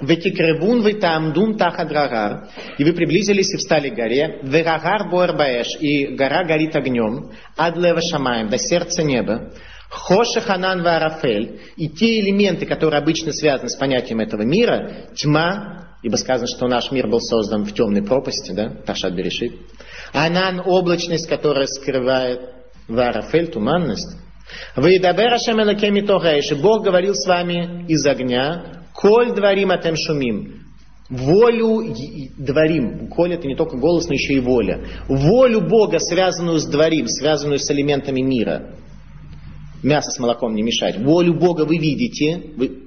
Ветикревун 0.01 0.82
вы 0.82 0.95
тамдун 0.95 1.57
тахадрагар. 1.57 2.49
И 2.76 2.82
вы 2.82 2.93
приблизились 2.93 3.55
и 3.55 3.57
встали 3.57 3.89
к 3.89 3.95
горе. 3.95 4.41
Верагар 4.43 5.09
буэрбаэш. 5.09 5.76
И 5.78 6.16
гора 6.16 6.43
горит 6.43 6.74
огнем. 6.74 7.30
Адлева 7.57 8.01
шамаем. 8.01 8.49
До 8.49 8.59
сердца 8.59 9.05
неба. 9.05 9.53
Хоша 9.89 10.41
Ханан 10.41 10.82
Варафель. 10.82 11.61
И 11.76 11.89
те 11.89 12.18
элементы, 12.18 12.66
которые 12.66 12.99
обычно 13.01 13.32
связаны 13.32 13.68
с 13.68 13.76
понятием 13.76 14.18
этого 14.18 14.43
мира. 14.43 15.07
Тьма. 15.14 15.87
Ибо 16.03 16.16
сказано, 16.16 16.49
что 16.49 16.66
наш 16.66 16.91
мир 16.91 17.07
был 17.07 17.20
создан 17.20 17.62
в 17.64 17.72
темной 17.72 18.03
пропасти. 18.03 18.51
Да? 18.51 18.70
Паршат 18.85 19.14
Берешит. 19.14 19.53
Анан 20.12 20.61
облачность, 20.66 21.28
которая 21.28 21.68
скрывает 21.68 22.41
Варафель, 22.89 23.53
туманность. 23.53 24.24
Вы 24.77 24.97
Ашем 24.97 25.61
Элакеми 25.61 26.01
Тогайши. 26.01 26.57
Бог 26.57 26.85
говорил 26.85 27.15
с 27.15 27.27
вами 27.27 27.87
из 27.89 28.05
огня. 28.07 28.85
Коль 28.93 29.35
дворим 29.35 29.71
атем 29.71 29.97
шумим. 29.97 30.65
Волю 31.09 31.95
дворим. 32.39 33.09
Коль 33.09 33.35
это 33.35 33.47
не 33.47 33.57
только 33.57 33.77
голос, 33.77 34.09
но 34.09 34.15
еще 34.15 34.35
и 34.35 34.41
воля. 34.41 34.85
Волю 35.09 35.61
Бога, 35.63 35.99
связанную 35.99 36.59
с 36.59 36.67
дворим, 36.67 37.07
связанную 37.09 37.59
с 37.59 37.71
элементами 37.71 38.21
мира. 38.21 38.77
Мясо 39.83 40.11
с 40.11 40.19
молоком 40.19 40.55
не 40.55 40.63
мешать. 40.63 40.99
Волю 40.99 41.35
Бога 41.35 41.65
вы 41.65 41.79
видите. 41.79 42.53
Вы, 42.57 42.85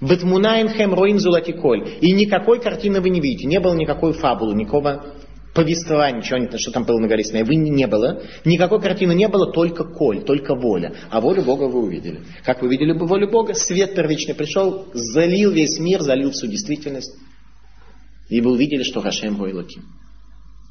Ветмунаем 0.00 0.68
хем 0.68 0.92
роим 0.92 1.18
зулатиколь. 1.18 1.98
И 2.00 2.12
никакой 2.12 2.60
картины 2.60 3.00
вы 3.00 3.10
не 3.10 3.20
видите. 3.20 3.46
Не 3.46 3.60
было 3.60 3.74
никакой 3.74 4.12
фабулы, 4.12 4.54
никакого 4.54 5.14
повествования, 5.54 6.20
ничего, 6.20 6.58
что 6.58 6.72
там 6.72 6.84
было 6.84 6.98
на 6.98 7.22
Синай, 7.22 7.44
вы 7.44 7.54
не 7.54 7.86
было. 7.86 8.22
Никакой 8.44 8.80
картины 8.80 9.14
не 9.14 9.28
было, 9.28 9.52
только 9.52 9.84
коль, 9.84 10.24
только 10.24 10.54
воля. 10.54 10.94
А 11.10 11.20
волю 11.20 11.42
Бога 11.42 11.64
вы 11.64 11.84
увидели. 11.84 12.22
Как 12.44 12.60
вы 12.60 12.68
видели 12.68 12.92
бы 12.92 13.06
волю 13.06 13.30
Бога? 13.30 13.54
Свет 13.54 13.94
первичный 13.94 14.34
пришел, 14.34 14.88
залил 14.92 15.52
весь 15.52 15.78
мир, 15.78 16.02
залил 16.02 16.32
всю 16.32 16.48
действительность. 16.48 17.14
И 18.28 18.40
вы 18.40 18.52
увидели, 18.52 18.82
что 18.82 19.00
Хашем 19.00 19.36
Войлоким. 19.36 19.84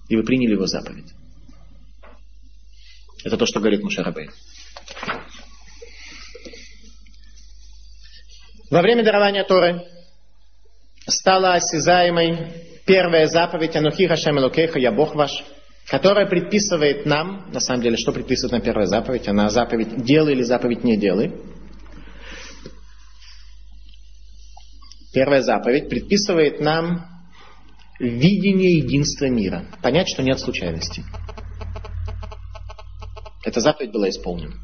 И 0.10 0.16
вы 0.18 0.24
приняли 0.24 0.54
его 0.54 0.68
заповедь. 0.68 1.12
Это 3.24 3.38
то, 3.38 3.46
что 3.46 3.62
говорит 3.62 3.82
Мушарабей. 3.82 4.30
Во 8.70 8.82
время 8.82 9.04
дарования 9.04 9.46
Торы 9.46 9.86
стала 11.08 11.54
осязаемой 11.54 12.73
первая 12.86 13.28
заповедь 13.28 13.76
Анухи 13.76 14.08
Хашем 14.08 14.38
Элокеха, 14.38 14.80
я 14.80 14.92
Бог 14.92 15.16
ваш, 15.16 15.32
которая 15.88 16.28
предписывает 16.28 17.06
нам, 17.06 17.50
на 17.52 17.60
самом 17.60 17.82
деле, 17.82 17.98
что 17.98 18.12
предписывает 18.12 18.52
нам 18.52 18.62
первая 18.62 18.88
заповедь? 18.88 19.28
Она 19.28 19.50
заповедь 19.50 20.04
делай 20.04 20.34
или 20.34 20.44
заповедь 20.44 20.84
не 20.84 20.98
делай. 20.98 21.34
Первая 25.14 25.42
заповедь 25.42 25.90
предписывает 25.90 26.60
нам 26.60 27.06
видение 28.00 28.78
единства 28.78 29.26
мира. 29.26 29.66
Понять, 29.82 30.10
что 30.10 30.24
нет 30.24 30.40
случайности. 30.40 31.04
Эта 33.46 33.60
заповедь 33.60 33.92
была 33.92 34.10
исполнена. 34.10 34.56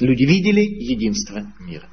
Люди 0.00 0.24
видели 0.24 0.60
единство 0.60 1.52
мира. 1.58 1.88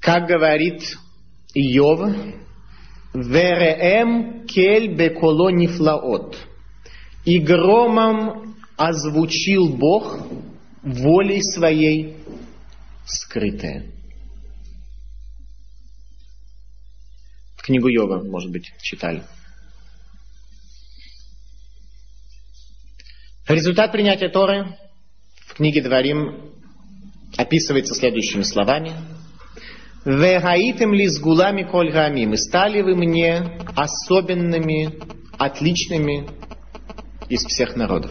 Как 0.00 0.26
говорит 0.26 0.96
Иов, 1.54 2.00
Вереем 3.12 4.46
кель 4.46 4.94
беколо 4.94 5.50
нифлаот. 5.50 6.36
И 7.24 7.38
громом 7.38 8.56
озвучил 8.76 9.68
Бог 9.68 10.26
волей 10.82 11.42
своей 11.42 12.16
скрытое. 13.04 13.90
Книгу 17.70 17.88
Йова, 17.88 18.22
может 18.24 18.50
быть, 18.50 18.72
читали. 18.82 19.22
Результат 23.46 23.92
принятия 23.92 24.28
Торы 24.28 24.76
в 25.46 25.54
книге 25.54 25.82
Дворим 25.82 26.52
описывается 27.36 27.94
следующими 27.94 28.42
словами. 28.42 28.92
Вегаитем 30.04 30.94
ли 30.94 31.06
с 31.08 31.20
гулами 31.20 31.62
коль 31.62 31.92
гамим. 31.92 32.32
И 32.32 32.36
стали 32.36 32.80
вы 32.80 32.94
мне 32.94 33.58
особенными, 33.76 34.98
отличными 35.38 36.26
из 37.28 37.44
всех 37.44 37.76
народов. 37.76 38.10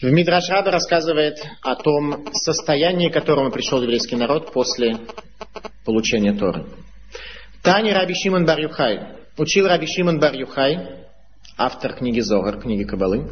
В 0.00 0.10
Мидраш 0.10 0.48
Раба 0.48 0.72
рассказывает 0.72 1.36
о 1.62 1.76
том 1.76 2.26
состоянии, 2.32 3.08
к 3.08 3.12
которому 3.12 3.52
пришел 3.52 3.80
еврейский 3.80 4.16
народ 4.16 4.52
после 4.52 4.96
получения 5.84 6.32
Торы. 6.32 6.66
Тани 7.62 7.92
Раби 7.92 8.12
Шимон 8.14 8.44
Бар 8.44 8.58
Юхай. 8.58 8.98
Учил 9.38 9.68
Раби 9.68 9.86
Шимон 9.86 10.18
Бар 10.18 10.34
Юхай, 10.34 11.06
автор 11.56 11.94
книги 11.94 12.18
Зогар, 12.18 12.60
книги 12.60 12.82
Кабалы. 12.82 13.30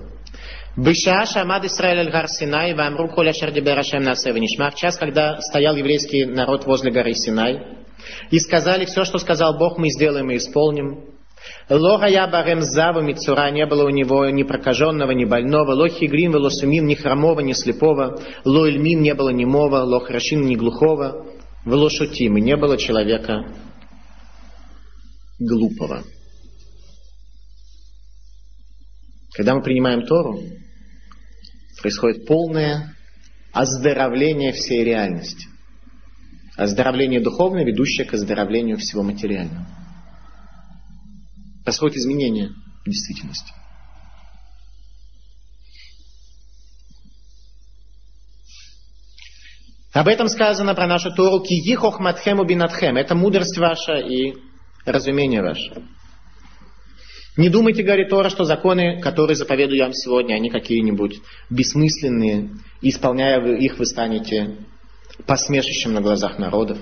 Быша 0.76 1.26
Шамад 1.26 1.64
Исраэль 1.64 1.98
Аль-Гар 1.98 2.28
Синай, 2.28 2.74
Вамру 2.74 3.08
Коля 3.08 3.32
Шардибер 3.32 3.76
Ашем 3.76 4.04
Насе 4.04 4.32
в 4.32 4.74
час, 4.76 4.96
когда 4.96 5.40
стоял 5.40 5.74
еврейский 5.74 6.24
народ 6.24 6.64
возле 6.64 6.92
горы 6.92 7.12
Синай, 7.14 7.78
и 8.30 8.38
сказали, 8.38 8.84
все, 8.84 9.04
что 9.04 9.18
сказал 9.18 9.58
Бог, 9.58 9.78
мы 9.78 9.90
сделаем 9.90 10.30
и 10.30 10.36
исполним. 10.36 11.06
Лога 11.68 12.06
я 12.06 12.28
барем 12.28 12.60
заву 12.60 13.00
мицура, 13.00 13.50
не 13.50 13.66
было 13.66 13.84
у 13.84 13.88
него 13.88 14.28
ни 14.28 14.44
прокаженного, 14.44 15.10
ни 15.10 15.24
больного, 15.24 15.72
лохи 15.72 16.06
грин, 16.06 16.32
велосумин, 16.32 16.86
ни 16.86 16.94
хромого, 16.94 17.40
ни 17.40 17.52
слепого, 17.52 18.20
ло 18.44 18.66
ильмин, 18.68 19.02
не 19.02 19.14
было 19.14 19.30
немого, 19.30 19.78
лох 19.78 20.08
рашин, 20.08 20.42
ни 20.42 20.54
глухого, 20.54 21.26
велошутим, 21.64 22.36
и 22.36 22.40
не 22.40 22.56
было 22.56 22.76
человека 22.76 23.44
глупого. 25.40 26.04
Когда 29.40 29.54
мы 29.54 29.62
принимаем 29.62 30.04
Тору, 30.04 30.38
происходит 31.80 32.26
полное 32.26 32.94
оздоровление 33.52 34.52
всей 34.52 34.84
реальности. 34.84 35.46
Оздоровление 36.58 37.22
духовное, 37.22 37.64
ведущее 37.64 38.06
к 38.06 38.12
оздоровлению 38.12 38.76
всего 38.76 39.02
материального. 39.02 39.66
Происходит 41.64 41.96
изменение 41.96 42.50
действительности. 42.84 43.54
Об 49.94 50.06
этом 50.06 50.28
сказано 50.28 50.74
про 50.74 50.86
нашу 50.86 51.14
Тору 51.14 51.42
«Киги 51.42 51.76
хохматхему 51.76 52.44
бинатхем»– 52.44 52.94
это 52.98 53.14
мудрость 53.14 53.56
ваша 53.56 53.94
и 53.94 54.34
разумение 54.84 55.40
ваше. 55.40 55.82
Не 57.40 57.48
думайте, 57.48 57.82
говорит 57.82 58.10
Тора, 58.10 58.28
что 58.28 58.44
законы, 58.44 59.00
которые 59.00 59.34
заповедую 59.34 59.78
я 59.78 59.84
вам 59.84 59.94
сегодня, 59.94 60.34
они 60.34 60.50
какие-нибудь 60.50 61.22
бессмысленные, 61.48 62.50
и 62.82 62.90
исполняя 62.90 63.42
их, 63.56 63.78
вы 63.78 63.86
станете 63.86 64.58
посмешищем 65.24 65.94
на 65.94 66.02
глазах 66.02 66.38
народов. 66.38 66.76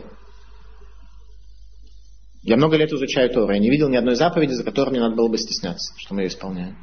Я 2.42 2.56
много 2.56 2.76
лет 2.76 2.92
изучаю 2.92 3.30
Тору, 3.30 3.52
я 3.52 3.60
не 3.60 3.70
видел 3.70 3.88
ни 3.88 3.94
одной 3.94 4.16
заповеди, 4.16 4.50
за 4.50 4.64
которой 4.64 4.90
мне 4.90 4.98
надо 4.98 5.14
было 5.14 5.28
бы 5.28 5.38
стесняться, 5.38 5.94
что 5.96 6.14
мы 6.14 6.22
ее 6.22 6.26
исполняем. 6.26 6.76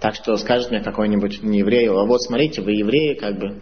Так 0.00 0.14
что 0.14 0.34
скажет 0.38 0.70
мне 0.70 0.80
какой-нибудь 0.80 1.42
нееврей, 1.42 1.90
а 1.90 2.06
вот 2.06 2.22
смотрите, 2.22 2.62
вы 2.62 2.72
евреи, 2.72 3.16
как 3.16 3.38
бы, 3.38 3.60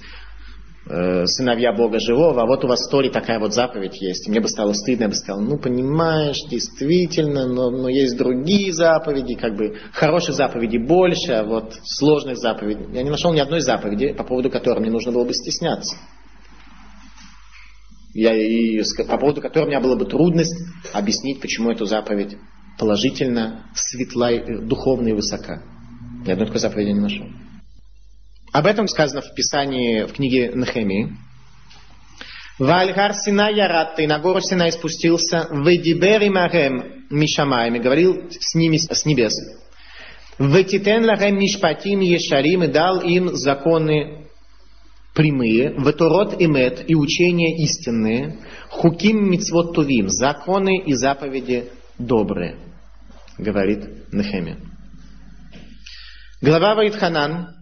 сыновья 0.88 1.72
Бога 1.72 1.98
живого, 1.98 2.42
а 2.42 2.46
вот 2.46 2.64
у 2.64 2.68
вас 2.68 2.86
в 2.86 2.90
Торе 2.90 3.10
такая 3.10 3.38
вот 3.38 3.52
заповедь 3.52 4.00
есть. 4.00 4.26
Мне 4.28 4.40
бы 4.40 4.48
стало 4.48 4.72
стыдно, 4.72 5.04
я 5.04 5.08
бы 5.08 5.14
сказал, 5.14 5.42
ну 5.42 5.58
понимаешь, 5.58 6.38
действительно, 6.50 7.46
но, 7.46 7.70
но 7.70 7.88
есть 7.88 8.16
другие 8.16 8.72
заповеди, 8.72 9.34
как 9.34 9.54
бы 9.54 9.76
хороших 9.92 10.34
заповедей 10.34 10.78
больше, 10.78 11.32
а 11.32 11.44
вот 11.44 11.74
сложных 11.84 12.38
заповедей. 12.38 12.86
Я 12.94 13.02
не 13.02 13.10
нашел 13.10 13.34
ни 13.34 13.40
одной 13.40 13.60
заповеди, 13.60 14.14
по 14.14 14.24
поводу 14.24 14.50
которой 14.50 14.80
мне 14.80 14.90
нужно 14.90 15.12
было 15.12 15.24
бы 15.24 15.34
стесняться. 15.34 15.96
Я, 18.14 18.34
и, 18.34 18.82
по 19.06 19.18
поводу 19.18 19.42
которой 19.42 19.64
у 19.64 19.68
меня 19.68 19.80
была 19.80 19.94
бы 19.94 20.06
трудность 20.06 20.56
объяснить, 20.92 21.40
почему 21.40 21.70
эту 21.70 21.84
заповедь 21.84 22.36
положительно, 22.78 23.66
светла, 23.74 24.30
духовно 24.62 25.08
и 25.08 25.12
высока. 25.12 25.62
Ни 26.26 26.32
одной 26.32 26.46
такой 26.46 26.60
заповеди 26.60 26.90
не 26.90 27.00
нашел. 27.00 27.26
Об 28.52 28.66
этом 28.66 28.88
сказано 28.88 29.20
в 29.20 29.34
Писании, 29.34 30.04
в 30.04 30.12
книге 30.12 30.52
Нехемии. 30.54 31.16
Вальгар 32.58 33.14
Сина 33.14 33.50
Яратта, 33.50 34.02
и 34.02 34.06
на 34.06 34.18
гору 34.18 34.40
Синай 34.40 34.72
спустился, 34.72 35.48
Ведибери 35.50 36.28
Марем 36.28 37.06
Мишамаем, 37.10 37.76
и 37.76 37.78
говорил 37.78 38.30
с 38.30 38.54
ними 38.54 38.78
с 38.78 39.04
небес. 39.04 39.34
Ветитен 40.38 41.04
Ларем 41.04 41.38
Мишпатим 41.38 42.00
Ешарим, 42.00 42.64
и 42.64 42.68
дал 42.68 43.00
им 43.00 43.36
законы 43.36 44.26
прямые, 45.14 45.74
ветурот 45.78 46.40
и 46.40 46.46
мет, 46.46 46.84
и 46.88 46.94
учения 46.94 47.56
истинные, 47.64 48.38
хуким 48.70 49.30
мицвот 49.30 49.74
тувим, 49.74 50.08
законы 50.08 50.78
и 50.80 50.94
заповеди 50.94 51.70
добрые, 51.98 52.56
говорит 53.36 54.12
Нехемия. 54.12 54.58
Глава 56.40 56.76
Ваидханан 56.76 57.57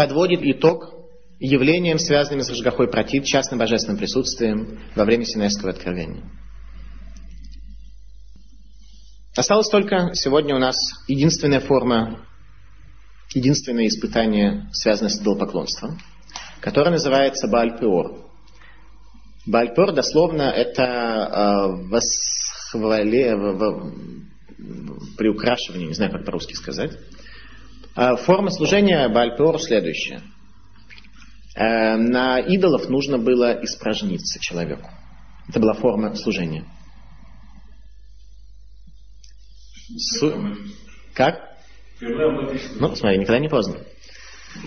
подводит 0.00 0.40
итог 0.42 0.94
явлениям, 1.40 1.98
связанным 1.98 2.40
с 2.40 2.48
Рожгахой 2.48 2.88
Протит, 2.88 3.26
частным 3.26 3.58
божественным 3.58 3.98
присутствием 3.98 4.80
во 4.94 5.04
время 5.04 5.26
Синайского 5.26 5.72
откровения. 5.72 6.22
Осталось 9.36 9.68
только 9.68 10.14
сегодня 10.14 10.56
у 10.56 10.58
нас 10.58 10.74
единственная 11.06 11.60
форма, 11.60 12.26
единственное 13.34 13.88
испытание, 13.88 14.70
связанное 14.72 15.10
с 15.10 15.20
идолопоклонством, 15.20 15.98
которое 16.62 16.92
называется 16.92 17.46
Баальпеор. 17.46 18.24
Баальпеор 19.44 19.92
дословно 19.92 20.44
это 20.44 20.82
э, 20.82 21.88
восхвале, 21.90 23.36
приукрашивание, 25.18 25.88
не 25.88 25.94
знаю, 25.94 26.10
как 26.10 26.24
по-русски 26.24 26.54
сказать. 26.54 26.96
Э, 27.96 28.16
форма 28.16 28.50
служения 28.50 29.08
Баальпеор 29.08 29.60
следующая– 29.60 30.22
Э, 31.54 31.96
на 31.96 32.38
идолов 32.38 32.88
нужно 32.88 33.18
было 33.18 33.62
испражниться 33.62 34.38
человеку. 34.40 34.88
Это 35.48 35.58
была 35.58 35.74
форма 35.74 36.14
служения. 36.14 36.64
Су... 39.96 40.32
Как? 41.12 41.56
Ну, 42.00 42.94
смотри, 42.94 43.18
никогда 43.18 43.40
не 43.40 43.48
поздно. 43.48 43.78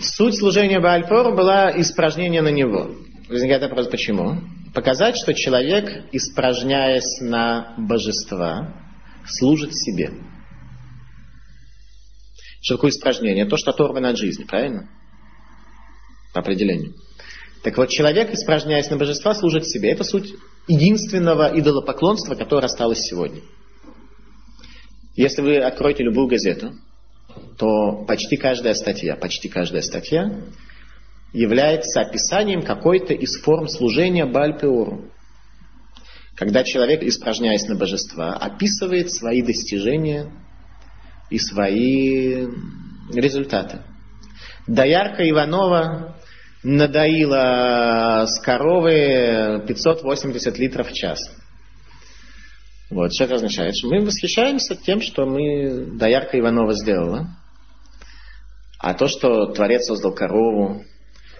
Суть 0.00 0.38
служения 0.38 0.78
Баальфору 0.78 1.34
была 1.34 1.72
испражнение 1.80 2.42
на 2.42 2.50
него. 2.50 2.90
Возникает 3.28 3.62
вопрос, 3.62 3.88
почему? 3.88 4.40
Показать, 4.74 5.16
что 5.16 5.34
человек, 5.34 6.04
испражняясь 6.12 7.20
на 7.20 7.74
божества, 7.78 8.74
служит 9.26 9.74
себе. 9.74 10.10
Что 12.64 12.76
такое 12.76 12.90
испражнение? 12.90 13.46
То, 13.46 13.56
что 13.56 13.70
оторвано 13.70 14.08
от 14.08 14.18
жизни, 14.18 14.42
правильно? 14.42 14.88
по 16.34 16.40
определению. 16.40 16.94
Так 17.62 17.78
вот, 17.78 17.88
человек, 17.88 18.30
испражняясь 18.32 18.90
на 18.90 18.96
божества, 18.98 19.34
служит 19.34 19.66
себе. 19.66 19.90
Это 19.92 20.04
суть 20.04 20.34
единственного 20.68 21.58
идолопоклонства, 21.58 22.34
которое 22.34 22.66
осталось 22.66 22.98
сегодня. 22.98 23.40
Если 25.14 25.40
вы 25.40 25.58
откроете 25.58 26.02
любую 26.02 26.26
газету, 26.26 26.74
то 27.56 28.04
почти 28.04 28.36
каждая 28.36 28.74
статья, 28.74 29.16
почти 29.16 29.48
каждая 29.48 29.82
статья 29.82 30.42
является 31.32 32.00
описанием 32.00 32.62
какой-то 32.62 33.14
из 33.14 33.40
форм 33.40 33.68
служения 33.68 34.26
Бальпеору. 34.26 35.10
Когда 36.36 36.64
человек, 36.64 37.02
испражняясь 37.04 37.66
на 37.68 37.76
божества, 37.76 38.34
описывает 38.34 39.12
свои 39.12 39.40
достижения 39.40 40.32
и 41.30 41.38
свои 41.38 42.46
результаты. 43.12 43.82
Доярка 44.66 45.28
Иванова 45.28 46.16
надоила 46.62 48.24
с 48.26 48.40
коровы 48.40 49.64
580 49.66 50.58
литров 50.58 50.90
в 50.90 50.94
час. 50.94 51.20
Вот, 52.90 53.12
что 53.12 53.24
это 53.24 53.34
означает? 53.34 53.74
Мы 53.82 54.04
восхищаемся 54.04 54.76
тем, 54.76 55.00
что 55.00 55.26
мы 55.26 55.98
доярка 55.98 56.38
Иванова 56.38 56.72
сделала. 56.72 57.28
А 58.78 58.94
то, 58.94 59.08
что 59.08 59.46
Творец 59.46 59.86
создал 59.86 60.12
корову, 60.12 60.84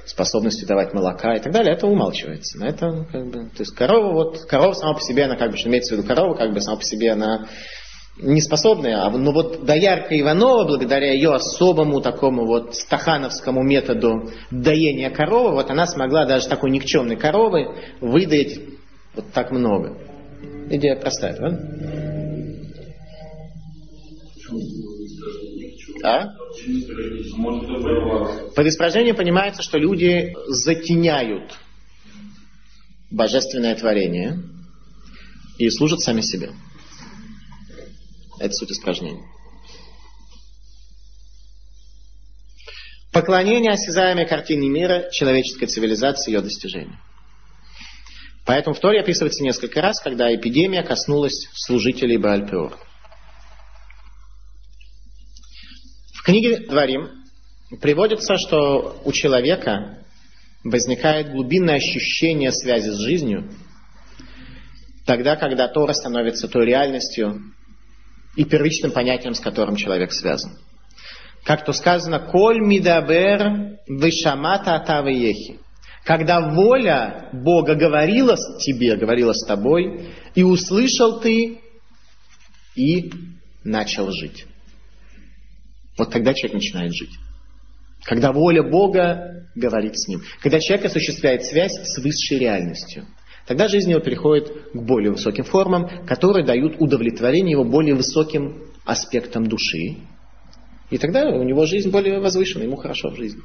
способностью 0.07 0.67
давать 0.69 0.93
молока 0.93 1.35
и 1.35 1.41
так 1.41 1.53
далее, 1.53 1.75
это 1.75 1.87
умалчивается. 1.87 2.59
На 2.59 2.69
это, 2.69 3.07
как 3.11 3.27
бы, 3.27 3.51
то 3.51 3.61
есть 3.61 3.75
корова, 3.75 4.13
вот, 4.13 4.45
корова 4.47 4.73
сама 4.73 4.95
по 4.95 5.01
себе, 5.01 5.25
она 5.25 5.37
как 5.37 5.51
бы, 5.51 5.57
имеется 5.57 5.95
в 5.95 5.99
виду 5.99 6.07
корова, 6.07 6.35
как 6.35 6.53
бы 6.53 6.61
сама 6.61 6.77
по 6.77 6.83
себе, 6.83 7.13
она 7.13 7.47
не 8.17 8.41
способная, 8.41 9.05
а 9.05 9.11
но 9.11 9.33
вот 9.33 9.65
Доярка 9.65 10.19
Иванова, 10.19 10.65
благодаря 10.65 11.13
ее 11.13 11.33
особому 11.33 12.01
такому 12.01 12.47
вот 12.47 12.77
стахановскому 12.77 13.63
методу 13.63 14.31
доения 14.51 15.11
коровы, 15.11 15.55
вот 15.55 15.71
она 15.71 15.87
смогла 15.87 16.25
даже 16.25 16.49
такой 16.49 16.71
никчемной 16.71 17.17
коровы 17.17 17.77
выдать 18.01 18.61
вот 19.15 19.33
так 19.33 19.51
много. 19.51 19.99
Идея 20.71 20.97
простая, 20.97 21.37
да? 21.37 21.59
А? 26.05 26.27
Под 28.55 28.67
испражнением 28.67 29.17
понимается, 29.17 29.63
что 29.63 29.79
люди 29.79 30.35
затеняют 30.47 31.55
божественное 33.11 33.75
творение 33.75 34.39
и 35.59 35.69
служат 35.71 36.01
сами 36.01 36.21
себе. 36.21 36.51
Это 38.39 38.53
суть 38.53 38.73
испражнения. 38.73 39.25
Поклонение 43.13 43.71
осязаемой 43.71 44.27
картине 44.27 44.69
мира, 44.69 45.09
человеческой 45.13 45.67
цивилизации 45.67 46.33
ее 46.33 46.41
достижения. 46.41 46.99
Поэтому 48.45 48.75
в 48.75 48.81
Торе 48.81 49.01
описывается 49.01 49.43
несколько 49.43 49.81
раз, 49.81 50.01
когда 50.01 50.35
эпидемия 50.35 50.83
коснулась 50.83 51.49
служителей 51.55 52.17
Баальпеор. 52.17 52.77
В 56.13 56.23
книге 56.25 56.67
Дворим 56.67 57.09
приводится, 57.81 58.37
что 58.37 59.01
у 59.05 59.13
человека 59.13 60.05
возникает 60.65 61.31
глубинное 61.31 61.77
ощущение 61.77 62.51
связи 62.51 62.91
с 62.91 62.99
жизнью, 62.99 63.51
тогда, 65.07 65.37
когда 65.37 65.69
Тора 65.69 65.93
становится 65.93 66.49
той 66.49 66.67
реальностью, 66.67 67.41
и 68.37 68.45
первичным 68.45 68.93
понятием, 68.93 69.35
с 69.35 69.41
которым 69.41 69.77
человек 69.77 70.13
связан. 70.13 70.53
Как 71.45 71.65
то 71.65 71.73
сказано, 71.73 72.21
«Коль 72.21 72.61
мидабер 72.61 73.79
вишамата 73.87 74.77
атавиехи». 74.77 75.61
Когда 76.05 76.41
воля 76.41 77.31
Бога 77.33 77.75
говорила 77.75 78.37
с 78.37 78.63
тебе, 78.63 78.97
говорила 78.97 79.33
с 79.33 79.47
тобой, 79.47 80.11
и 80.35 80.43
услышал 80.43 81.21
ты, 81.21 81.61
и 82.75 83.11
начал 83.63 84.11
жить. 84.11 84.47
Вот 85.97 86.11
тогда 86.11 86.35
человек 86.35 86.55
начинает 86.55 86.93
жить. 86.93 87.13
Когда 88.05 88.33
воля 88.33 88.63
Бога 88.63 89.49
говорит 89.55 89.99
с 89.99 90.09
ним. 90.09 90.23
Когда 90.43 90.61
человек 90.61 90.87
осуществляет 90.87 91.45
связь 91.45 91.73
с 91.73 91.99
высшей 91.99 92.39
реальностью. 92.39 93.07
Тогда 93.47 93.69
жизнь 93.69 93.91
его 93.91 94.01
переходит 94.01 94.51
к 94.73 94.77
более 94.77 95.13
высоким 95.13 95.45
формам, 95.45 96.07
которые 96.07 96.47
дают 96.47 96.77
удовлетворение 96.81 97.53
его 97.53 97.65
более 97.65 97.95
высоким 97.95 98.71
аспектам 98.85 99.47
души. 99.47 99.97
И 100.91 100.99
тогда 100.99 101.29
у 101.29 101.43
него 101.43 101.67
жизнь 101.67 101.91
более 101.91 102.21
возвышенная, 102.21 102.67
ему 102.67 102.77
хорошо 102.77 103.11
в 103.11 103.17
жизни. 103.17 103.43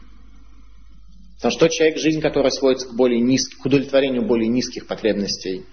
Потому 1.36 1.52
что 1.52 1.70
человек, 1.70 1.98
жизнь 1.98 2.22
которая 2.22 2.52
сводится 2.52 2.88
к, 2.88 2.96
более 2.96 3.22
низ... 3.22 3.48
к 3.48 3.66
удовлетворению 3.66 4.26
более 4.26 4.50
низких 4.50 4.88
потребностей 4.88 5.64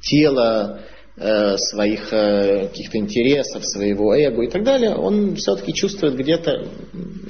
тела, 0.00 0.82
э, 1.16 1.56
своих 1.56 2.12
э, 2.12 2.68
каких-то 2.68 2.98
интересов, 2.98 3.64
своего 3.64 4.14
эго 4.14 4.42
и 4.42 4.48
так 4.48 4.62
далее, 4.62 4.94
он 4.94 5.34
все-таки 5.36 5.74
чувствует 5.74 6.16
где-то 6.16 6.68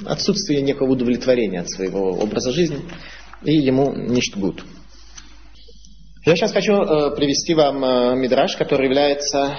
отсутствие 0.06 0.60
некого 0.60 0.92
удовлетворения 0.92 1.60
от 1.60 1.70
своего 1.70 2.10
образа 2.10 2.52
жизни, 2.52 2.80
и 3.44 3.54
ему 3.54 3.94
не 3.94 4.20
штгут. 4.20 4.62
Я 6.26 6.36
сейчас 6.36 6.52
хочу 6.52 6.72
э, 6.72 7.14
привести 7.14 7.52
вам 7.52 7.84
э, 7.84 8.16
мидраж, 8.16 8.56
который 8.56 8.86
является 8.86 9.58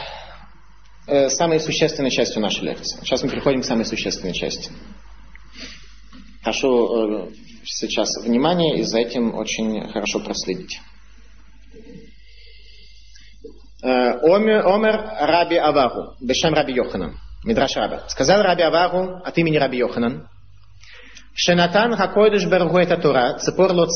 э, 1.06 1.30
самой 1.30 1.60
существенной 1.60 2.10
частью 2.10 2.42
нашей 2.42 2.64
лекции. 2.64 2.98
Сейчас 3.02 3.22
мы 3.22 3.30
переходим 3.30 3.62
к 3.62 3.66
самой 3.66 3.86
существенной 3.86 4.34
части. 4.34 4.72
Прошу 6.44 7.30
сейчас 7.64 8.10
внимание 8.24 8.80
и 8.80 8.82
за 8.82 8.98
этим 8.98 9.36
очень 9.36 9.92
хорошо 9.92 10.20
проследить. 10.22 10.80
Э, 13.84 14.14
Омер 14.24 15.08
Раби 15.22 15.58
Авару, 15.58 16.16
Бешем 16.20 16.56
Раби 16.56 16.74
Йоханан, 16.74 17.20
Мидраш 17.44 17.76
Раби. 17.76 17.98
Сказал 18.08 18.42
Раби 18.42 18.64
Авару 18.64 19.22
от 19.24 19.38
имени 19.38 19.58
Раби 19.58 19.78
Йоханан, 19.78 20.28
Шенатан 21.36 21.96
Хакойдыш 21.96 22.48
Бергу 22.48 22.80
это 22.80 22.98
Тура, 22.98 23.38
Цепор 23.38 23.72
Лот 23.72 23.92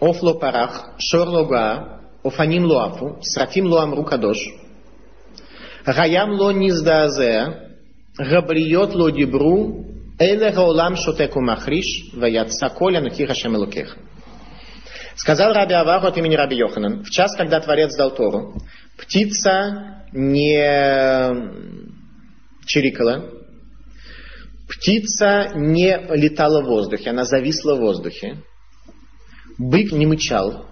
Офло 0.00 0.34
Парах, 0.34 0.94
Шор 0.98 1.28
Лога, 1.28 2.00
Офаним 2.22 2.64
Луафу, 2.64 3.18
Срафим 3.22 3.66
Луам 3.66 3.94
Рукадош, 3.94 4.38
Гаям 5.86 6.30
Ло 6.32 6.52
низда 6.52 7.04
Низдаазе, 7.04 7.70
Габриот 8.18 8.94
Ло 8.94 9.10
Дибру, 9.10 9.86
Эле 10.18 10.50
гаолам 10.50 10.96
Шотеку 10.96 11.40
Махриш, 11.40 12.12
Ваят 12.14 12.52
Саколя 12.52 13.00
Нухиха 13.00 13.34
Шемелукеха. 13.34 13.98
Сказал 15.16 15.52
Раби 15.52 15.74
Аваху 15.74 16.06
от 16.06 16.16
имени 16.16 16.34
Раби 16.34 16.56
Йоханан, 16.56 17.04
в 17.04 17.10
час, 17.10 17.36
когда 17.36 17.60
Творец 17.60 17.94
дал 17.96 18.12
Тору, 18.12 18.54
птица 18.98 20.04
не 20.12 21.30
чирикала, 22.66 23.30
птица 24.68 25.50
не 25.54 25.96
летала 26.10 26.62
в 26.62 26.66
воздухе, 26.66 27.10
она 27.10 27.24
зависла 27.24 27.74
в 27.76 27.80
воздухе, 27.80 28.42
бык 29.58 29.92
не 29.92 30.06
мычал, 30.06 30.66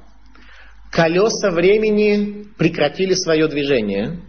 колеса 0.90 1.50
времени 1.50 2.46
прекратили 2.58 3.14
свое 3.14 3.48
движение, 3.48 4.20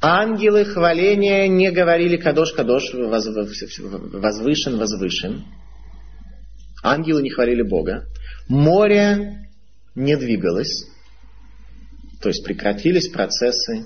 ангелы 0.00 0.64
хваления 0.64 1.48
не 1.48 1.70
говорили 1.70 2.16
«Кадош, 2.16 2.52
Кадош, 2.52 2.92
возвышен, 2.92 4.76
возвышен». 4.76 5.44
Ангелы 6.82 7.22
не 7.22 7.30
хвалили 7.30 7.62
Бога. 7.62 8.04
Море 8.48 9.48
не 9.94 10.16
двигалось, 10.16 10.88
то 12.20 12.28
есть 12.28 12.44
прекратились 12.44 13.08
процессы 13.08 13.84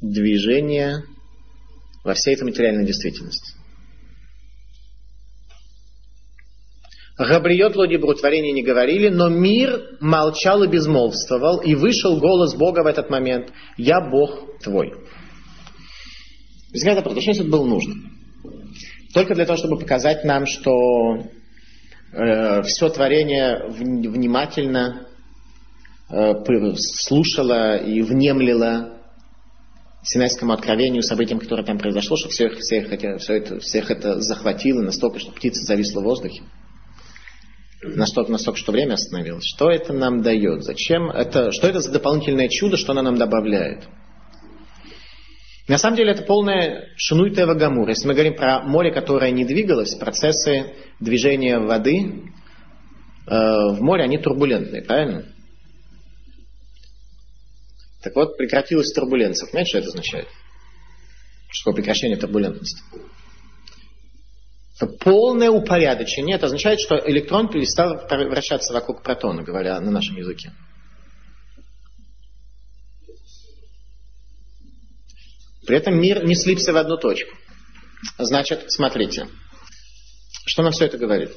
движения 0.00 1.04
во 2.02 2.14
всей 2.14 2.34
этой 2.34 2.44
материальной 2.44 2.84
действительности. 2.84 3.54
Габриот 7.26 7.76
Лодибру 7.76 8.14
творения 8.14 8.52
не 8.52 8.62
говорили, 8.62 9.08
но 9.08 9.28
мир 9.28 9.98
молчал 10.00 10.62
и 10.62 10.68
безмолвствовал, 10.68 11.58
и 11.60 11.74
вышел 11.74 12.18
голос 12.18 12.54
Бога 12.54 12.82
в 12.82 12.86
этот 12.86 13.10
момент 13.10 13.52
«Я 13.76 14.00
Бог 14.00 14.58
твой». 14.62 14.94
Взгляд 16.72 17.04
про 17.04 17.20
что 17.20 17.30
это 17.30 17.44
было 17.44 17.66
нужно? 17.66 17.94
Только 19.12 19.34
для 19.34 19.44
того, 19.44 19.58
чтобы 19.58 19.78
показать 19.78 20.24
нам, 20.24 20.46
что 20.46 21.26
э, 22.12 22.62
все 22.62 22.88
творение 22.88 23.66
внимательно 23.68 25.06
э, 26.08 26.32
слушало 26.76 27.76
и 27.76 28.00
внемлило 28.00 28.96
Синайскому 30.04 30.54
откровению, 30.54 31.02
событиям, 31.02 31.38
которое 31.38 31.64
там 31.64 31.76
произошло, 31.76 32.16
что 32.16 32.30
всех, 32.30 32.56
всех, 32.56 32.88
все 33.18 33.34
это, 33.34 33.58
всех 33.58 33.90
это 33.90 34.20
захватило 34.22 34.80
настолько, 34.80 35.18
что 35.18 35.32
птица 35.32 35.66
зависла 35.66 36.00
в 36.00 36.04
воздухе. 36.04 36.42
Настолько, 37.82 38.30
настолько, 38.30 38.58
что 38.58 38.72
время 38.72 38.94
остановилось. 38.94 39.44
Что 39.44 39.70
это 39.70 39.92
нам 39.92 40.22
дает? 40.22 40.64
Зачем 40.64 41.10
это? 41.10 41.50
Что 41.50 41.66
это 41.66 41.80
за 41.80 41.90
дополнительное 41.90 42.48
чудо, 42.48 42.76
что 42.76 42.92
оно 42.92 43.02
нам 43.02 43.16
добавляет? 43.16 43.88
На 45.66 45.78
самом 45.78 45.96
деле 45.96 46.12
это 46.12 46.22
полное 46.22 46.88
шинуй 46.96 47.30
тева 47.30 47.54
гамур. 47.54 47.88
Если 47.88 48.06
мы 48.06 48.14
говорим 48.14 48.34
про 48.34 48.60
море, 48.60 48.92
которое 48.92 49.30
не 49.30 49.44
двигалось, 49.44 49.94
процессы 49.94 50.74
движения 50.98 51.58
воды 51.58 52.24
э, 53.26 53.30
в 53.30 53.80
море, 53.80 54.04
они 54.04 54.18
турбулентные, 54.18 54.82
правильно? 54.82 55.26
Так 58.02 58.14
вот, 58.16 58.36
прекратилась 58.36 58.92
турбуленция. 58.92 59.46
Понимаете, 59.46 59.68
что 59.68 59.78
это 59.78 59.88
означает? 59.88 60.28
Что 61.48 61.72
прекращение 61.72 62.18
турбулентности? 62.18 62.82
Полное 65.00 65.50
упорядочение. 65.50 66.36
Это 66.36 66.46
означает, 66.46 66.80
что 66.80 66.96
электрон 66.96 67.48
перестал 67.48 68.06
вращаться 68.08 68.72
вокруг 68.72 69.02
протона, 69.02 69.42
говоря 69.42 69.78
на 69.80 69.90
нашем 69.90 70.16
языке. 70.16 70.52
При 75.66 75.76
этом 75.76 76.00
мир 76.00 76.24
не 76.24 76.34
слипся 76.34 76.72
в 76.72 76.76
одну 76.76 76.96
точку. 76.96 77.36
Значит, 78.18 78.64
смотрите, 78.68 79.28
что 80.46 80.62
нам 80.62 80.72
все 80.72 80.86
это 80.86 80.96
говорит. 80.96 81.30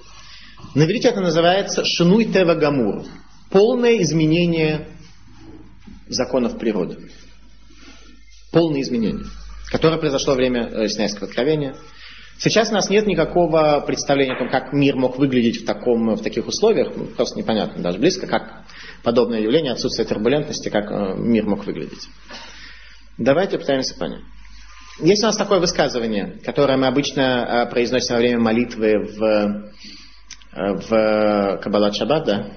На 0.73 0.83
иврите 0.85 1.09
это 1.09 1.19
называется 1.19 1.83
шинуй 1.85 2.25
тева 2.25 2.55
гамур. 2.55 3.05
Полное 3.51 4.01
изменение 4.01 4.87
законов 6.07 6.57
природы. 6.57 7.11
Полное 8.51 8.81
изменение, 8.81 9.25
которое 9.69 9.97
произошло 9.97 10.33
во 10.33 10.37
время 10.37 10.67
э, 10.67 10.87
Синайского 10.87 11.27
откровения. 11.27 11.75
Сейчас 12.37 12.71
у 12.71 12.73
нас 12.73 12.89
нет 12.89 13.07
никакого 13.07 13.81
представления 13.85 14.33
о 14.33 14.39
том, 14.39 14.49
как 14.49 14.73
мир 14.73 14.95
мог 14.95 15.17
выглядеть 15.17 15.61
в, 15.61 15.65
таком, 15.65 16.15
в 16.15 16.21
таких 16.21 16.47
условиях. 16.47 16.93
Ну, 16.95 17.05
просто 17.05 17.39
непонятно 17.39 17.81
даже 17.81 17.99
близко, 17.99 18.27
как 18.27 18.65
подобное 19.03 19.39
явление, 19.39 19.73
отсутствие 19.73 20.07
турбулентности, 20.07 20.69
как 20.69 20.91
э, 20.91 21.15
мир 21.17 21.45
мог 21.45 21.65
выглядеть. 21.65 22.07
Давайте 23.17 23.57
пытаемся 23.57 23.97
понять. 23.97 24.21
Есть 25.01 25.23
у 25.23 25.27
нас 25.27 25.37
такое 25.37 25.59
высказывание, 25.59 26.39
которое 26.43 26.77
мы 26.77 26.87
обычно 26.87 27.65
э, 27.67 27.69
произносим 27.69 28.15
во 28.15 28.21
время 28.21 28.39
молитвы 28.39 29.07
в, 29.17 29.71
в 30.53 31.59
Каббалат 31.61 31.95
Шаббат, 31.95 32.25
да? 32.25 32.47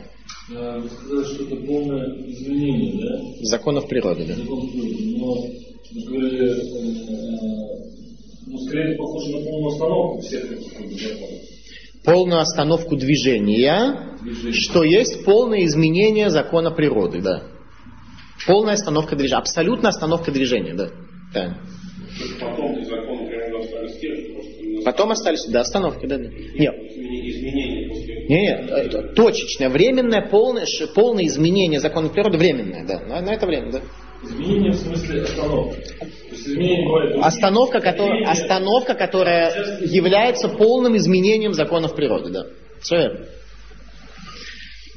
Э, 0.50 0.78
вы 0.78 0.88
сказали, 0.88 1.24
что 1.24 1.44
это 1.44 1.56
полное 1.66 2.06
изменение, 2.26 3.02
да? 3.02 3.46
Законов 3.48 3.88
природы, 3.88 4.26
да. 4.26 4.34
Законов 4.34 4.72
природы. 4.72 5.16
Но 5.18 5.34
вы 5.94 6.02
говорили, 6.08 6.46
э, 6.50 8.05
ну, 8.46 8.58
скорее 8.58 8.96
похоже 8.96 9.36
на 9.36 9.44
полную 9.44 9.72
остановку 9.72 10.20
всех 10.20 10.44
этих 10.52 11.00
законов. 11.00 11.40
Полную 12.04 12.40
остановку 12.40 12.96
движения, 12.96 14.16
движение. 14.22 14.52
что 14.52 14.84
есть 14.84 15.24
полное 15.24 15.64
изменение 15.64 16.30
закона 16.30 16.70
природы, 16.70 17.20
да. 17.20 17.42
Полная 18.46 18.74
остановка 18.74 19.16
движения, 19.16 19.40
абсолютная 19.40 19.88
остановка 19.90 20.30
движения, 20.30 20.74
да. 20.74 20.90
да. 21.34 21.58
Потом 22.40 22.84
законы 22.84 23.28
природы 23.28 23.66
остались 23.66 23.98
те 23.98 24.14
же, 24.14 24.82
Потом 24.84 25.10
остались, 25.10 25.44
да, 25.46 25.60
остановки, 25.62 26.06
да. 26.06 26.18
да. 26.18 26.24
Нет. 26.24 26.74
Изменения 26.74 27.86
нет, 28.28 28.68
нет, 28.68 29.14
точечное, 29.14 29.68
временное, 29.68 30.20
полное, 30.20 30.66
полное 30.94 31.26
изменение 31.26 31.78
закона 31.78 32.08
природы, 32.08 32.38
временное, 32.38 32.84
да, 32.84 32.98
на, 32.98 33.20
на 33.20 33.34
это 33.34 33.46
время, 33.46 33.70
да. 33.70 33.80
Изменение 34.22 34.72
в 34.72 34.76
смысле 34.76 35.22
остановки. 35.22 35.94
бывает 36.84 37.16
остановка, 37.22 37.80
которая, 37.80 38.30
остановка, 38.30 38.94
которая 38.94 39.80
является 39.80 40.48
полным 40.48 40.96
изменением 40.96 41.52
законов 41.52 41.94
природы, 41.94 42.30
да. 42.30 42.46
Все 42.80 42.96
верно. 42.96 43.26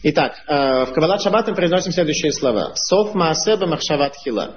Итак, 0.01 0.36
э, 0.47 0.86
в 0.86 0.93
Кабалат 0.93 1.22
Шаббат 1.22 1.47
мы 1.47 1.55
произносим 1.55 1.91
следующие 1.91 2.32
слова. 2.32 2.74
Соф 2.76 3.13
Маасеба 3.13 3.67
Махшават 3.67 4.15
Хила. 4.15 4.55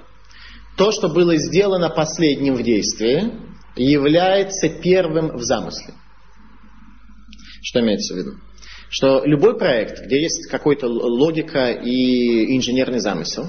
То, 0.77 0.91
что 0.91 1.09
было 1.09 1.35
сделано 1.35 1.89
последним 1.89 2.55
в 2.55 2.63
действии, 2.63 3.31
является 3.75 4.69
первым 4.69 5.35
в 5.35 5.41
замысле. 5.41 5.93
Что 7.61 7.81
имеется 7.81 8.13
в 8.13 8.17
виду? 8.17 8.31
что 8.93 9.23
любой 9.25 9.57
проект, 9.57 10.05
где 10.05 10.21
есть 10.21 10.47
какая-то 10.51 10.85
логика 10.87 11.71
и 11.71 12.55
инженерный 12.55 12.99
замысел, 12.99 13.47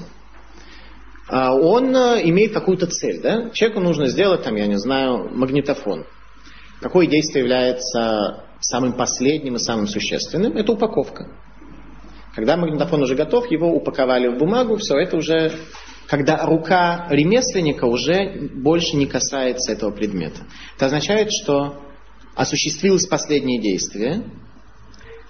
он 1.29 1.95
э, 1.95 2.21
имеет 2.29 2.53
какую-то 2.53 2.87
цель. 2.87 3.21
Да? 3.21 3.49
Человеку 3.49 3.81
нужно 3.81 4.07
сделать, 4.07 4.43
там, 4.43 4.55
я 4.55 4.67
не 4.67 4.77
знаю, 4.77 5.29
магнитофон. 5.31 6.05
Какое 6.81 7.07
действие 7.07 7.43
является 7.43 8.43
самым 8.61 8.93
последним 8.93 9.55
и 9.55 9.59
самым 9.59 9.87
существенным? 9.87 10.55
Это 10.55 10.73
упаковка. 10.73 11.29
Когда 12.35 12.57
магнитофон 12.57 13.01
уже 13.01 13.15
готов, 13.15 13.49
его 13.49 13.69
упаковали 13.69 14.27
в 14.27 14.37
бумагу, 14.37 14.75
все 14.75 14.97
это 14.97 15.15
уже, 15.17 15.53
когда 16.07 16.45
рука 16.45 17.07
ремесленника 17.09 17.85
уже 17.85 18.49
больше 18.53 18.97
не 18.97 19.05
касается 19.05 19.71
этого 19.71 19.91
предмета. 19.91 20.41
Это 20.75 20.87
означает, 20.87 21.31
что 21.31 21.81
осуществилось 22.35 23.07
последнее 23.07 23.61
действие, 23.61 24.23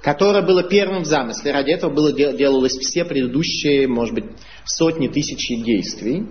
которое 0.02 0.42
было 0.42 0.64
первым 0.64 1.04
в 1.04 1.06
замысле. 1.06 1.52
Ради 1.52 1.72
этого 1.72 1.94
было, 1.94 2.12
делалось 2.12 2.74
все 2.74 3.06
предыдущие, 3.06 3.88
может 3.88 4.16
быть, 4.16 4.26
сотни, 4.66 5.08
тысячи 5.08 5.56
действий. 5.64 6.28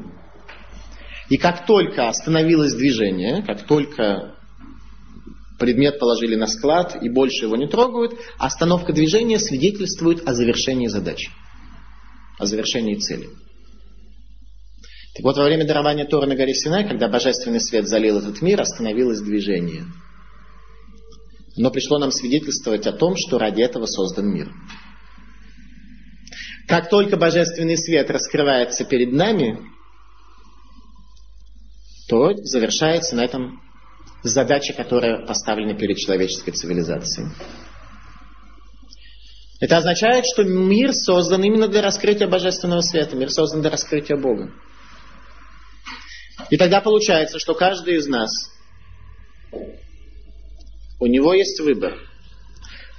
И 1.28 1.36
как 1.36 1.66
только 1.66 2.08
остановилось 2.08 2.74
движение, 2.74 3.42
как 3.42 3.66
только 3.66 4.36
предмет 5.58 5.98
положили 5.98 6.34
на 6.34 6.46
склад 6.46 7.02
и 7.02 7.08
больше 7.08 7.46
его 7.46 7.56
не 7.56 7.66
трогают, 7.66 8.18
остановка 8.38 8.92
движения 8.92 9.38
свидетельствует 9.38 10.28
о 10.28 10.34
завершении 10.34 10.88
задачи, 10.88 11.30
о 12.38 12.46
завершении 12.46 12.96
цели. 12.96 13.28
Так 15.14 15.24
вот, 15.24 15.36
во 15.36 15.44
время 15.44 15.66
дарования 15.66 16.04
Тора 16.04 16.26
на 16.26 16.34
горе 16.34 16.54
Синай, 16.54 16.86
когда 16.86 17.08
божественный 17.08 17.60
свет 17.60 17.88
залил 17.88 18.18
этот 18.18 18.42
мир, 18.42 18.60
остановилось 18.60 19.20
движение– 19.20 19.84
но 21.56 21.70
пришло 21.70 21.98
нам 21.98 22.10
свидетельствовать 22.10 22.86
о 22.86 22.92
том, 22.92 23.14
что 23.16 23.38
ради 23.38 23.62
этого 23.62 23.86
создан 23.86 24.28
мир. 24.28 24.50
Как 26.66 26.88
только 26.88 27.16
божественный 27.16 27.76
свет 27.76 28.10
раскрывается 28.10 28.84
перед 28.84 29.12
нами, 29.12 29.58
то 32.08 32.34
завершается 32.34 33.16
на 33.16 33.24
этом 33.24 33.60
задача, 34.22 34.72
которая 34.72 35.26
поставлена 35.26 35.74
перед 35.74 35.98
человеческой 35.98 36.52
цивилизацией. 36.52 37.28
Это 39.60 39.78
означает, 39.78 40.24
что 40.26 40.44
мир 40.44 40.92
создан 40.92 41.42
именно 41.42 41.68
для 41.68 41.82
раскрытия 41.82 42.28
божественного 42.28 42.80
света, 42.80 43.16
мир 43.16 43.30
создан 43.30 43.60
для 43.60 43.70
раскрытия 43.70 44.16
Бога. 44.16 44.52
И 46.50 46.56
тогда 46.56 46.80
получается, 46.80 47.38
что 47.38 47.54
каждый 47.54 47.96
из 47.96 48.06
нас 48.06 48.30
у 50.98 51.06
него 51.06 51.34
есть 51.34 51.60
выбор. 51.60 51.98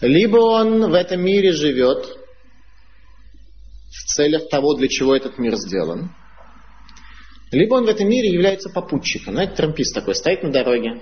Либо 0.01 0.37
он 0.37 0.89
в 0.89 0.93
этом 0.93 1.21
мире 1.21 1.51
живет 1.51 2.24
в 3.95 4.05
целях 4.05 4.49
того, 4.49 4.75
для 4.75 4.87
чего 4.87 5.15
этот 5.15 5.37
мир 5.37 5.55
сделан, 5.55 6.11
либо 7.51 7.75
он 7.75 7.85
в 7.85 7.89
этом 7.89 8.09
мире 8.09 8.29
является 8.29 8.69
попутчиком. 8.69 9.33
Знаете, 9.33 9.53
трампист 9.55 9.93
такой 9.93 10.15
стоит 10.15 10.43
на 10.43 10.51
дороге, 10.51 11.01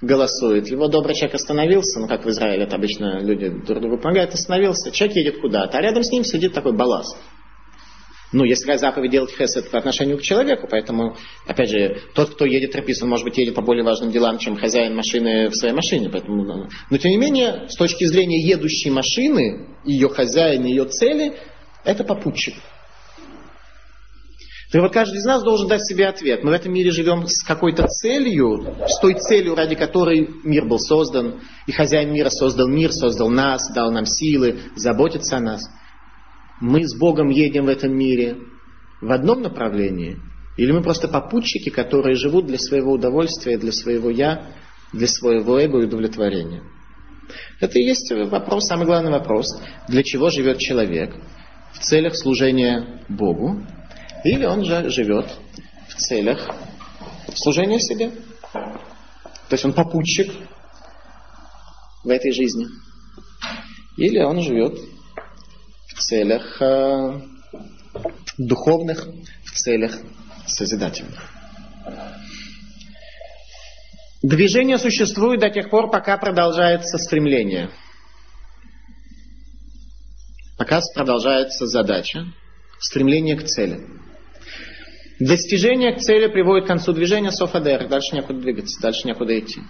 голосует. 0.00 0.68
Его 0.68 0.88
добрый 0.88 1.14
человек 1.14 1.34
остановился, 1.34 1.98
ну 1.98 2.06
как 2.06 2.24
в 2.24 2.30
Израиле 2.30 2.64
это 2.64 2.76
обычно 2.76 3.20
люди 3.20 3.48
друг 3.48 3.80
другу 3.80 3.98
помогают, 3.98 4.32
остановился, 4.34 4.92
человек 4.92 5.16
едет 5.16 5.40
куда-то, 5.40 5.78
а 5.78 5.82
рядом 5.82 6.04
с 6.04 6.10
ним 6.10 6.24
сидит 6.24 6.52
такой 6.52 6.72
балласт. 6.72 7.16
Ну, 8.30 8.44
если 8.44 8.76
заповедь 8.76 9.10
делать 9.10 9.30
хесед 9.30 9.70
по 9.70 9.78
отношению 9.78 10.18
к 10.18 10.22
человеку, 10.22 10.68
поэтому, 10.70 11.16
опять 11.46 11.70
же, 11.70 12.02
тот, 12.14 12.34
кто 12.34 12.44
едет 12.44 12.72
тропист, 12.72 13.02
он, 13.02 13.08
может 13.08 13.24
быть, 13.24 13.38
едет 13.38 13.54
по 13.54 13.62
более 13.62 13.84
важным 13.84 14.10
делам, 14.10 14.36
чем 14.36 14.56
хозяин 14.56 14.94
машины 14.94 15.48
в 15.48 15.56
своей 15.56 15.72
машине. 15.72 16.10
Поэтому, 16.10 16.44
ну, 16.44 16.68
но, 16.90 16.98
тем 16.98 17.10
не 17.10 17.16
менее, 17.16 17.66
с 17.68 17.76
точки 17.76 18.04
зрения 18.04 18.38
едущей 18.38 18.90
машины, 18.90 19.68
ее 19.84 20.10
хозяина, 20.10 20.66
ее 20.66 20.84
цели, 20.84 21.38
это 21.90 22.04
попутчик. 22.04 22.54
Так 24.70 24.82
вот, 24.82 24.92
каждый 24.92 25.16
из 25.16 25.24
нас 25.24 25.42
должен 25.42 25.66
дать 25.66 25.84
себе 25.86 26.06
ответ. 26.06 26.44
Мы 26.44 26.50
в 26.50 26.54
этом 26.54 26.72
мире 26.72 26.90
живем 26.90 27.26
с 27.26 27.42
какой-то 27.42 27.86
целью, 27.86 28.76
с 28.86 29.00
той 29.00 29.14
целью, 29.14 29.54
ради 29.54 29.74
которой 29.74 30.28
мир 30.44 30.66
был 30.66 30.78
создан, 30.78 31.40
и 31.66 31.72
хозяин 31.72 32.12
мира 32.12 32.28
создал 32.28 32.68
мир, 32.68 32.92
создал 32.92 33.30
нас, 33.30 33.62
дал 33.74 33.90
нам 33.90 34.04
силы, 34.04 34.60
заботится 34.76 35.38
о 35.38 35.40
нас– 35.40 35.62
мы 36.60 36.86
с 36.86 36.96
Богом 36.96 37.28
едем 37.28 37.66
в 37.66 37.68
этом 37.68 37.96
мире 37.96 38.36
в 39.00 39.12
одном 39.12 39.42
направлении, 39.42 40.18
или 40.56 40.72
мы 40.72 40.82
просто 40.82 41.06
попутчики, 41.06 41.70
которые 41.70 42.16
живут 42.16 42.46
для 42.46 42.58
своего 42.58 42.92
удовольствия, 42.92 43.58
для 43.58 43.72
своего 43.72 44.10
«я», 44.10 44.54
для 44.92 45.06
своего 45.06 45.58
эго 45.58 45.80
и 45.80 45.84
удовлетворения. 45.84 46.62
Это 47.60 47.78
и 47.78 47.84
есть 47.84 48.10
вопрос, 48.10 48.66
самый 48.66 48.86
главный 48.86 49.10
вопрос. 49.10 49.46
Для 49.86 50.02
чего 50.02 50.30
живет 50.30 50.58
человек? 50.58 51.14
В 51.78 51.84
целях 51.84 52.16
служения 52.16 53.02
Богу? 53.08 53.62
Или 54.24 54.44
он 54.44 54.64
же 54.64 54.90
живет 54.90 55.26
в 55.88 55.94
целях 55.94 56.50
служения 57.34 57.80
себе? 57.80 58.10
То 58.52 59.52
есть 59.52 59.64
он 59.64 59.72
попутчик 59.72 60.32
в 62.04 62.08
этой 62.08 62.32
жизни? 62.32 62.66
Или 63.96 64.20
он 64.22 64.42
живет 64.42 64.78
целях 66.08 66.60
э, 66.62 67.20
духовных, 68.38 69.06
в 69.44 69.52
целях 69.52 69.98
созидательных. 70.46 71.20
Движение 74.22 74.78
существует 74.78 75.40
до 75.40 75.50
тех 75.50 75.68
пор, 75.68 75.90
пока 75.90 76.16
продолжается 76.16 76.96
стремление. 76.96 77.70
Пока 80.58 80.80
продолжается 80.92 81.66
задача, 81.66 82.26
стремление 82.80 83.36
к 83.36 83.44
цели. 83.44 83.80
Достижение 85.20 85.94
к 85.94 86.00
цели 86.00 86.26
приводит 86.26 86.64
к 86.64 86.68
концу 86.68 86.92
движения 86.92 87.30
Софадер. 87.30 87.88
Дальше 87.88 88.16
некуда 88.16 88.40
двигаться, 88.40 88.80
дальше 88.82 89.06
некуда 89.06 89.38
идти. 89.38 89.60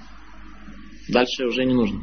Дальше 1.11 1.45
уже 1.45 1.67
не 1.67 1.75
нужно. 1.75 2.01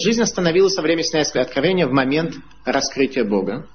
Жизнь 0.00 0.22
остановилась 0.22 0.74
со 0.74 0.82
времени 0.82 1.04
Синайского 1.04 1.42
откровения 1.42 1.86
в 1.86 1.92
момент 1.92 2.34
раскрытия 2.64 3.24
Бога, 3.24 3.68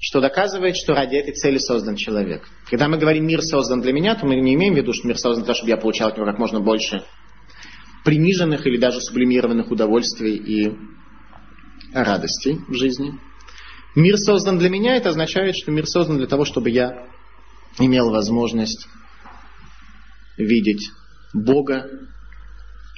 что 0.00 0.20
доказывает, 0.20 0.76
что 0.76 0.94
ради 0.94 1.16
этой 1.16 1.34
цели 1.34 1.58
создан 1.58 1.96
человек. 1.96 2.48
Когда 2.70 2.88
мы 2.88 2.98
говорим 2.98 3.26
«мир 3.26 3.42
создан 3.42 3.80
для 3.80 3.92
меня», 3.92 4.14
то 4.14 4.26
мы 4.26 4.36
не 4.36 4.54
имеем 4.54 4.74
в 4.74 4.76
виду, 4.76 4.92
что 4.92 5.08
мир 5.08 5.18
создан 5.18 5.42
для 5.42 5.46
того, 5.46 5.56
чтобы 5.56 5.70
я 5.70 5.76
получал 5.76 6.08
от 6.08 6.16
него 6.16 6.26
как 6.26 6.38
можно 6.38 6.60
больше 6.60 7.04
приниженных 8.04 8.66
или 8.66 8.78
даже 8.78 9.00
сублимированных 9.00 9.70
удовольствий 9.70 10.36
и 10.36 10.76
радостей 11.92 12.58
в 12.68 12.74
жизни. 12.74 13.18
Мир 13.94 14.16
создан 14.16 14.58
для 14.58 14.70
меня, 14.70 14.96
это 14.96 15.10
означает, 15.10 15.54
что 15.56 15.70
мир 15.70 15.86
создан 15.86 16.16
для 16.18 16.26
того, 16.26 16.44
чтобы 16.44 16.70
я 16.70 17.06
имел 17.78 18.10
возможность 18.10 18.88
видеть 20.36 20.90
Бога 21.34 21.88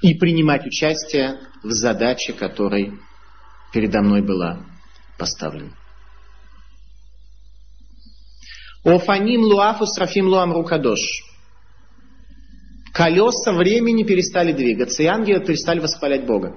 и 0.02 0.14
принимать 0.14 0.66
участие 0.66 1.40
в 1.62 1.70
задаче, 1.70 2.32
которой 2.32 2.98
передо 3.72 4.02
мной 4.02 4.22
была 4.22 4.64
поставлена. 5.18 5.72
Офаним 8.84 9.42
луафу 9.42 9.86
срафим 9.86 10.26
луам 10.26 10.52
рукадош. 10.52 11.00
Колеса 12.94 13.52
времени 13.52 14.04
перестали 14.04 14.52
двигаться, 14.52 15.02
и 15.02 15.06
ангелы 15.06 15.44
перестали 15.44 15.80
восхвалять 15.80 16.26
Бога. 16.26 16.54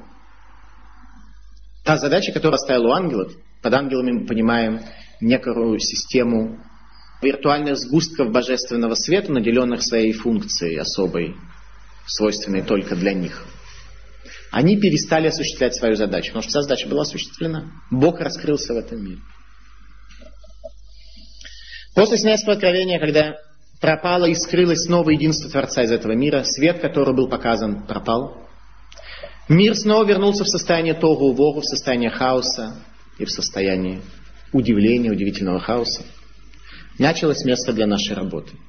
Та 1.84 1.98
задача, 1.98 2.32
которая 2.32 2.60
стояла 2.60 2.90
у 2.90 2.92
ангелов, 2.92 3.34
под 3.64 3.74
ангелами 3.74 4.12
мы 4.12 4.28
понимаем 4.28 4.82
некую 5.20 5.80
систему 5.80 6.64
виртуальных 7.24 7.78
сгустков 7.78 8.32
божественного 8.32 8.94
света, 8.94 9.32
наделенных 9.32 9.82
своей 9.82 10.14
функцией 10.14 10.80
особой, 10.80 11.36
свойственные 12.06 12.62
только 12.62 12.96
для 12.96 13.14
них. 13.14 13.44
Они 14.52 14.80
перестали 14.80 15.30
осуществлять 15.30 15.74
свою 15.74 15.96
задачу, 15.96 16.28
потому 16.28 16.44
что 16.44 16.52
вся 16.52 16.62
задача 16.62 16.88
была 16.88 17.02
осуществлена. 17.02 17.72
Бог 17.90 18.20
раскрылся 18.20 18.76
в 18.76 18.78
этом 18.78 19.04
мире. 19.04 19.22
После 21.96 22.20
Синайского 22.20 22.54
откровения, 22.54 23.00
когда 23.00 23.38
пропало 23.80 24.26
и 24.26 24.36
скрылось 24.36 24.86
снова 24.86 25.12
единство 25.12 25.50
Творца 25.50 25.84
из 25.84 25.92
этого 25.92 26.14
мира, 26.14 26.44
свет, 26.44 26.80
который 26.80 27.16
был 27.16 27.28
показан, 27.28 27.86
пропал. 27.86 28.48
Мир 29.50 29.76
снова 29.76 30.06
вернулся 30.06 30.44
в 30.44 30.50
состояние 30.50 30.94
тогу 30.94 31.34
вору, 31.34 31.62
в 31.62 31.66
состояние 31.66 32.10
хаоса 32.10 32.76
и 33.18 33.26
в 33.26 33.32
состояние 33.32 34.02
удивления, 34.52 35.12
удивительного 35.12 35.60
хаоса. 35.60 36.04
Началось 37.00 37.46
место 37.46 37.74
для 37.74 37.88
нашей 37.88 38.16
работы– 38.16 38.52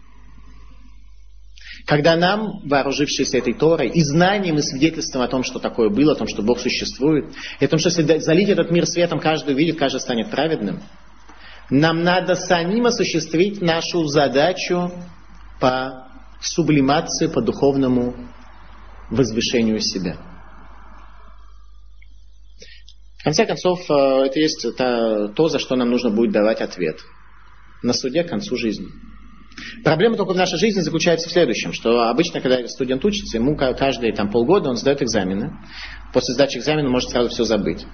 когда 1.88 2.16
нам, 2.16 2.61
вооружившись 2.68 3.32
этой 3.32 3.54
Торой, 3.54 3.88
и 3.88 4.02
знанием, 4.02 4.59
и 4.59 4.62
свидетельством 4.62 5.22
о 5.22 5.28
том, 5.28 5.42
что 5.42 5.59
такое 5.59 5.88
было, 5.88 6.12
о 6.12 6.16
том, 6.16 6.28
что 6.28 6.42
Бог 6.42 6.61
существует, 6.61 7.32
и 7.61 7.64
о 7.64 7.68
том, 7.68 7.78
что 7.78 7.88
если 7.88 8.18
залить 8.18 8.50
этот 8.50 8.70
мир 8.70 8.84
светом, 8.84 9.18
каждый 9.18 9.54
увидит, 9.54 9.78
каждый 9.78 10.00
станет 10.00 10.30
праведным, 10.30 10.82
нам 11.71 12.03
надо 12.03 12.35
самим 12.35 12.87
осуществить 12.87 13.61
нашу 13.61 14.05
задачу 14.07 14.91
по 15.61 16.09
сублимации, 16.41 17.27
по 17.27 17.41
духовному 17.41 18.14
возвышению 19.11 19.81
себя. 19.81 20.16
В 23.19 23.25
конце 23.25 23.45
концов, 23.47 23.81
э, 23.91 23.95
это 24.27 24.39
есть 24.39 24.66
то, 24.77 25.49
за 25.49 25.59
что 25.59 25.77
нам 25.77 25.91
нужно 25.91 26.11
будет 26.11 26.33
давать 26.33 26.61
ответ 26.61 27.01
на 27.83 27.93
суде 27.93 28.25
к 28.25 28.29
концу 28.29 28.57
жизни. 28.57 28.89
Проблема 29.83 30.16
только 30.16 30.35
в 30.35 30.37
нашей 30.37 30.59
жизни 30.59 30.81
заключается 30.81 31.29
в 31.29 31.33
следующем, 31.33 31.73
что 31.73 32.09
обычно, 32.09 32.41
когда 32.41 32.66
студент 32.69 33.05
учится, 33.05 33.39
ему 33.39 33.57
каждые 33.57 34.14
там, 34.14 34.31
полгода 34.31 34.71
он 34.71 34.77
сдает 34.77 35.03
экзамены. 35.03 35.53
После 36.12 36.34
сдачи 36.34 36.59
экзамена 36.59 36.88
может 36.88 37.11
сразу 37.11 37.28
все 37.28 37.44
забыть. 37.44 37.84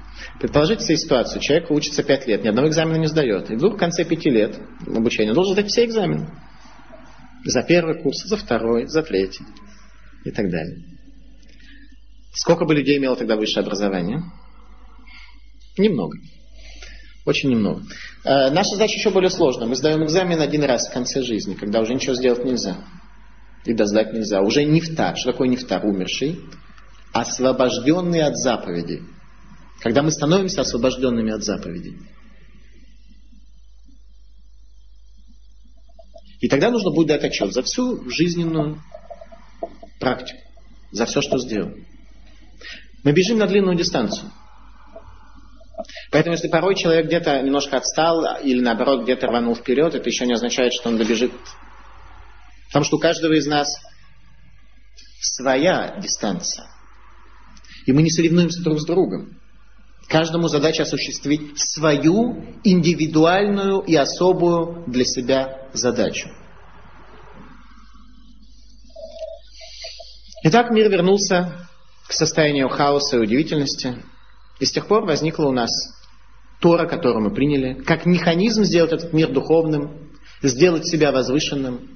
Предположите 0.41 0.85
себе 0.85 0.97
ситуацию. 0.97 1.41
Человек 1.41 1.71
учится 1.71 2.03
пять 2.05 2.27
лет, 2.27 2.45
ни 2.45 2.49
одного 2.49 2.69
экзамена 2.69 2.97
не 2.97 3.09
сдает. 3.09 3.51
И 3.51 3.57
вдруг 3.57 3.75
в 3.75 3.79
конце 3.79 4.05
пяти 4.05 4.31
лет 4.31 4.59
обучения 4.87 5.33
должен 5.33 5.55
сдать 5.55 5.69
все 5.69 5.85
экзамены. 5.85 6.31
За 7.45 7.63
первый 7.63 8.01
курс, 8.01 8.25
за 8.25 8.37
второй, 8.37 8.87
за 8.87 9.03
третий 9.03 9.45
и 10.25 10.31
так 10.31 10.49
далее. 10.49 10.85
Сколько 12.33 12.65
бы 12.65 12.75
людей 12.75 12.99
имело 12.99 13.17
тогда 13.17 13.37
высшее 13.37 13.65
образование? 13.65 14.23
Немного. 15.77 16.19
Очень 17.27 17.51
немного. 17.51 17.83
Э, 18.25 18.51
наша 18.51 18.71
задача 18.75 18.97
еще 18.97 19.11
более 19.11 19.31
сложная. 19.31 19.67
Мы 19.67 19.77
сдаем 19.77 20.05
экзамен 20.05 20.41
один 20.41 20.63
раз 20.65 20.89
в 20.89 20.93
конце 20.93 21.23
жизни, 21.23 21.55
когда 21.55 21.81
уже 21.81 21.95
ничего 21.95 22.15
сделать 22.15 22.45
нельзя. 22.45 22.77
И 23.65 23.73
доздать 23.73 24.13
нельзя. 24.13 24.41
Уже 24.41 24.65
нефтар. 24.65 25.17
Что 25.17 25.33
такое 25.33 25.49
нефтар? 25.49 25.85
Умерший. 25.85 26.39
Освобожденный 27.15 28.23
от 28.23 28.37
заповедей. 28.37 29.03
Когда 29.81 30.03
мы 30.03 30.11
становимся 30.11 30.63
освобожденными 30.63 31.33
от 31.33 31.43
заповедей. 31.45 31.97
И 36.41 36.49
тогда 36.49 36.71
нужно 36.71 36.91
будет 36.91 37.09
дать 37.09 37.25
отчет 37.25 37.55
за 37.55 37.63
всю 37.63 38.11
жизненную 38.11 38.83
практику. 40.01 40.41
За 40.91 41.07
все, 41.07 41.23
что 41.23 41.39
сделал. 41.39 41.71
Мы 43.03 43.13
бежим 43.13 43.39
на 43.39 43.47
длинную 43.47 43.77
дистанцию. 43.77 44.31
Поэтому, 46.11 46.35
если 46.35 46.49
порой 46.49 46.75
человек 46.75 47.07
где-то 47.07 47.41
немножко 47.43 47.77
отстал 47.77 48.39
или 48.43 48.61
наоборот 48.61 49.05
где-то 49.05 49.27
рванул 49.29 49.55
вперед, 49.55 49.95
это 49.95 50.09
еще 50.09 50.27
не 50.27 50.35
означает, 50.35 50.73
что 50.73 50.89
он 50.89 50.97
добежит. 50.97 51.33
Потому 52.69 52.85
что 52.85 52.97
у 52.97 53.01
каждого 53.01 53.35
из 53.35 53.47
нас 53.47 53.69
своя 55.21 55.97
дистанция. 56.01 56.74
И 57.87 57.93
мы 57.93 58.03
не 58.03 58.11
соревнуемся 58.11 58.63
друг 58.63 58.81
с 58.81 58.87
другом. 58.87 59.39
Каждому 60.09 60.49
задача 60.49 60.83
осуществить 60.83 61.59
свою 61.59 62.45
индивидуальную 62.63 63.81
и 63.81 63.95
особую 63.95 64.85
для 64.87 65.05
себя 65.05 65.69
задачу. 65.73 66.29
Итак, 70.45 70.71
мир 70.71 70.91
вернулся 70.91 71.69
к 72.07 72.13
состоянию 72.13 72.69
хаоса 72.69 73.17
и 73.17 73.21
удивительности. 73.21 73.97
И 74.61 74.67
с 74.67 74.73
тех 74.73 74.87
пор 74.87 75.05
возникла 75.05 75.47
у 75.47 75.53
нас 75.53 75.71
Тора, 76.61 76.87
которую 76.87 77.25
мы 77.25 77.35
приняли, 77.35 77.83
как 77.83 78.07
механизм 78.07 78.63
сделать 78.65 78.93
этот 78.93 79.13
мир 79.13 79.33
духовным, 79.33 80.11
сделать 80.43 80.87
себя 80.87 81.13
возвышенным, 81.13 81.94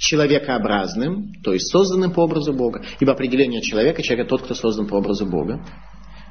человекообразным, 0.00 1.34
то 1.44 1.52
есть 1.52 1.70
созданным 1.70 2.12
по 2.12 2.20
образу 2.20 2.54
Бога. 2.54 2.82
Ибо 3.00 3.12
определение 3.12 3.60
человека, 3.60 4.02
человек 4.02 4.28
тот, 4.28 4.42
кто 4.42 4.54
создан 4.54 4.86
по 4.86 4.94
образу 4.94 5.26
Бога. 5.26 5.64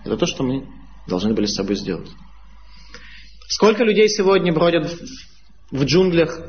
Это 0.04 0.18
то, 0.18 0.26
что 0.26 0.44
мы 0.44 0.68
должны 1.08 1.34
были 1.34 1.46
с 1.46 1.54
собой 1.54 1.76
сделать. 1.76 2.10
Сколько 3.48 3.84
людей 3.84 4.10
сегодня 4.10 4.52
бродят 4.54 4.92
в 5.72 5.84
джунглях, 5.84 6.42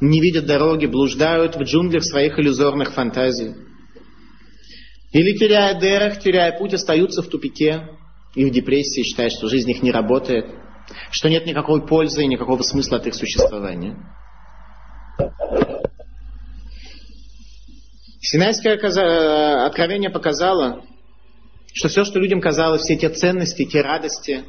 не 0.00 0.20
видят 0.20 0.46
дороги, 0.46 0.86
блуждают 0.86 1.54
в 1.56 1.62
джунглях 1.62 2.02
своих 2.02 2.38
иллюзорных 2.38 2.94
фантазий. 2.94 3.54
Или 5.12 5.36
теряя 5.36 5.78
дерах, 5.78 6.18
теряя 6.18 6.58
путь, 6.58 6.72
остаются 6.72 7.22
в 7.22 7.28
тупике 7.28 7.88
и 8.34 8.46
в 8.46 8.50
депрессии, 8.50 9.02
считая, 9.02 9.28
что 9.28 9.48
жизнь 9.48 9.70
их 9.70 9.82
не 9.82 9.92
работает, 9.92 10.46
что 11.10 11.28
нет 11.28 11.44
никакой 11.44 11.86
пользы 11.86 12.22
и 12.22 12.26
никакого 12.26 12.62
смысла 12.62 12.96
от 12.96 13.06
их 13.06 13.14
существования. 13.14 13.98
Синайское 18.24 18.76
э, 18.76 19.66
откровение 19.66 20.08
показало, 20.08 20.84
что 21.74 21.88
все, 21.88 22.04
что 22.04 22.20
людям 22.20 22.40
казалось, 22.40 22.82
все 22.82 22.96
те 22.96 23.08
ценности, 23.08 23.64
те 23.64 23.80
радости, 23.80 24.44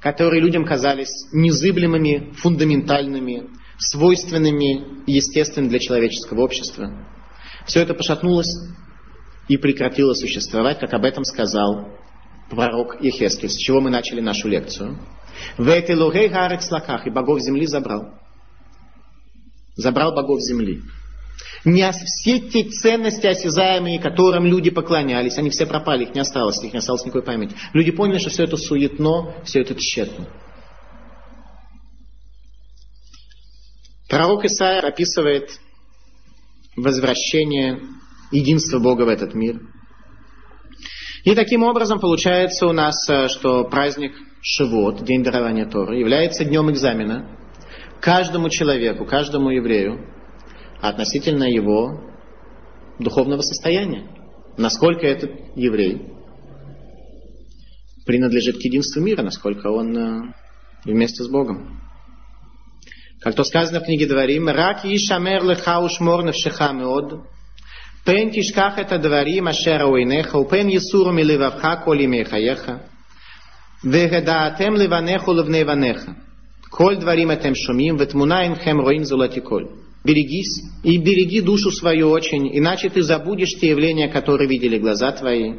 которые 0.00 0.40
людям 0.40 0.64
казались 0.64 1.26
незыблемыми, 1.32 2.32
фундаментальными, 2.38 3.50
свойственными 3.78 5.04
естественными 5.06 5.68
для 5.68 5.78
человеческого 5.78 6.40
общества, 6.40 7.06
все 7.66 7.80
это 7.80 7.92
пошатнулось 7.92 8.50
и 9.46 9.58
прекратило 9.58 10.14
существовать, 10.14 10.78
как 10.80 10.94
об 10.94 11.04
этом 11.04 11.24
сказал 11.24 11.98
пророк 12.48 13.02
Ехескель, 13.02 13.50
с 13.50 13.56
чего 13.56 13.82
мы 13.82 13.90
начали 13.90 14.22
нашу 14.22 14.48
лекцию. 14.48 14.98
В 15.58 15.68
этой 15.68 15.96
лугей 15.96 16.28
гарек 16.28 16.62
слаках 16.62 17.06
и 17.06 17.10
богов 17.10 17.40
земли 17.40 17.66
забрал. 17.66 18.14
Забрал 19.76 20.14
богов 20.14 20.40
земли. 20.40 20.80
Не 21.64 21.90
все 21.92 22.38
те 22.40 22.64
ценности 22.64 23.26
осязаемые, 23.26 24.00
которым 24.00 24.46
люди 24.46 24.70
поклонялись, 24.70 25.38
они 25.38 25.50
все 25.50 25.66
пропали, 25.66 26.04
их 26.04 26.14
не 26.14 26.20
осталось, 26.20 26.62
их 26.62 26.72
не 26.72 26.78
осталось 26.78 27.04
никакой 27.04 27.22
памяти. 27.22 27.56
Люди 27.72 27.90
поняли, 27.90 28.18
что 28.18 28.30
все 28.30 28.44
это 28.44 28.56
суетно, 28.56 29.34
все 29.44 29.60
это 29.60 29.74
тщетно. 29.74 30.28
Пророк 34.08 34.44
Исаия 34.44 34.80
описывает 34.80 35.50
возвращение 36.76 37.80
единства 38.32 38.78
Бога 38.78 39.02
в 39.02 39.08
этот 39.08 39.34
мир. 39.34 39.60
И 41.24 41.34
таким 41.34 41.62
образом 41.62 42.00
получается 42.00 42.66
у 42.66 42.72
нас, 42.72 43.08
э, 43.10 43.28
что 43.28 43.64
праздник 43.64 44.12
Шивот, 44.40 45.04
День 45.04 45.22
дарования 45.22 45.66
Торы, 45.66 45.98
является 45.98 46.44
днем 46.44 46.70
экзамена 46.70 47.36
каждому 48.00 48.48
человеку, 48.48 49.04
каждому 49.04 49.50
еврею, 49.50 50.06
относительно 50.80 51.44
его 51.44 52.00
духовного 52.98 53.42
состояния. 53.42 54.06
Насколько 54.56 55.06
этот 55.06 55.30
еврей 55.56 56.12
принадлежит 58.06 58.56
к 58.56 58.62
единству 58.62 59.02
мира, 59.02 59.22
насколько 59.22 59.68
он 59.68 59.96
э, 59.96 60.34
вместе 60.84 61.22
с 61.22 61.28
Богом. 61.28 61.80
Как 63.20 63.34
то 63.34 63.44
сказано 63.44 63.80
в 63.80 63.84
книге 63.84 64.06
Дворим, 64.06 64.48
«Рак 64.48 64.84
ишамер 64.84 65.44
леха 65.44 65.80
ушмор 65.80 66.24
навшеха 66.24 66.72
меод, 66.72 67.26
пен 68.04 68.30
тишках 68.30 68.78
это 68.78 68.98
дворим 68.98 69.48
ашера 69.48 69.86
уинеха, 69.86 70.36
упен 70.36 70.68
есуру 70.68 71.12
миливавха 71.12 71.82
коли 71.84 72.06
мехаеха, 72.06 72.86
вегедаатем 73.82 74.76
ливанеху 74.76 75.32
левневанеха, 75.32 76.16
коль 76.70 76.96
дворим 76.96 77.30
этем 77.30 77.54
шумим, 77.54 77.96
ветмуна 77.96 78.46
инхем 78.46 78.80
роим 78.80 79.04
золоти 79.04 79.40
коль». 79.40 79.68
Берегись 80.08 80.62
и 80.84 80.96
береги 80.96 81.42
душу 81.42 81.70
свою 81.70 82.08
очень, 82.08 82.56
иначе 82.58 82.88
ты 82.88 83.02
забудешь 83.02 83.52
те 83.60 83.68
явления, 83.68 84.08
которые 84.08 84.48
видели 84.48 84.78
глаза 84.78 85.12
твои, 85.12 85.56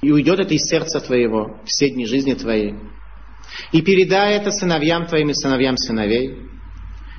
и 0.00 0.12
уйдет 0.12 0.38
это 0.38 0.54
из 0.54 0.62
сердца 0.68 1.00
твоего 1.00 1.60
все 1.64 1.90
дни 1.90 2.06
жизни 2.06 2.34
твоей. 2.34 2.74
И 3.72 3.82
передай 3.82 4.36
это 4.36 4.52
сыновьям 4.52 5.06
твоим 5.06 5.30
и 5.30 5.34
сыновьям 5.34 5.76
сыновей, 5.76 6.36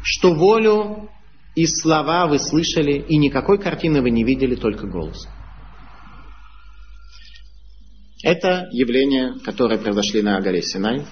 что 0.03 0.33
волю 0.33 1.09
и 1.53 1.65
слова 1.65 2.27
вы 2.27 2.39
слышали, 2.39 2.93
и 2.93 3.17
никакой 3.17 3.57
картины 3.59 4.01
вы 4.01 4.09
не 4.09 4.23
видели, 4.23 4.55
только 4.55 4.87
голос. 4.87 5.27
Это 8.23 8.69
явления, 8.71 9.33
которые 9.43 9.79
произошли 9.79 10.21
на 10.21 10.39
горе 10.39 10.61
Синай. 10.61 11.05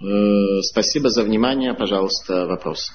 Э, 0.00 0.62
спасибо 0.62 1.10
за 1.10 1.22
внимание. 1.22 1.74
Пожалуйста, 1.74 2.46
вопросы. 2.46 2.92